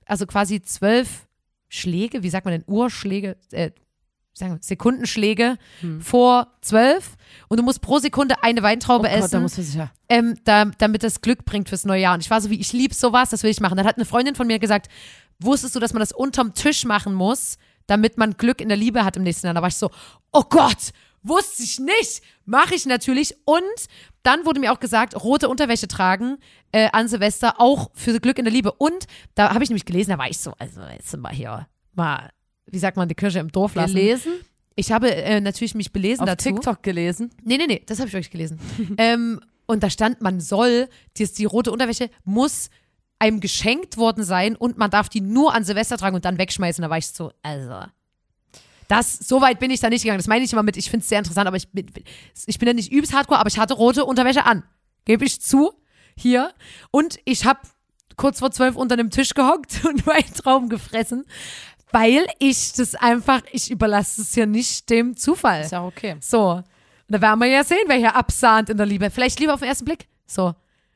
also 0.09 0.25
quasi 0.25 0.61
zwölf 0.61 1.27
Schläge, 1.67 2.23
wie 2.23 2.29
sagt 2.29 2.45
man 2.45 2.53
denn, 2.53 2.63
Urschläge, 2.67 3.37
äh, 3.51 3.71
sagen 4.33 4.53
wir, 4.53 4.59
Sekundenschläge 4.61 5.57
vor 5.99 6.47
zwölf 6.61 7.17
und 7.47 7.59
du 7.59 7.63
musst 7.63 7.81
pro 7.81 7.99
Sekunde 7.99 8.41
eine 8.41 8.63
Weintraube 8.63 9.07
Hm. 9.07 9.13
oh 9.13 9.15
Gott, 9.15 9.25
essen 9.25 9.31
da 9.33 9.39
muss 9.41 9.57
man 9.57 9.65
sich 9.65 9.75
ja. 9.75 9.91
ähm, 10.07 10.35
da, 10.45 10.65
damit 10.77 11.03
das 11.03 11.21
Glück 11.21 11.45
bringt 11.45 11.69
fürs 11.69 11.85
neue 11.85 12.01
Jahr. 12.01 12.15
Und 12.15 12.21
ich 12.21 12.29
war 12.29 12.41
so 12.41 12.49
wie, 12.49 12.59
ich 12.59 12.73
liebe 12.73 12.93
sowas, 12.93 13.29
das 13.29 13.43
will 13.43 13.51
ich 13.51 13.59
machen. 13.59 13.77
Dann 13.77 13.85
hat 13.85 13.97
eine 13.97 14.05
Freundin 14.05 14.35
von 14.35 14.47
mir 14.47 14.59
gesagt, 14.59 14.87
wusstest 15.39 15.75
du, 15.75 15.79
dass 15.79 15.93
man 15.93 15.99
das 15.99 16.11
unterm 16.11 16.53
Tisch 16.53 16.85
machen 16.85 17.13
muss, 17.13 17.57
damit 17.85 18.17
man 18.17 18.37
Glück 18.37 18.61
in 18.61 18.69
der 18.69 18.77
Liebe 18.77 19.05
hat 19.05 19.17
im 19.17 19.23
nächsten 19.23 19.47
Jahr? 19.47 19.53
Da 19.53 19.61
war 19.61 19.69
ich 19.69 19.75
so, 19.75 19.91
oh 20.31 20.43
Gott, 20.49 20.91
wusste 21.23 21.63
ich 21.63 21.79
nicht. 21.79 22.21
Mache 22.45 22.75
ich 22.75 22.85
natürlich. 22.85 23.35
Und 23.45 23.61
dann 24.23 24.45
wurde 24.45 24.59
mir 24.59 24.71
auch 24.71 24.79
gesagt, 24.79 25.15
rote 25.21 25.49
Unterwäsche 25.49 25.87
tragen 25.87 26.37
äh, 26.71 26.89
an 26.91 27.07
Silvester 27.07 27.59
auch 27.59 27.91
für 27.93 28.19
Glück 28.19 28.37
in 28.37 28.45
der 28.45 28.53
Liebe. 28.53 28.71
Und 28.71 29.05
da 29.35 29.53
habe 29.53 29.63
ich 29.63 29.69
nämlich 29.69 29.85
gelesen, 29.85 30.11
da 30.11 30.17
war 30.17 30.29
ich 30.29 30.37
so, 30.37 30.53
also 30.59 30.81
jetzt 30.81 31.15
mal 31.17 31.33
hier, 31.33 31.67
mal, 31.93 32.29
wie 32.67 32.79
sagt 32.79 32.97
man, 32.97 33.07
die 33.07 33.15
Kirche 33.15 33.39
im 33.39 33.51
Dorf 33.51 33.75
lassen. 33.75 33.95
Gelesen? 33.95 34.33
Ich 34.75 34.91
habe 34.91 35.13
äh, 35.13 35.41
natürlich 35.41 35.75
mich 35.75 35.91
belesen 35.91 36.21
Auf 36.21 36.29
dazu. 36.29 36.49
TikTok 36.49 36.83
gelesen. 36.83 37.31
Nee, 37.43 37.57
nee, 37.57 37.67
nee, 37.67 37.83
das 37.85 37.99
habe 37.99 38.07
ich 38.09 38.15
euch 38.15 38.29
gelesen. 38.29 38.59
ähm, 38.97 39.41
und 39.65 39.83
da 39.83 39.89
stand, 39.89 40.21
man 40.21 40.39
soll, 40.39 40.87
die, 41.17 41.25
die 41.25 41.45
rote 41.45 41.71
Unterwäsche 41.71 42.09
muss 42.23 42.69
einem 43.19 43.41
geschenkt 43.41 43.97
worden 43.97 44.23
sein 44.23 44.55
und 44.55 44.77
man 44.77 44.89
darf 44.89 45.09
die 45.09 45.21
nur 45.21 45.53
an 45.53 45.65
Silvester 45.65 45.97
tragen 45.97 46.15
und 46.15 46.25
dann 46.25 46.37
wegschmeißen. 46.37 46.81
Da 46.81 46.89
war 46.89 46.97
ich 46.97 47.07
so, 47.07 47.31
also. 47.43 47.83
Das, 48.89 49.13
so 49.13 49.39
weit 49.39 49.59
bin 49.59 49.69
ich 49.69 49.79
da 49.79 49.89
nicht 49.89 50.01
gegangen. 50.01 50.17
Das 50.17 50.27
meine 50.27 50.43
ich 50.43 50.51
immer 50.51 50.63
mit, 50.63 50.75
ich 50.75 50.89
finde 50.89 51.03
es 51.03 51.09
sehr 51.09 51.19
interessant, 51.19 51.47
aber 51.47 51.57
ich 51.57 51.69
bin, 51.69 51.85
ich 52.47 52.57
bin 52.57 52.67
ja 52.67 52.73
nicht 52.73 52.91
übelst 52.91 53.13
hardcore, 53.13 53.39
aber 53.39 53.47
ich 53.47 53.59
hatte 53.59 53.75
rote 53.75 54.03
Unterwäsche 54.03 54.45
an. 54.45 54.63
Gebe 55.05 55.25
ich 55.25 55.41
zu. 55.41 55.71
Hier. 56.17 56.53
Und 56.89 57.19
ich 57.23 57.45
habe 57.45 57.59
kurz 58.17 58.39
vor 58.39 58.49
zwölf 58.49 58.75
unter 58.75 58.93
einem 58.93 59.11
Tisch 59.11 59.35
gehockt 59.35 59.85
und 59.87 60.07
Weintrauben 60.07 60.69
gefressen, 60.69 61.25
weil 61.91 62.25
ich 62.39 62.73
das 62.73 62.95
einfach, 62.95 63.41
ich 63.51 63.69
überlasse 63.69 64.23
es 64.23 64.35
ja 64.35 64.47
nicht 64.47 64.89
dem 64.89 65.15
Zufall. 65.15 65.61
Ist 65.61 65.71
ja 65.71 65.85
okay. 65.85 66.17
So. 66.19 66.53
Und 66.53 66.63
da 67.07 67.21
werden 67.21 67.39
wir 67.39 67.47
ja 67.47 67.63
sehen, 67.63 67.85
wer 67.85 67.97
hier 67.97 68.15
absahnt 68.15 68.71
in 68.71 68.77
der 68.77 68.87
Liebe. 68.87 69.11
Vielleicht 69.11 69.39
lieber 69.39 69.53
auf 69.53 69.59
den 69.59 69.69
ersten 69.69 69.85
Blick. 69.85 70.07
So. 70.25 70.55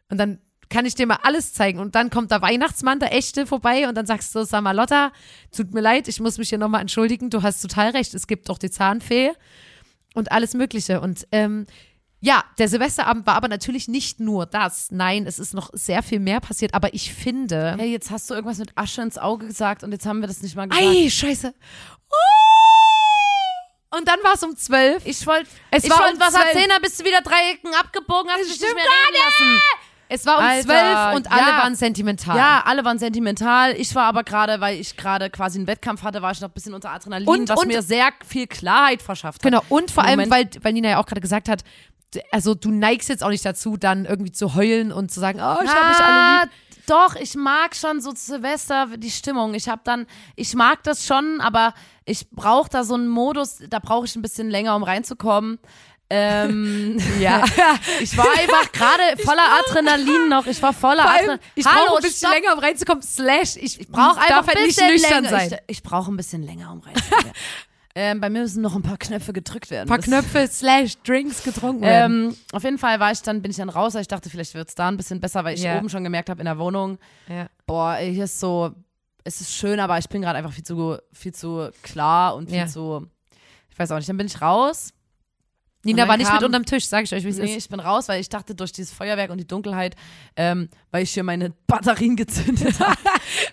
Und 0.09 0.17
dann 0.17 0.39
kann 0.73 0.85
ich 0.85 0.95
dir 0.95 1.05
mal 1.05 1.19
alles 1.21 1.53
zeigen. 1.53 1.79
Und 1.79 1.93
dann 1.93 2.09
kommt 2.09 2.31
der 2.31 2.41
Weihnachtsmann, 2.41 2.99
der 2.99 3.13
echte, 3.13 3.45
vorbei 3.45 3.87
und 3.87 3.95
dann 3.95 4.07
sagst 4.07 4.33
du, 4.33 4.43
sag 4.43 4.63
mal, 4.63 4.75
Lotta, 4.75 5.11
tut 5.55 5.71
mir 5.73 5.81
leid, 5.81 6.07
ich 6.07 6.19
muss 6.19 6.39
mich 6.39 6.49
hier 6.49 6.57
nochmal 6.57 6.81
entschuldigen. 6.81 7.29
Du 7.29 7.43
hast 7.43 7.61
total 7.61 7.91
recht. 7.91 8.13
Es 8.15 8.25
gibt 8.25 8.49
doch 8.49 8.57
die 8.57 8.71
Zahnfee 8.71 9.31
und 10.15 10.31
alles 10.31 10.55
Mögliche. 10.55 10.99
Und 10.99 11.27
ähm, 11.31 11.67
ja, 12.21 12.43
der 12.57 12.69
Silvesterabend 12.69 13.27
war 13.27 13.35
aber 13.35 13.49
natürlich 13.49 13.87
nicht 13.87 14.19
nur 14.19 14.47
das. 14.47 14.89
Nein, 14.89 15.27
es 15.27 15.37
ist 15.37 15.53
noch 15.53 15.69
sehr 15.73 16.01
viel 16.01 16.19
mehr 16.19 16.39
passiert. 16.39 16.73
Aber 16.73 16.93
ich 16.93 17.13
finde. 17.13 17.75
Hey, 17.77 17.91
jetzt 17.91 18.09
hast 18.09 18.29
du 18.29 18.33
irgendwas 18.33 18.57
mit 18.57 18.75
Asche 18.75 19.03
ins 19.03 19.19
Auge 19.19 19.45
gesagt 19.45 19.83
und 19.83 19.91
jetzt 19.91 20.07
haben 20.07 20.21
wir 20.21 20.27
das 20.27 20.41
nicht 20.41 20.55
mal 20.55 20.67
gesagt. 20.67 20.87
Ei, 20.87 21.07
scheiße. 21.07 21.53
Oh! 22.09 22.15
Und 23.95 24.07
dann 24.07 24.17
war 24.23 24.33
es 24.33 24.41
um 24.41 24.57
zwölf. 24.57 25.05
Ich 25.05 25.27
wollte 25.27 25.47
Es 25.69 25.83
ich 25.83 25.91
war 25.91 25.99
wollte 25.99 26.15
um 26.15 26.19
was 26.19 26.33
12. 26.33 26.45
erzählen, 26.45 26.69
da 26.69 26.79
bist 26.79 26.99
du 26.99 27.05
wieder 27.05 27.21
Dreiecken 27.21 27.75
abgebogen, 27.75 28.31
hast 28.31 28.41
dich 28.41 28.59
nicht 28.59 28.73
mehr 28.73 28.83
reden 28.83 29.23
lassen. 29.23 29.61
Es 30.13 30.25
war 30.27 30.37
um 30.37 30.43
Alter, 30.43 30.63
zwölf 30.67 31.15
und 31.15 31.31
alle 31.31 31.41
ja. 31.51 31.57
waren 31.63 31.75
sentimental. 31.75 32.37
Ja, 32.37 32.61
alle 32.65 32.85
waren 32.85 32.99
sentimental. 32.99 33.73
Ich 33.75 33.95
war 33.95 34.03
aber 34.05 34.23
gerade, 34.23 34.61
weil 34.61 34.79
ich 34.79 34.95
gerade 34.95 35.29
quasi 35.31 35.57
einen 35.57 35.65
Wettkampf 35.65 36.03
hatte, 36.03 36.21
war 36.21 36.31
ich 36.31 36.39
noch 36.39 36.49
ein 36.49 36.53
bisschen 36.53 36.75
unter 36.75 36.91
Adrenalin, 36.91 37.27
Und- 37.27 37.49
was 37.49 37.59
und- 37.59 37.67
mir 37.67 37.81
sehr 37.81 38.09
viel 38.27 38.45
Klarheit 38.45 39.01
verschafft 39.01 39.43
hat. 39.43 39.51
Genau, 39.51 39.63
und 39.69 39.89
vor 39.89 40.03
allem, 40.03 40.29
weil, 40.29 40.49
weil 40.61 40.73
Nina 40.73 40.89
ja 40.89 40.97
auch 40.99 41.05
gerade 41.07 41.21
gesagt 41.21 41.49
hat, 41.49 41.63
also 42.31 42.53
du 42.53 42.69
neigst 42.69 43.09
jetzt 43.09 43.23
auch 43.23 43.29
nicht 43.29 43.43
dazu, 43.43 43.75
dann 43.75 44.05
irgendwie 44.05 44.31
zu 44.31 44.53
heulen 44.53 44.91
und 44.91 45.11
zu 45.11 45.19
sagen, 45.19 45.39
oh, 45.39 45.57
ich 45.63 45.69
hab 45.71 45.89
mich 45.89 45.99
alle 45.99 46.41
lieb. 46.43 46.51
Doch, 46.85 47.15
ich 47.15 47.33
mag 47.35 47.75
schon 47.75 48.01
so 48.01 48.11
Silvester 48.13 48.87
die 48.97 49.09
Stimmung. 49.09 49.53
Ich 49.53 49.69
habe 49.69 49.81
dann, 49.85 50.05
ich 50.35 50.53
mag 50.53 50.83
das 50.83 51.07
schon, 51.07 51.39
aber 51.39 51.73
ich 52.05 52.29
brauche 52.29 52.69
da 52.69 52.83
so 52.83 52.93
einen 52.95 53.07
Modus, 53.07 53.59
da 53.69 53.79
brauche 53.79 54.05
ich 54.05 54.15
ein 54.15 54.21
bisschen 54.21 54.49
länger, 54.49 54.75
um 54.75 54.83
reinzukommen. 54.83 55.59
Ähm, 56.09 56.97
Ja. 57.19 57.43
ich 58.01 58.15
war 58.17 58.27
einfach 58.37 58.71
gerade 58.71 59.17
voller 59.23 59.43
Adrenalin 59.65 60.29
noch. 60.29 60.45
Ich 60.45 60.61
war 60.61 60.73
voller 60.73 61.09
Adrenalin. 61.09 61.39
ich 61.55 61.63
brauche 61.63 61.97
ein 61.97 62.01
bisschen 62.03 62.27
stopp. 62.29 62.33
länger, 62.33 62.53
um 62.53 62.59
reinzukommen. 62.59 63.01
Slash, 63.03 63.57
ich, 63.57 63.79
Ich 63.79 63.87
brauche 63.87 64.19
einfach 64.19 64.41
ein 64.41 64.47
halt 64.47 64.57
nicht 64.59 64.67
bisschen 64.77 64.87
nüchtern 64.89 65.23
länger. 65.23 65.29
sein. 65.49 65.59
Ich, 65.67 65.77
ich 65.77 65.83
brauche 65.83 66.11
ein 66.11 66.17
bisschen 66.17 66.43
länger, 66.43 66.71
um 66.71 66.79
reinzukommen. 66.81 67.31
ähm, 67.95 68.19
bei 68.21 68.29
mir 68.29 68.41
müssen 68.41 68.61
noch 68.61 68.75
ein 68.75 68.81
paar 68.83 68.97
Knöpfe 68.97 69.33
gedrückt 69.33 69.71
werden. 69.71 69.83
Ein 69.87 69.89
paar 69.89 69.99
Knöpfe, 70.03 70.47
Slash, 70.47 70.97
Drinks 71.03 71.43
getrunken 71.43 71.81
werden. 71.81 72.29
Ähm, 72.29 72.37
auf 72.51 72.63
jeden 72.63 72.77
Fall 72.77 72.99
war 72.99 73.11
ich 73.11 73.21
dann, 73.21 73.41
bin 73.41 73.51
ich 73.51 73.57
dann 73.57 73.69
raus, 73.69 73.93
weil 73.95 74.01
ich 74.01 74.07
dachte, 74.07 74.29
vielleicht 74.29 74.53
wird 74.53 74.69
es 74.69 74.75
da 74.75 74.87
ein 74.89 74.97
bisschen 74.97 75.19
besser, 75.19 75.43
weil 75.43 75.55
ich 75.55 75.61
Ja. 75.63 75.77
oben 75.77 75.89
schon 75.89 76.03
gemerkt 76.03 76.29
habe 76.29 76.41
in 76.41 76.45
der 76.45 76.57
Wohnung, 76.59 76.97
ja. 77.27 77.47
boah, 77.65 77.95
hier 77.95 78.25
ist 78.25 78.39
so, 78.39 78.71
es 79.23 79.41
ist 79.41 79.53
schön, 79.55 79.79
aber 79.79 79.97
ich 79.97 80.09
bin 80.09 80.21
gerade 80.21 80.37
einfach 80.37 80.51
viel 80.53 80.63
zu, 80.65 80.97
viel 81.13 81.33
zu 81.33 81.69
klar 81.81 82.35
und 82.35 82.49
viel 82.49 82.57
Ja. 82.59 82.67
zu, 82.67 83.07
ich 83.71 83.79
weiß 83.79 83.91
auch 83.91 83.97
nicht, 83.97 84.09
dann 84.09 84.17
bin 84.17 84.27
ich 84.27 84.41
raus. 84.41 84.89
Nina 85.83 86.07
war 86.07 86.17
nicht 86.17 86.31
mit 86.31 86.39
kam- 86.39 86.45
unterm 86.47 86.65
Tisch, 86.65 86.87
sag 86.87 87.03
ich 87.03 87.13
euch, 87.13 87.23
wie 87.25 87.29
es 87.29 87.37
Nee, 87.37 87.55
ist. 87.55 87.65
ich 87.65 87.69
bin 87.69 87.79
raus, 87.79 88.07
weil 88.07 88.21
ich 88.21 88.29
dachte, 88.29 88.55
durch 88.55 88.71
dieses 88.71 88.93
Feuerwerk 88.93 89.29
und 89.31 89.37
die 89.37 89.47
Dunkelheit, 89.47 89.95
ähm, 90.35 90.69
weil 90.91 91.03
ich 91.03 91.11
hier 91.11 91.23
meine 91.23 91.51
Batterien 91.67 92.15
gezündet 92.15 92.79
habe. 92.79 92.95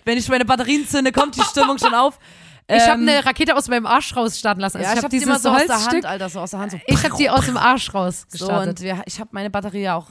Wenn 0.05 0.17
ich 0.17 0.27
meine 0.29 0.45
Batterien 0.45 0.87
zünde, 0.87 1.11
kommt 1.11 1.35
die 1.35 1.43
Stimmung 1.43 1.77
schon 1.77 1.93
auf. 1.93 2.19
Ich 2.67 2.79
habe 2.87 3.01
Ähm, 3.01 3.09
eine 3.09 3.25
Rakete 3.25 3.55
aus 3.55 3.67
meinem 3.67 3.85
Arsch 3.85 4.15
rausstarten 4.15 4.61
lassen. 4.61 4.77
Also 4.77 4.85
ja, 4.87 4.93
ich 4.93 4.97
habe 4.97 5.05
hab 5.07 5.11
die 5.11 5.17
immer 5.17 5.39
so 5.39 5.49
aus 5.49 5.65
der 5.65 5.75
Holzstück, 5.75 5.93
Hand, 5.95 6.05
Alter, 6.05 6.29
so 6.29 6.39
aus 6.39 6.51
der 6.51 6.59
Hand. 6.61 6.71
So 6.71 6.79
ich 6.85 7.03
habe 7.03 7.17
die 7.17 7.29
aus 7.29 7.45
dem 7.45 7.57
Arsch 7.57 7.87
So, 7.87 7.97
rausgestartet. 7.97 8.69
und 8.79 8.81
wir, 8.81 9.01
ich 9.05 9.19
habe 9.19 9.29
meine 9.33 9.49
Batterie 9.49 9.81
ja 9.81 9.95
auch 9.95 10.07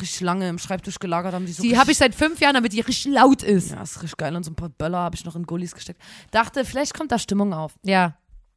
richtig 0.00 0.20
lange 0.20 0.48
im 0.48 0.58
Schreibtisch 0.58 0.98
gelagert 0.98 1.34
haben. 1.34 1.44
Die, 1.44 1.52
so 1.52 1.62
Die 1.62 1.76
habe 1.78 1.90
ich 1.92 1.98
seit 1.98 2.14
fünf 2.14 2.40
Jahren, 2.40 2.54
damit 2.54 2.72
die 2.72 2.80
richtig 2.80 3.12
laut 3.12 3.42
ist. 3.42 3.72
Ja, 3.72 3.82
ist 3.82 3.96
richtig 4.02 4.16
geil. 4.16 4.34
Und 4.36 4.44
so 4.44 4.50
ein 4.52 4.54
paar 4.54 4.70
Böller 4.70 4.98
habe 4.98 5.16
ich 5.16 5.24
noch 5.26 5.36
in 5.36 5.44
Gullis 5.44 5.74
gesteckt. 5.74 6.00
Dachte, 6.30 6.64
vielleicht 6.64 6.94
kommt 6.94 7.12
da 7.12 7.18
Stimmung 7.18 7.52
auf. 7.52 7.74
Ja. 7.82 8.14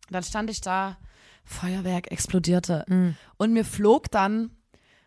Dann 0.09 0.23
stand 0.23 0.49
ich 0.49 0.61
da, 0.61 0.97
Feuerwerk 1.51 2.11
explodierte. 2.11 2.85
Mhm. 2.87 3.15
Und 3.37 3.53
mir 3.53 3.65
flog 3.65 4.09
dann 4.11 4.51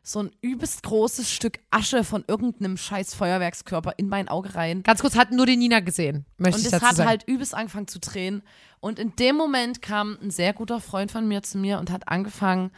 so 0.06 0.22
ein 0.22 0.30
übelst 0.42 0.82
großes 0.82 1.32
Stück 1.32 1.60
Asche 1.70 2.04
von 2.04 2.24
irgendeinem 2.28 2.76
scheiß 2.76 3.14
Feuerwerkskörper 3.14 3.94
in 3.96 4.08
mein 4.08 4.28
Auge 4.28 4.54
rein. 4.54 4.82
Ganz 4.82 5.00
kurz, 5.00 5.16
hat 5.16 5.32
nur 5.32 5.46
die 5.46 5.56
Nina 5.56 5.80
gesehen, 5.80 6.26
möchte 6.36 6.58
Und 6.58 6.60
ich 6.60 6.66
es 6.66 6.72
dazu 6.72 6.86
hat 6.86 6.96
sagen. 6.96 7.08
halt 7.08 7.24
übelst 7.26 7.54
angefangen 7.54 7.88
zu 7.88 7.98
drehen. 8.00 8.42
Und 8.80 8.98
in 8.98 9.16
dem 9.16 9.34
Moment 9.34 9.80
kam 9.80 10.18
ein 10.22 10.30
sehr 10.30 10.52
guter 10.52 10.80
Freund 10.80 11.10
von 11.10 11.26
mir 11.26 11.42
zu 11.42 11.56
mir 11.56 11.78
und 11.78 11.90
hat 11.90 12.08
angefangen, 12.08 12.70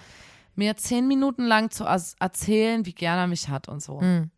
mir 0.55 0.77
zehn 0.77 1.09
Minuten 1.09 1.45
lang 1.45 1.71
zu 1.71 1.85
erzählen, 1.85 2.87
wie 2.87 2.95
gern 2.95 3.19
er 3.19 3.27
mich 3.27 3.49
hat 3.49 3.69
und 3.69 3.83
so. 3.83 4.01
Mhm. 4.01 4.31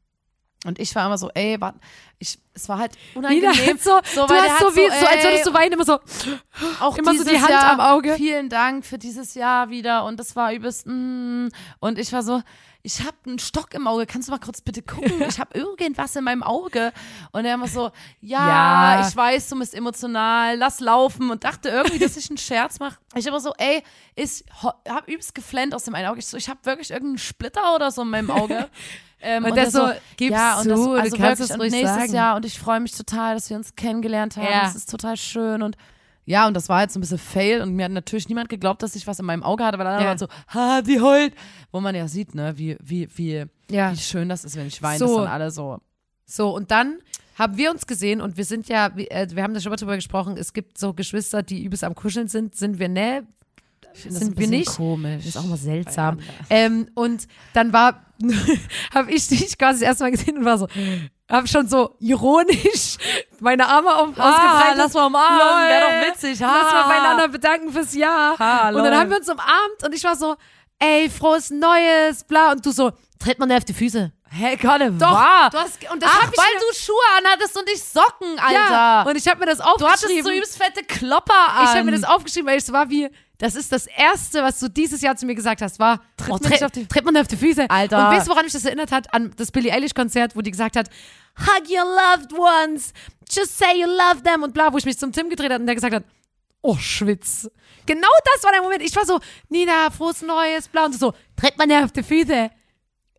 Und 0.64 0.80
ich 0.80 0.94
war 0.96 1.06
immer 1.06 1.18
so, 1.18 1.30
ey, 1.34 1.60
warte, 1.60 1.78
ich, 2.18 2.36
es 2.52 2.68
war 2.68 2.78
halt 2.78 2.92
Nina, 3.14 3.28
unangenehm. 3.28 3.78
so, 3.78 4.00
so, 4.12 4.26
du 4.26 4.34
hast 4.34 4.58
so, 4.58 4.74
wie, 4.74 4.86
so, 4.88 5.06
als 5.06 5.16
ey, 5.16 5.24
würdest 5.24 5.46
du 5.46 5.54
weinen, 5.54 5.72
immer 5.74 5.84
so. 5.84 6.00
auch 6.80 6.96
immer 6.98 7.14
so 7.14 7.22
die 7.22 7.38
Hand 7.38 7.50
Jahr, 7.50 7.72
am 7.72 7.80
Auge. 7.80 8.14
Vielen 8.16 8.48
Dank 8.48 8.84
für 8.84 8.98
dieses 8.98 9.34
Jahr 9.34 9.70
wieder 9.70 10.04
und 10.04 10.18
das 10.18 10.34
war 10.34 10.52
übelst. 10.52 10.84
Mm, 10.86 11.48
und 11.78 11.98
ich 11.98 12.12
war 12.12 12.24
so, 12.24 12.42
ich 12.82 13.00
habe 13.00 13.16
einen 13.26 13.38
Stock 13.38 13.72
im 13.74 13.86
Auge. 13.86 14.06
Kannst 14.06 14.26
du 14.26 14.32
mal 14.32 14.38
kurz 14.40 14.60
bitte 14.60 14.82
gucken? 14.82 15.22
Ich 15.28 15.38
habe 15.38 15.56
irgendwas 15.56 16.16
in 16.16 16.24
meinem 16.24 16.42
Auge. 16.42 16.92
Und 17.30 17.44
er 17.44 17.54
immer 17.54 17.68
so, 17.68 17.92
ja, 18.20 18.98
Ja. 18.98 19.08
ich 19.08 19.14
weiß, 19.14 19.50
du 19.50 19.58
bist 19.60 19.74
emotional, 19.74 20.56
lass 20.56 20.80
laufen. 20.80 21.30
Und 21.30 21.44
dachte 21.44 21.68
irgendwie, 21.68 21.98
dass 22.00 22.16
ich 22.16 22.30
einen 22.30 22.38
Scherz 22.38 22.80
mache. 22.80 22.98
Ich 23.14 23.26
immer 23.26 23.40
so, 23.40 23.52
ey, 23.58 23.82
ich 24.16 24.44
habe 24.60 25.10
übelst 25.12 25.34
geflennt 25.36 25.72
aus 25.74 25.84
dem 25.84 25.94
einen 25.94 26.08
Auge. 26.08 26.18
Ich 26.18 26.26
so, 26.26 26.36
ich 26.36 26.48
habe 26.48 26.58
wirklich 26.64 26.90
irgendeinen 26.90 27.18
Splitter 27.18 27.76
oder 27.76 27.92
so 27.92 28.02
in 28.02 28.10
meinem 28.10 28.32
Auge. 28.32 28.68
Ähm, 29.20 29.44
Und 29.44 29.56
der 29.56 29.70
so, 29.70 29.90
gib's 30.16 30.32
ja, 30.32 30.58
und 30.58 30.62
zu, 30.64 30.68
das, 30.70 30.78
du 30.80 30.92
also 30.92 31.16
kannst 31.16 31.20
wirklich, 31.40 31.40
es 31.40 31.50
und 31.50 31.60
ruhig 31.60 31.72
nächstes 31.72 31.96
sagen. 31.98 32.14
Jahr 32.14 32.36
und 32.36 32.44
ich 32.44 32.58
freue 32.58 32.80
mich 32.80 32.92
total, 32.96 33.34
dass 33.34 33.50
wir 33.50 33.56
uns 33.56 33.74
kennengelernt 33.74 34.36
haben. 34.36 34.44
Ja. 34.46 34.62
Das 34.62 34.76
ist 34.76 34.90
total 34.90 35.16
schön 35.16 35.62
und 35.62 35.76
ja, 36.24 36.46
und 36.46 36.52
das 36.54 36.68
war 36.68 36.82
jetzt 36.82 36.92
so 36.92 36.98
ein 36.98 37.00
bisschen 37.00 37.16
Fail 37.18 37.62
und 37.62 37.72
mir 37.74 37.86
hat 37.86 37.92
natürlich 37.92 38.28
niemand 38.28 38.50
geglaubt, 38.50 38.82
dass 38.82 38.94
ich 38.94 39.06
was 39.06 39.18
in 39.18 39.24
meinem 39.24 39.42
Auge 39.42 39.64
hatte, 39.64 39.78
weil 39.78 39.86
alle 39.86 40.02
Ja. 40.02 40.08
waren 40.08 40.18
so, 40.18 40.28
ha, 40.52 40.82
die 40.82 41.00
heult. 41.00 41.32
Wo 41.72 41.80
man 41.80 41.94
ja 41.94 42.06
sieht, 42.06 42.34
ne, 42.34 42.56
wie, 42.58 42.76
wie, 42.82 43.08
wie, 43.16 43.44
Ja. 43.70 43.92
wie 43.92 43.96
schön 43.96 44.28
das 44.28 44.44
ist, 44.44 44.54
wenn 44.54 44.66
ich 44.66 44.82
weine, 44.82 44.98
So. 44.98 45.06
das 45.06 45.14
sind 45.16 45.26
alle 45.32 45.50
so. 45.50 45.78
So, 46.26 46.54
und 46.54 46.70
dann 46.70 46.98
haben 47.38 47.56
wir 47.56 47.70
uns 47.70 47.86
gesehen 47.86 48.20
und 48.20 48.36
wir 48.36 48.44
sind 48.44 48.68
ja, 48.68 48.94
wir, 48.94 49.10
äh, 49.10 49.26
wir 49.32 49.42
haben 49.42 49.54
da 49.54 49.60
schon 49.60 49.70
mal 49.70 49.76
drüber 49.76 49.96
gesprochen, 49.96 50.36
es 50.36 50.52
gibt 50.52 50.76
so 50.76 50.92
Geschwister, 50.92 51.42
die 51.42 51.64
übelst 51.64 51.82
am 51.82 51.94
Kuscheln 51.94 52.28
sind, 52.28 52.54
sind 52.54 52.78
wir, 52.78 52.88
ne? 52.90 53.26
Das 53.94 54.02
Sind 54.02 54.38
wir 54.38 54.48
nicht? 54.48 54.68
komisch. 54.68 55.24
Das 55.24 55.26
ist 55.26 55.36
auch 55.38 55.46
mal 55.46 55.56
seltsam. 55.56 56.18
Ähm, 56.50 56.88
und 56.94 57.26
dann 57.54 57.72
war, 57.72 58.04
habe 58.94 59.10
ich 59.12 59.28
dich 59.28 59.56
quasi 59.58 59.80
das 59.80 59.88
erste 59.88 60.04
Mal 60.04 60.10
gesehen 60.10 60.38
und 60.38 60.44
war 60.44 60.58
so, 60.58 60.66
habe 61.30 61.46
schon 61.46 61.68
so 61.68 61.94
ironisch 62.00 62.96
meine 63.40 63.66
Arme 63.66 63.94
auf, 63.94 64.08
Ah, 64.16 64.30
ausgebreitet. 64.30 64.76
lass 64.78 64.94
mal 64.94 65.06
umarmen, 65.06 65.38
Lol. 65.38 65.68
wär 65.68 65.80
doch 65.80 66.08
witzig. 66.14 66.42
Ha. 66.42 66.60
Lass 66.62 66.72
mal 66.72 66.88
beieinander 66.88 67.28
bedanken 67.28 67.72
fürs 67.72 67.94
Jahr. 67.94 68.38
Ha, 68.38 68.68
und 68.70 68.82
dann 68.82 68.96
haben 68.96 69.10
wir 69.10 69.18
uns 69.18 69.28
umarmt 69.28 69.84
und 69.84 69.94
ich 69.94 70.02
war 70.04 70.16
so, 70.16 70.36
ey, 70.78 71.08
frohes 71.10 71.50
Neues, 71.50 72.24
bla. 72.24 72.52
Und 72.52 72.64
du 72.64 72.70
so, 72.70 72.92
tritt 73.18 73.38
man 73.38 73.50
auf 73.52 73.64
die 73.64 73.74
Füße. 73.74 74.12
Hey, 74.30 74.56
Conne, 74.56 74.92
Doch, 74.92 75.50
du 75.50 75.58
hast, 75.58 75.90
und 75.90 76.02
das 76.02 76.10
Ach, 76.12 76.26
weil 76.26 76.60
du 76.60 76.78
Schuhe 76.78 76.94
anhattest 77.18 77.56
und 77.58 77.68
ich 77.72 77.82
Socken, 77.82 78.38
Alter. 78.38 78.52
Ja, 78.52 79.02
und 79.02 79.16
ich 79.16 79.26
habe 79.26 79.40
mir 79.40 79.46
das 79.46 79.58
du 79.58 79.64
hattest 79.64 79.84
aufgeschrieben. 79.84 80.24
so 80.24 80.30
übelst 80.30 80.62
fette 80.62 80.84
Klopper 80.84 81.48
an. 81.48 81.64
ich 81.64 81.70
habe 81.70 81.84
mir 81.84 81.92
das 81.92 82.04
aufgeschrieben, 82.04 82.46
weil 82.48 82.58
es 82.58 82.70
war 82.70 82.90
wie, 82.90 83.08
das 83.38 83.54
ist 83.54 83.72
das 83.72 83.86
Erste, 83.86 84.42
was 84.42 84.60
du 84.60 84.68
dieses 84.68 85.00
Jahr 85.00 85.16
zu 85.16 85.24
mir 85.24 85.34
gesagt 85.34 85.62
hast, 85.62 85.78
war, 85.78 86.00
Tritt 86.16 86.30
oh, 86.30 86.38
nicht 86.48 86.62
auf 86.62 86.70
die- 86.72 86.86
tritt 86.86 87.04
man 87.04 87.16
auf 87.16 87.26
die 87.26 87.36
Füße. 87.36 87.70
Alter. 87.70 87.98
Und 88.08 88.16
weißt 88.16 88.26
du, 88.26 88.30
woran 88.32 88.44
mich 88.44 88.52
das 88.52 88.64
erinnert 88.64 88.92
hat? 88.92 89.12
An 89.14 89.32
das 89.36 89.50
Billie 89.50 89.72
Eilish-Konzert, 89.72 90.36
wo 90.36 90.42
die 90.42 90.50
gesagt 90.50 90.76
hat, 90.76 90.88
hug 91.38 91.70
your 91.70 91.84
loved 91.84 92.32
ones, 92.38 92.92
just 93.30 93.56
say 93.56 93.80
you 93.80 93.86
love 93.86 94.22
them 94.24 94.42
und 94.42 94.52
bla, 94.52 94.72
wo 94.72 94.76
ich 94.76 94.84
mich 94.84 94.98
zum 94.98 95.12
Tim 95.12 95.30
gedreht 95.30 95.52
hat 95.52 95.60
und 95.60 95.66
der 95.66 95.74
gesagt 95.74 95.94
hat, 95.94 96.04
oh, 96.60 96.76
schwitz. 96.76 97.48
Genau 97.86 98.08
das 98.34 98.44
war 98.44 98.52
der 98.52 98.60
Moment. 98.62 98.82
Ich 98.82 98.94
war 98.94 99.06
so, 99.06 99.18
Nina, 99.48 99.90
frohes 99.90 100.20
Neues, 100.20 100.68
bla, 100.68 100.84
und 100.84 100.98
so, 100.98 101.14
tritt 101.36 101.56
man 101.56 101.70
ja 101.70 101.84
auf 101.84 101.92
die 101.92 102.02
Füße. 102.02 102.50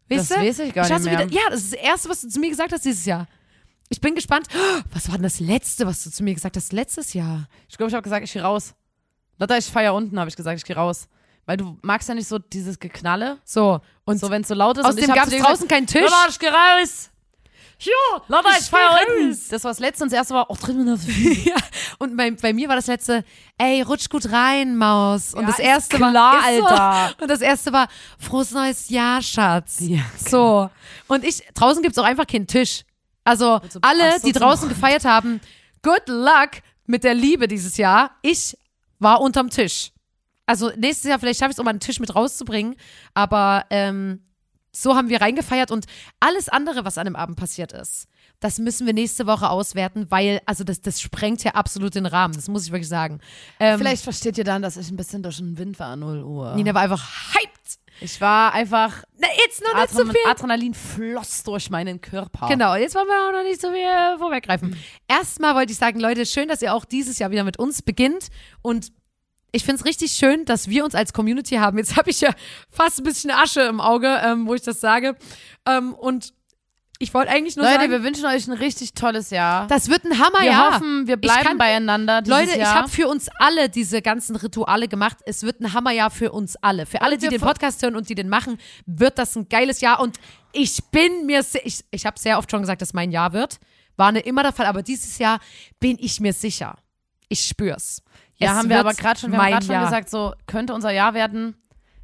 Weißt 0.09 0.31
Das 0.31 0.37
du? 0.37 0.43
weiß 0.43 0.59
ich 0.59 0.73
gar 0.73 0.89
war 0.89 0.99
nicht 0.99 1.05
mehr. 1.11 1.19
Wieder, 1.27 1.33
ja, 1.41 1.49
das 1.49 1.61
ist 1.63 1.73
das 1.73 1.79
Erste, 1.79 2.09
was 2.09 2.21
du 2.21 2.27
zu 2.29 2.39
mir 2.39 2.49
gesagt 2.49 2.71
hast 2.73 2.83
dieses 2.85 3.05
Jahr. 3.05 3.27
Ich 3.89 4.01
bin 4.01 4.13
gespannt. 4.15 4.47
Was 4.93 5.07
war 5.07 5.15
denn 5.15 5.23
das 5.23 5.39
Letzte, 5.39 5.85
was 5.87 6.03
du 6.03 6.11
zu 6.11 6.23
mir 6.23 6.33
gesagt 6.33 6.55
hast 6.57 6.73
letztes 6.73 7.13
Jahr? 7.13 7.47
Ich 7.67 7.77
glaube, 7.77 7.89
ich 7.89 7.93
habe 7.95 8.03
gesagt, 8.03 8.23
ich 8.23 8.31
gehe 8.33 8.41
raus. 8.41 8.73
Lotta, 9.39 9.57
ich 9.57 9.65
feier 9.65 9.93
unten, 9.93 10.19
habe 10.19 10.29
ich 10.29 10.35
gesagt, 10.35 10.57
ich 10.59 10.65
gehe 10.65 10.75
raus. 10.75 11.07
Weil 11.45 11.57
du 11.57 11.77
magst 11.81 12.07
ja 12.07 12.13
nicht 12.13 12.27
so 12.27 12.37
dieses 12.37 12.77
Geknalle. 12.79 13.39
So, 13.43 13.79
und 14.05 14.19
So, 14.19 14.29
wenn 14.29 14.43
es 14.43 14.47
so 14.49 14.53
laut 14.53 14.77
ist. 14.77 14.85
und 14.85 14.91
ich 14.99 15.05
außerdem 15.05 15.09
hab 15.21 15.29
gab 15.29 15.33
es 15.33 15.43
draußen 15.43 15.67
keinen 15.67 15.87
Tisch. 15.87 16.01
Lotta, 16.03 16.27
ich 16.29 16.37
geh 16.37 16.49
raus. 16.49 17.08
Ja, 17.79 18.21
geh 19.05 19.13
unten. 19.15 19.29
raus. 19.29 19.47
Das 19.49 19.63
war 19.63 19.71
das 19.71 19.79
Letzte 19.79 20.03
und 20.03 20.11
das 20.11 20.17
Erste 20.17 20.33
war, 20.33 20.49
oh, 20.49 20.55
drin 20.59 20.85
das. 20.85 21.01
ja. 21.45 21.55
Und 21.97 22.17
bei, 22.17 22.29
bei 22.31 22.51
mir 22.53 22.67
war 22.67 22.75
das 22.75 22.87
letzte, 22.87 23.23
ey, 23.57 23.81
rutsch 23.81 24.09
gut 24.09 24.29
rein, 24.31 24.75
Maus. 24.75 25.33
Und 25.33 25.41
Ja, 25.41 25.47
das 25.47 25.59
ist 25.59 25.65
erste 25.65 25.97
klar, 25.97 26.13
war, 26.13 26.51
ist 26.51 26.57
so. 26.59 26.65
Alter. 26.65 27.15
Und 27.21 27.27
das 27.29 27.41
erste 27.41 27.71
war, 27.73 27.87
frohes 28.19 28.51
neues 28.51 28.89
Jahr, 28.89 29.21
Schatz. 29.21 29.77
Ja, 29.79 30.01
So. 30.17 30.69
Und 31.07 31.23
ich, 31.23 31.41
draußen 31.53 31.81
gibt's 31.81 31.97
auch 31.97 32.03
einfach 32.03 32.27
keinen 32.27 32.47
Tisch. 32.47 32.83
Also, 33.23 33.61
so- 33.69 33.79
alle, 33.81 34.19
so, 34.19 34.27
die 34.27 34.33
draußen 34.33 34.67
gefeiert 34.67 35.05
haben, 35.05 35.39
good 35.81 36.03
luck 36.07 36.49
mit 36.85 37.03
der 37.03 37.13
Liebe 37.13 37.47
dieses 37.47 37.77
Jahr. 37.77 38.11
Ich 38.21 38.57
war 38.99 39.21
unterm 39.21 39.49
Tisch. 39.49 39.91
Also, 40.45 40.71
nächstes 40.75 41.09
Jahr 41.09 41.19
vielleicht 41.19 41.39
schaffe 41.39 41.51
ich 41.51 41.55
es, 41.55 41.59
um 41.59 41.67
einen 41.67 41.79
Tisch 41.79 41.99
mit 41.99 42.13
rauszubringen. 42.13 42.75
Aber, 43.13 43.65
ähm, 43.69 44.23
so 44.71 44.95
haben 44.95 45.09
wir 45.09 45.21
reingefeiert 45.21 45.71
und 45.71 45.85
alles 46.19 46.49
andere, 46.49 46.85
was 46.85 46.97
an 46.97 47.05
dem 47.05 47.15
Abend 47.15 47.37
passiert 47.37 47.71
ist, 47.71 48.07
das 48.39 48.57
müssen 48.59 48.85
wir 48.85 48.93
nächste 48.93 49.27
Woche 49.27 49.49
auswerten, 49.49 50.07
weil, 50.09 50.41
also 50.45 50.63
das, 50.63 50.81
das 50.81 51.01
sprengt 51.01 51.43
ja 51.43 51.51
absolut 51.51 51.95
den 51.95 52.05
Rahmen, 52.05 52.33
das 52.33 52.47
muss 52.47 52.65
ich 52.65 52.71
wirklich 52.71 52.87
sagen. 52.87 53.19
Ähm, 53.59 53.77
Vielleicht 53.77 54.03
versteht 54.03 54.37
ihr 54.37 54.43
dann, 54.43 54.61
dass 54.61 54.77
ich 54.77 54.89
ein 54.89 54.97
bisschen 54.97 55.23
durch 55.23 55.37
den 55.37 55.57
Wind 55.57 55.79
war, 55.79 55.95
0 55.95 56.23
Uhr. 56.23 56.55
Nina 56.55 56.73
war 56.73 56.81
einfach 56.81 57.33
hyped. 57.33 57.79
Ich 58.01 58.21
war 58.21 58.53
einfach, 58.53 59.03
Na, 59.17 59.27
jetzt 59.45 59.61
noch 59.61 59.75
nicht 59.75 59.91
so 59.91 60.05
viel. 60.05 60.15
Adrenalin 60.25 60.73
floss 60.73 61.43
durch 61.43 61.69
meinen 61.69 61.99
Körper. 61.99 62.47
Genau, 62.47 62.75
jetzt 62.75 62.95
wollen 62.95 63.07
wir 63.07 63.27
auch 63.27 63.33
noch 63.33 63.43
nicht 63.43 63.59
so 63.59 63.71
viel 63.71 64.17
vorweggreifen. 64.17 64.77
Erstmal 65.07 65.53
wollte 65.55 65.73
ich 65.73 65.77
sagen, 65.77 65.99
Leute, 65.99 66.25
schön, 66.25 66.47
dass 66.47 66.61
ihr 66.61 66.73
auch 66.73 66.85
dieses 66.85 67.19
Jahr 67.19 67.31
wieder 67.31 67.43
mit 67.43 67.59
uns 67.59 67.81
beginnt 67.81 68.29
und 68.61 68.93
ich 69.51 69.63
finde 69.63 69.79
es 69.79 69.85
richtig 69.85 70.11
schön, 70.13 70.45
dass 70.45 70.67
wir 70.69 70.85
uns 70.85 70.95
als 70.95 71.13
Community 71.13 71.55
haben. 71.55 71.77
Jetzt 71.77 71.95
habe 71.97 72.09
ich 72.09 72.21
ja 72.21 72.31
fast 72.69 72.99
ein 72.99 73.03
bisschen 73.03 73.31
Asche 73.31 73.61
im 73.61 73.81
Auge, 73.81 74.19
ähm, 74.23 74.47
wo 74.47 74.53
ich 74.53 74.61
das 74.61 74.79
sage. 74.79 75.15
Ähm, 75.65 75.93
und 75.93 76.33
ich 77.01 77.13
wollte 77.13 77.31
eigentlich 77.31 77.55
nur 77.55 77.63
Leute, 77.65 77.79
sagen, 77.79 77.91
wir 77.91 78.03
wünschen 78.03 78.25
euch 78.25 78.45
ein 78.47 78.53
richtig 78.53 78.93
tolles 78.93 79.29
Jahr. 79.29 79.67
das 79.67 79.87
wird 79.89 80.03
ein 80.03 80.19
Hammer, 80.19 80.39
wir 80.41 80.51
ja. 80.51 80.73
hoffen, 80.73 81.07
wir 81.07 81.15
Ich 81.15 81.21
bleiben 81.21 81.43
kann- 81.45 81.57
beieinander 81.57 82.21
dieses 82.21 82.37
Leute, 82.39 82.51
ich 82.51 82.57
Jahr. 82.57 82.75
habe 82.75 82.89
für 82.89 83.07
uns 83.07 83.29
alle 83.39 83.69
diese 83.69 84.01
ganzen 84.01 84.35
Rituale 84.35 84.89
gemacht. 84.89 85.17
Es 85.25 85.43
wird 85.43 85.61
ein 85.61 85.71
Hammerjahr 85.73 86.11
für 86.11 86.31
uns 86.33 86.57
alle. 86.57 86.85
Für 86.85 87.01
alle, 87.01 87.17
die 87.17 87.29
den 87.29 87.39
Podcast 87.39 87.81
hören 87.83 87.95
und 87.95 88.09
die 88.09 88.15
den 88.15 88.27
machen, 88.27 88.57
wird 88.85 89.17
das 89.17 89.33
ein 89.37 89.47
geiles 89.47 89.79
Jahr. 89.79 90.01
Und 90.01 90.17
ich 90.51 90.83
bin 90.91 91.25
mir, 91.25 91.43
ich, 91.63 91.85
ich 91.89 92.05
habe 92.05 92.19
sehr 92.19 92.37
oft 92.37 92.51
schon 92.51 92.61
gesagt, 92.61 92.81
dass 92.81 92.93
mein 92.93 93.11
Jahr 93.11 93.31
wird. 93.31 93.59
War 93.95 94.11
nicht 94.11 94.25
immer 94.27 94.43
der 94.43 94.51
Fall, 94.51 94.65
aber 94.65 94.83
dieses 94.83 95.17
Jahr 95.19 95.39
bin 95.79 95.97
ich 96.01 96.19
mir 96.19 96.33
sicher. 96.33 96.77
Ich 97.29 97.45
spür's. 97.45 98.01
Ja, 98.41 98.51
Es 98.51 98.57
haben 98.57 98.69
wir 98.69 98.79
aber 98.79 98.93
gerade 98.93 99.19
schon, 99.19 99.31
wir 99.31 99.37
haben 99.39 99.61
schon 99.61 99.71
Jahr. 99.73 99.85
gesagt, 99.85 100.09
so 100.09 100.33
könnte 100.47 100.73
unser 100.73 100.91
Jahr 100.91 101.13
werden. 101.13 101.55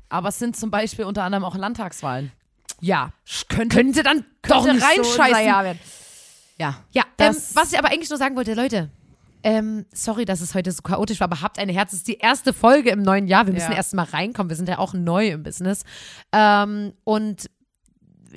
Aber 0.09 0.29
es 0.29 0.37
sind 0.39 0.55
zum 0.55 0.69
Beispiel 0.71 1.05
unter 1.05 1.23
anderem 1.23 1.43
auch 1.45 1.55
Landtagswahlen. 1.55 2.31
Ja, 2.81 3.11
Könnte, 3.49 3.77
könnte 3.77 4.03
dann 4.03 4.25
doch 4.43 4.65
könnte 4.65 4.73
nicht 4.73 4.83
so 4.95 5.01
unser 5.01 5.19
reinscheißen. 5.23 5.45
Jahr 5.47 5.63
werden. 5.63 5.79
ja. 6.57 6.75
Ja, 6.91 7.03
ähm, 7.19 7.35
was 7.53 7.71
ich 7.71 7.79
aber 7.79 7.89
eigentlich 7.89 8.09
nur 8.09 8.19
sagen 8.19 8.35
wollte, 8.35 8.53
Leute, 8.53 8.89
ähm, 9.43 9.85
sorry, 9.93 10.25
dass 10.25 10.41
es 10.41 10.53
heute 10.55 10.71
so 10.71 10.81
chaotisch 10.81 11.19
war, 11.19 11.25
aber 11.25 11.41
habt 11.41 11.57
ein 11.59 11.69
Herz. 11.69 11.93
Es 11.93 11.99
ist 11.99 12.07
die 12.07 12.17
erste 12.17 12.51
Folge 12.51 12.89
im 12.89 13.01
neuen 13.03 13.27
Jahr. 13.27 13.45
Wir 13.45 13.53
müssen 13.53 13.71
Ja. 13.71 13.77
erst 13.77 13.93
mal 13.93 14.03
reinkommen. 14.05 14.49
Wir 14.49 14.57
sind 14.57 14.67
ja 14.67 14.79
auch 14.79 14.93
neu 14.93 15.27
im 15.29 15.43
Business. 15.43 15.83
Ähm, 16.31 16.93
und 17.03 17.49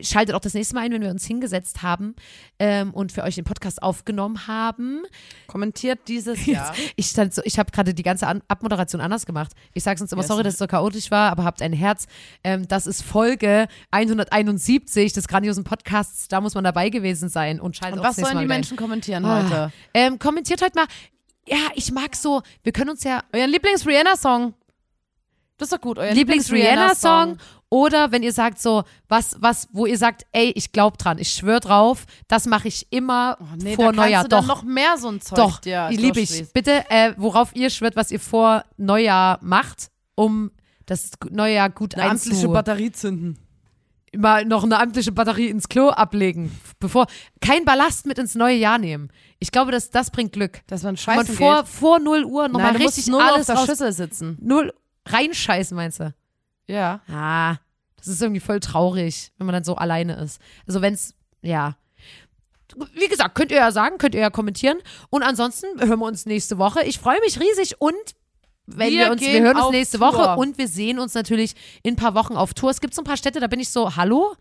schaltet 0.02 0.34
auch 0.34 0.40
das 0.40 0.54
nächste 0.54 0.74
Mal 0.74 0.82
ein, 0.82 0.92
wenn 0.92 1.02
wir 1.02 1.10
uns 1.10 1.24
hingesetzt 1.26 1.82
haben 1.82 2.14
ähm, 2.58 2.92
und 2.94 3.12
für 3.12 3.22
euch 3.22 3.34
den 3.36 3.44
Podcast 3.44 3.82
aufgenommen 3.82 4.46
haben. 4.46 5.02
Kommentiert 5.46 6.00
dieses 6.08 6.46
Jahr. 6.46 6.74
Ich 6.96 7.06
stand 7.06 7.34
so, 7.34 7.42
ich 7.44 7.58
habe 7.58 7.70
gerade 7.70 7.94
die 7.94 8.02
ganze 8.02 8.26
An 8.26 8.42
Abmoderation 8.48 9.00
anders 9.00 9.26
gemacht. 9.26 9.52
Ich 9.74 9.82
sage 9.82 9.98
sonst 9.98 10.12
immer, 10.12 10.22
Ja, 10.22 10.28
sorry, 10.28 10.42
dass 10.42 10.54
es 10.54 10.58
so 10.58 10.66
chaotisch 10.66 11.10
war, 11.10 11.30
aber 11.30 11.44
habt 11.44 11.62
ein 11.62 11.72
Herz. 11.72 12.06
Ähm, 12.44 12.66
das 12.68 12.86
ist 12.86 13.02
Folge 13.02 13.66
171 13.90 15.12
des 15.12 15.28
grandiosen 15.28 15.64
Podcasts. 15.64 16.28
Da 16.28 16.40
muss 16.40 16.54
man 16.54 16.64
dabei 16.64 16.88
gewesen 16.90 17.28
sein 17.28 17.60
und 17.60 17.76
schaltet 17.76 17.94
Und 17.98 18.00
auch 18.00 18.10
was 18.10 18.16
das 18.16 18.22
nächste 18.24 18.34
sollen 18.36 18.48
die. 18.48 18.54
Menschen 18.54 18.76
kommentieren 18.76 19.24
Ah. 19.24 19.42
heute? 19.44 19.72
Ähm, 19.94 20.18
kommentiert 20.18 20.62
heute 20.62 20.78
mal. 20.78 20.86
Ja, 21.46 21.56
ich 21.74 21.90
mag 21.92 22.14
so, 22.14 22.42
wir 22.62 22.72
können 22.72 22.90
uns 22.90 23.04
ja 23.04 23.22
Euren 23.32 23.50
Lieblings-Rihanna-Song. 23.50 24.54
Das 25.56 25.68
ist 25.68 25.72
doch 25.72 25.80
gut. 25.80 25.98
Euer 25.98 26.12
Lieblings-Rihanna-Song 26.12 27.38
oder 27.70 28.12
wenn 28.12 28.22
ihr 28.22 28.32
sagt 28.32 28.60
so, 28.60 28.84
was, 29.08 29.36
was, 29.40 29.68
wo 29.72 29.84
ihr 29.86 29.98
sagt, 29.98 30.24
ey, 30.32 30.52
ich 30.54 30.72
glaub 30.72 30.96
dran, 30.98 31.18
ich 31.18 31.30
schwör 31.30 31.60
drauf, 31.60 32.06
das 32.26 32.46
mache 32.46 32.68
ich 32.68 32.86
immer 32.90 33.36
Oh, 33.40 33.44
nee, 33.62 33.74
vor 33.74 33.92
da 33.92 34.02
Neujahr. 34.02 34.22
du 34.22 34.28
dann 34.30 34.40
Doch, 34.46 34.48
noch 34.48 34.62
mehr 34.62 34.96
so 34.96 35.08
ein 35.08 35.20
Zeug 35.20 35.36
doch, 35.36 35.58
dir 35.60 35.88
liebe 35.90 36.20
ich. 36.20 36.52
Bitte, 36.52 36.84
äh, 36.90 37.12
worauf 37.16 37.54
ihr 37.54 37.68
schwört, 37.70 37.94
was 37.96 38.10
ihr 38.10 38.20
vor 38.20 38.64
Neujahr 38.78 39.38
macht, 39.42 39.90
um 40.14 40.50
das 40.86 41.10
neue 41.30 41.54
Jahr 41.56 41.68
gut 41.70 41.94
Eine 41.94 42.10
amtliche. 42.12 42.48
Batterie 42.48 42.90
zünden. 42.92 43.38
mal 44.16 44.46
noch 44.46 44.64
eine 44.64 44.78
amtliche 44.80 45.12
Batterie 45.12 45.48
ins 45.48 45.68
Klo 45.68 45.90
ablegen, 45.90 46.50
bevor 46.80 47.06
kein 47.42 47.66
Ballast 47.66 48.06
mit 48.06 48.18
ins 48.18 48.34
neue 48.34 48.56
Jahr 48.56 48.78
nehmen. 48.78 49.10
Ich 49.38 49.50
glaube, 49.52 49.70
dass 49.72 49.90
das 49.90 50.10
bringt 50.10 50.32
Glück. 50.32 50.62
Dass 50.66 50.82
man 50.82 50.92
Man 50.92 50.96
scheißen 50.96 51.34
vor, 51.36 51.56
geht. 51.58 51.68
vor 51.68 51.98
0 51.98 52.24
Uhr 52.24 52.48
nochmal 52.48 52.74
richtig 52.76 53.12
alles 53.12 53.50
auf 53.50 53.60
der 53.60 53.66
Schüssel 53.66 53.92
sitzen. 53.92 54.38
null 54.40 54.72
reinscheißen, 55.06 55.76
meinst 55.76 56.00
du? 56.00 56.14
Ja. 56.68 57.00
Ah, 57.08 57.56
das 57.96 58.06
ist 58.08 58.22
irgendwie 58.22 58.40
voll 58.40 58.60
traurig, 58.60 59.32
wenn 59.38 59.46
man 59.46 59.54
dann 59.54 59.64
so 59.64 59.74
alleine 59.74 60.14
ist. 60.16 60.40
Also 60.66 60.80
wenn's, 60.82 61.14
ja. 61.42 61.76
Wie 62.94 63.08
gesagt, 63.08 63.34
könnt 63.34 63.50
ihr 63.50 63.56
ja 63.56 63.72
sagen, 63.72 63.98
könnt 63.98 64.14
ihr 64.14 64.20
ja 64.20 64.30
kommentieren. 64.30 64.78
Und 65.10 65.22
ansonsten 65.22 65.66
hören 65.80 65.98
wir 65.98 66.06
uns 66.06 66.26
nächste 66.26 66.58
Woche. 66.58 66.84
Ich 66.84 66.98
freue 66.98 67.20
mich 67.20 67.40
riesig 67.40 67.80
und 67.80 67.94
wenn 68.66 68.90
wir, 68.90 69.06
Wir 69.06 69.12
uns, 69.12 69.22
wir 69.22 69.40
hören 69.40 69.56
uns 69.56 69.70
nächste 69.70 69.98
Tour. 69.98 70.08
Woche 70.12 70.36
und 70.36 70.58
wir 70.58 70.68
sehen 70.68 70.98
uns 70.98 71.14
natürlich 71.14 71.54
in 71.82 71.94
ein 71.94 71.96
paar 71.96 72.14
Wochen 72.14 72.36
auf 72.36 72.52
Tour. 72.52 72.70
Es 72.70 72.82
gibt 72.82 72.94
so 72.94 73.00
ein 73.00 73.04
paar 73.06 73.16
Städte, 73.16 73.40
da 73.40 73.46
bin 73.46 73.60
ich 73.60 73.70
so, 73.70 73.96
hallo? 73.96 74.34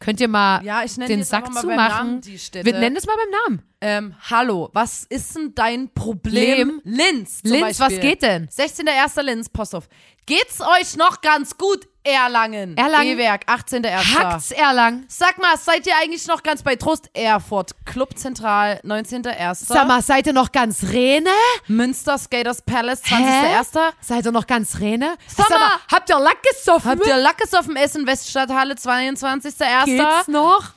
Könnt 0.00 0.18
ihr 0.20 0.28
mal 0.28 0.64
Ja, 0.64 0.82
den 0.84 1.22
Sack 1.24 1.52
mal 1.52 1.60
zu 1.60 1.66
beim 1.66 1.76
machen? 1.76 2.06
Namen, 2.08 2.20
die 2.22 2.38
Städte. 2.38 2.64
Wir 2.64 2.78
nennen 2.78 2.96
es 2.96 3.06
mal 3.06 3.16
beim 3.16 3.30
Namen. 3.44 3.62
Ähm, 3.82 4.14
hallo, 4.30 4.70
was 4.72 5.04
ist 5.04 5.36
denn 5.36 5.54
dein 5.54 5.92
Problem? 5.92 6.80
Linz 6.84 7.42
zum 7.42 7.52
Linz, 7.52 7.78
was 7.78 7.78
Beispiel. 7.78 8.00
geht 8.00 8.22
denn? 8.22 8.48
16.01. 8.48 9.22
Linz, 9.22 9.48
Post 9.50 9.74
auf. 9.74 9.88
Geht's 10.24 10.60
euch 10.62 10.96
noch 10.96 11.20
ganz 11.20 11.56
gut, 11.58 11.86
Erlangen? 12.02 12.76
Erlangen. 12.76 13.18
E-Werk, 13.18 13.44
18.01. 13.46 14.18
Hackt's 14.18 14.50
Erlang. 14.52 15.04
Sag 15.08 15.38
mal, 15.38 15.56
seid 15.58 15.86
ihr 15.86 15.92
eigentlich 16.00 16.26
noch 16.26 16.42
ganz 16.42 16.62
bei 16.62 16.76
Trost? 16.76 17.10
Erfurt, 17.12 17.72
Club 17.84 18.16
Zentral, 18.16 18.80
19.01. 18.84 19.66
Sag 19.66 19.86
mal, 19.86 20.00
seid 20.00 20.26
ihr 20.26 20.32
noch 20.32 20.50
ganz 20.50 20.82
Rene? 20.84 21.30
Münster, 21.66 22.16
Skaters 22.16 22.62
Palace, 22.62 23.02
Hä? 23.04 23.14
20.01. 23.14 23.92
Seid 24.00 24.24
ihr 24.24 24.32
noch 24.32 24.46
ganz 24.46 24.78
Rene? 24.80 25.16
Sag 25.26 25.50
mal, 25.50 25.78
habt 25.92 26.08
ihr 26.08 26.18
Lack 26.18 26.42
gesoffen? 26.42 26.90
Habt 26.90 27.06
ihr 27.06 27.16
Lackes 27.18 27.52
auf 27.54 27.66
dem 27.66 27.76
Essen, 27.76 28.06
Weststadthalle, 28.06 28.74
22.01. 28.74 29.84
Geht's 29.84 30.28
noch? 30.28 30.70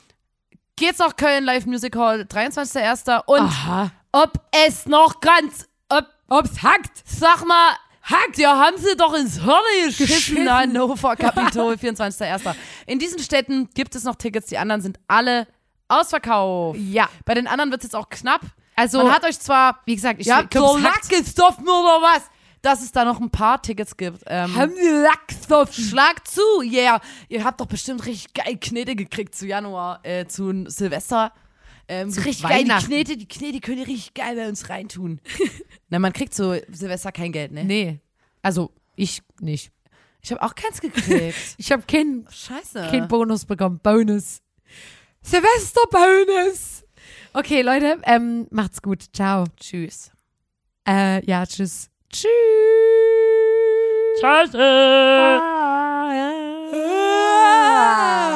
Geht's 0.75 0.99
noch 0.99 1.15
Köln, 1.15 1.45
Live 1.45 1.65
Music 1.65 1.95
Hall, 1.95 2.21
23.01. 2.29 3.23
Und 3.27 3.41
Aha. 3.41 3.91
ob 4.11 4.33
es 4.51 4.87
noch 4.87 5.21
ganz, 5.21 5.67
ob, 5.87 6.05
Ob's 6.27 6.61
hackt. 6.63 7.03
sag 7.05 7.45
mal, 7.45 7.75
hackt, 8.03 8.37
ja, 8.37 8.57
haben 8.57 8.77
sie 8.77 8.95
doch 8.97 9.13
ins 9.13 9.41
Hirn 9.41 9.53
geschissen, 9.85 10.07
Geschissen. 10.07 10.51
Hannover, 10.53 11.15
Kapitol, 11.17 11.73
24.01. 11.75 12.55
In 12.85 12.99
diesen 12.99 13.19
Städten 13.19 13.69
gibt 13.73 13.95
es 13.95 14.03
noch 14.03 14.15
Tickets, 14.15 14.47
die 14.47 14.57
anderen 14.57 14.81
sind 14.81 14.99
alle 15.07 15.47
ausverkauft. 15.87 16.79
Ja. 16.79 17.09
Bei 17.25 17.33
den 17.33 17.47
anderen 17.47 17.71
wird 17.71 17.81
es 17.81 17.87
jetzt 17.87 17.95
auch 17.95 18.09
knapp. 18.09 18.41
Also, 18.75 19.03
Man 19.03 19.13
hat 19.13 19.23
euch 19.25 19.39
zwar, 19.39 19.79
wie 19.85 19.95
gesagt, 19.95 20.19
ich 20.19 20.31
habt 20.31 20.51
glaub, 20.51 20.71
so 20.71 20.77
es 20.77 20.83
hackt. 20.83 21.11
Lack 21.11 21.25
gesoffen 21.25 21.63
oder 21.63 22.01
was? 22.01 22.23
Dass 22.61 22.81
es 22.81 22.91
da 22.91 23.03
noch 23.03 23.19
ein 23.19 23.29
paar 23.29 23.61
Tickets 23.61 23.95
gibt. 23.97 24.23
Ähm, 24.25 24.55
Haben 24.55 24.73
wir 24.75 25.01
Lack 25.03 25.27
gesoffen? 25.27 25.83
Schlag 25.83 26.25
zu, 26.27 26.41
yeah. 26.63 27.01
Ihr 27.27 27.43
habt 27.43 27.59
doch 27.59 27.65
bestimmt 27.65 28.05
richtig 28.05 28.33
geil 28.33 28.57
Knete 28.59 28.95
gekriegt 28.95 29.35
zu 29.35 29.45
Januar, 29.45 29.99
äh, 30.03 30.25
zu 30.27 30.63
Silvester. 30.67 31.33
Ähm, 31.87 32.09
so 32.09 32.21
richtig 32.21 32.47
geil, 32.47 32.63
die 32.63 32.85
Knete, 32.85 33.17
die 33.17 33.27
Knete 33.27 33.59
können 33.59 33.77
die 33.77 33.91
richtig 33.91 34.13
geil 34.13 34.35
bei 34.35 34.47
uns 34.47 34.69
reintun. 34.69 35.19
Na, 35.89 35.99
man 35.99 36.13
kriegt 36.13 36.33
so 36.33 36.55
Silvester 36.69 37.11
kein 37.11 37.31
Geld, 37.31 37.51
ne? 37.51 37.63
Nee. 37.65 37.99
Also, 38.41 38.71
ich 38.95 39.21
nicht. 39.39 39.71
Ich 40.21 40.31
habe 40.31 40.41
auch 40.41 40.55
keins 40.55 40.79
gekriegt. 40.79 41.35
ich 41.57 41.71
habe 41.71 41.83
keinen 41.83 42.25
Scheiße. 42.29 42.87
kein 42.89 43.07
Bonus 43.07 43.45
bekommen. 43.45 43.79
Bonus. 43.83 44.41
Silvester-Bonus. 45.21 46.83
Okay, 47.33 47.61
Leute, 47.61 47.99
ähm, 48.03 48.47
macht's 48.51 48.81
gut. 48.81 49.03
Ciao. 49.13 49.45
Tschüss. 49.59 50.11
Äh, 50.87 51.25
ja, 51.25 51.45
tschüss. 51.45 51.89
Tschüss. 52.09 52.29
Scheiße. 54.21 54.59
Ah, 54.59 56.13
ja. 56.13 56.31
ah. 56.73 58.32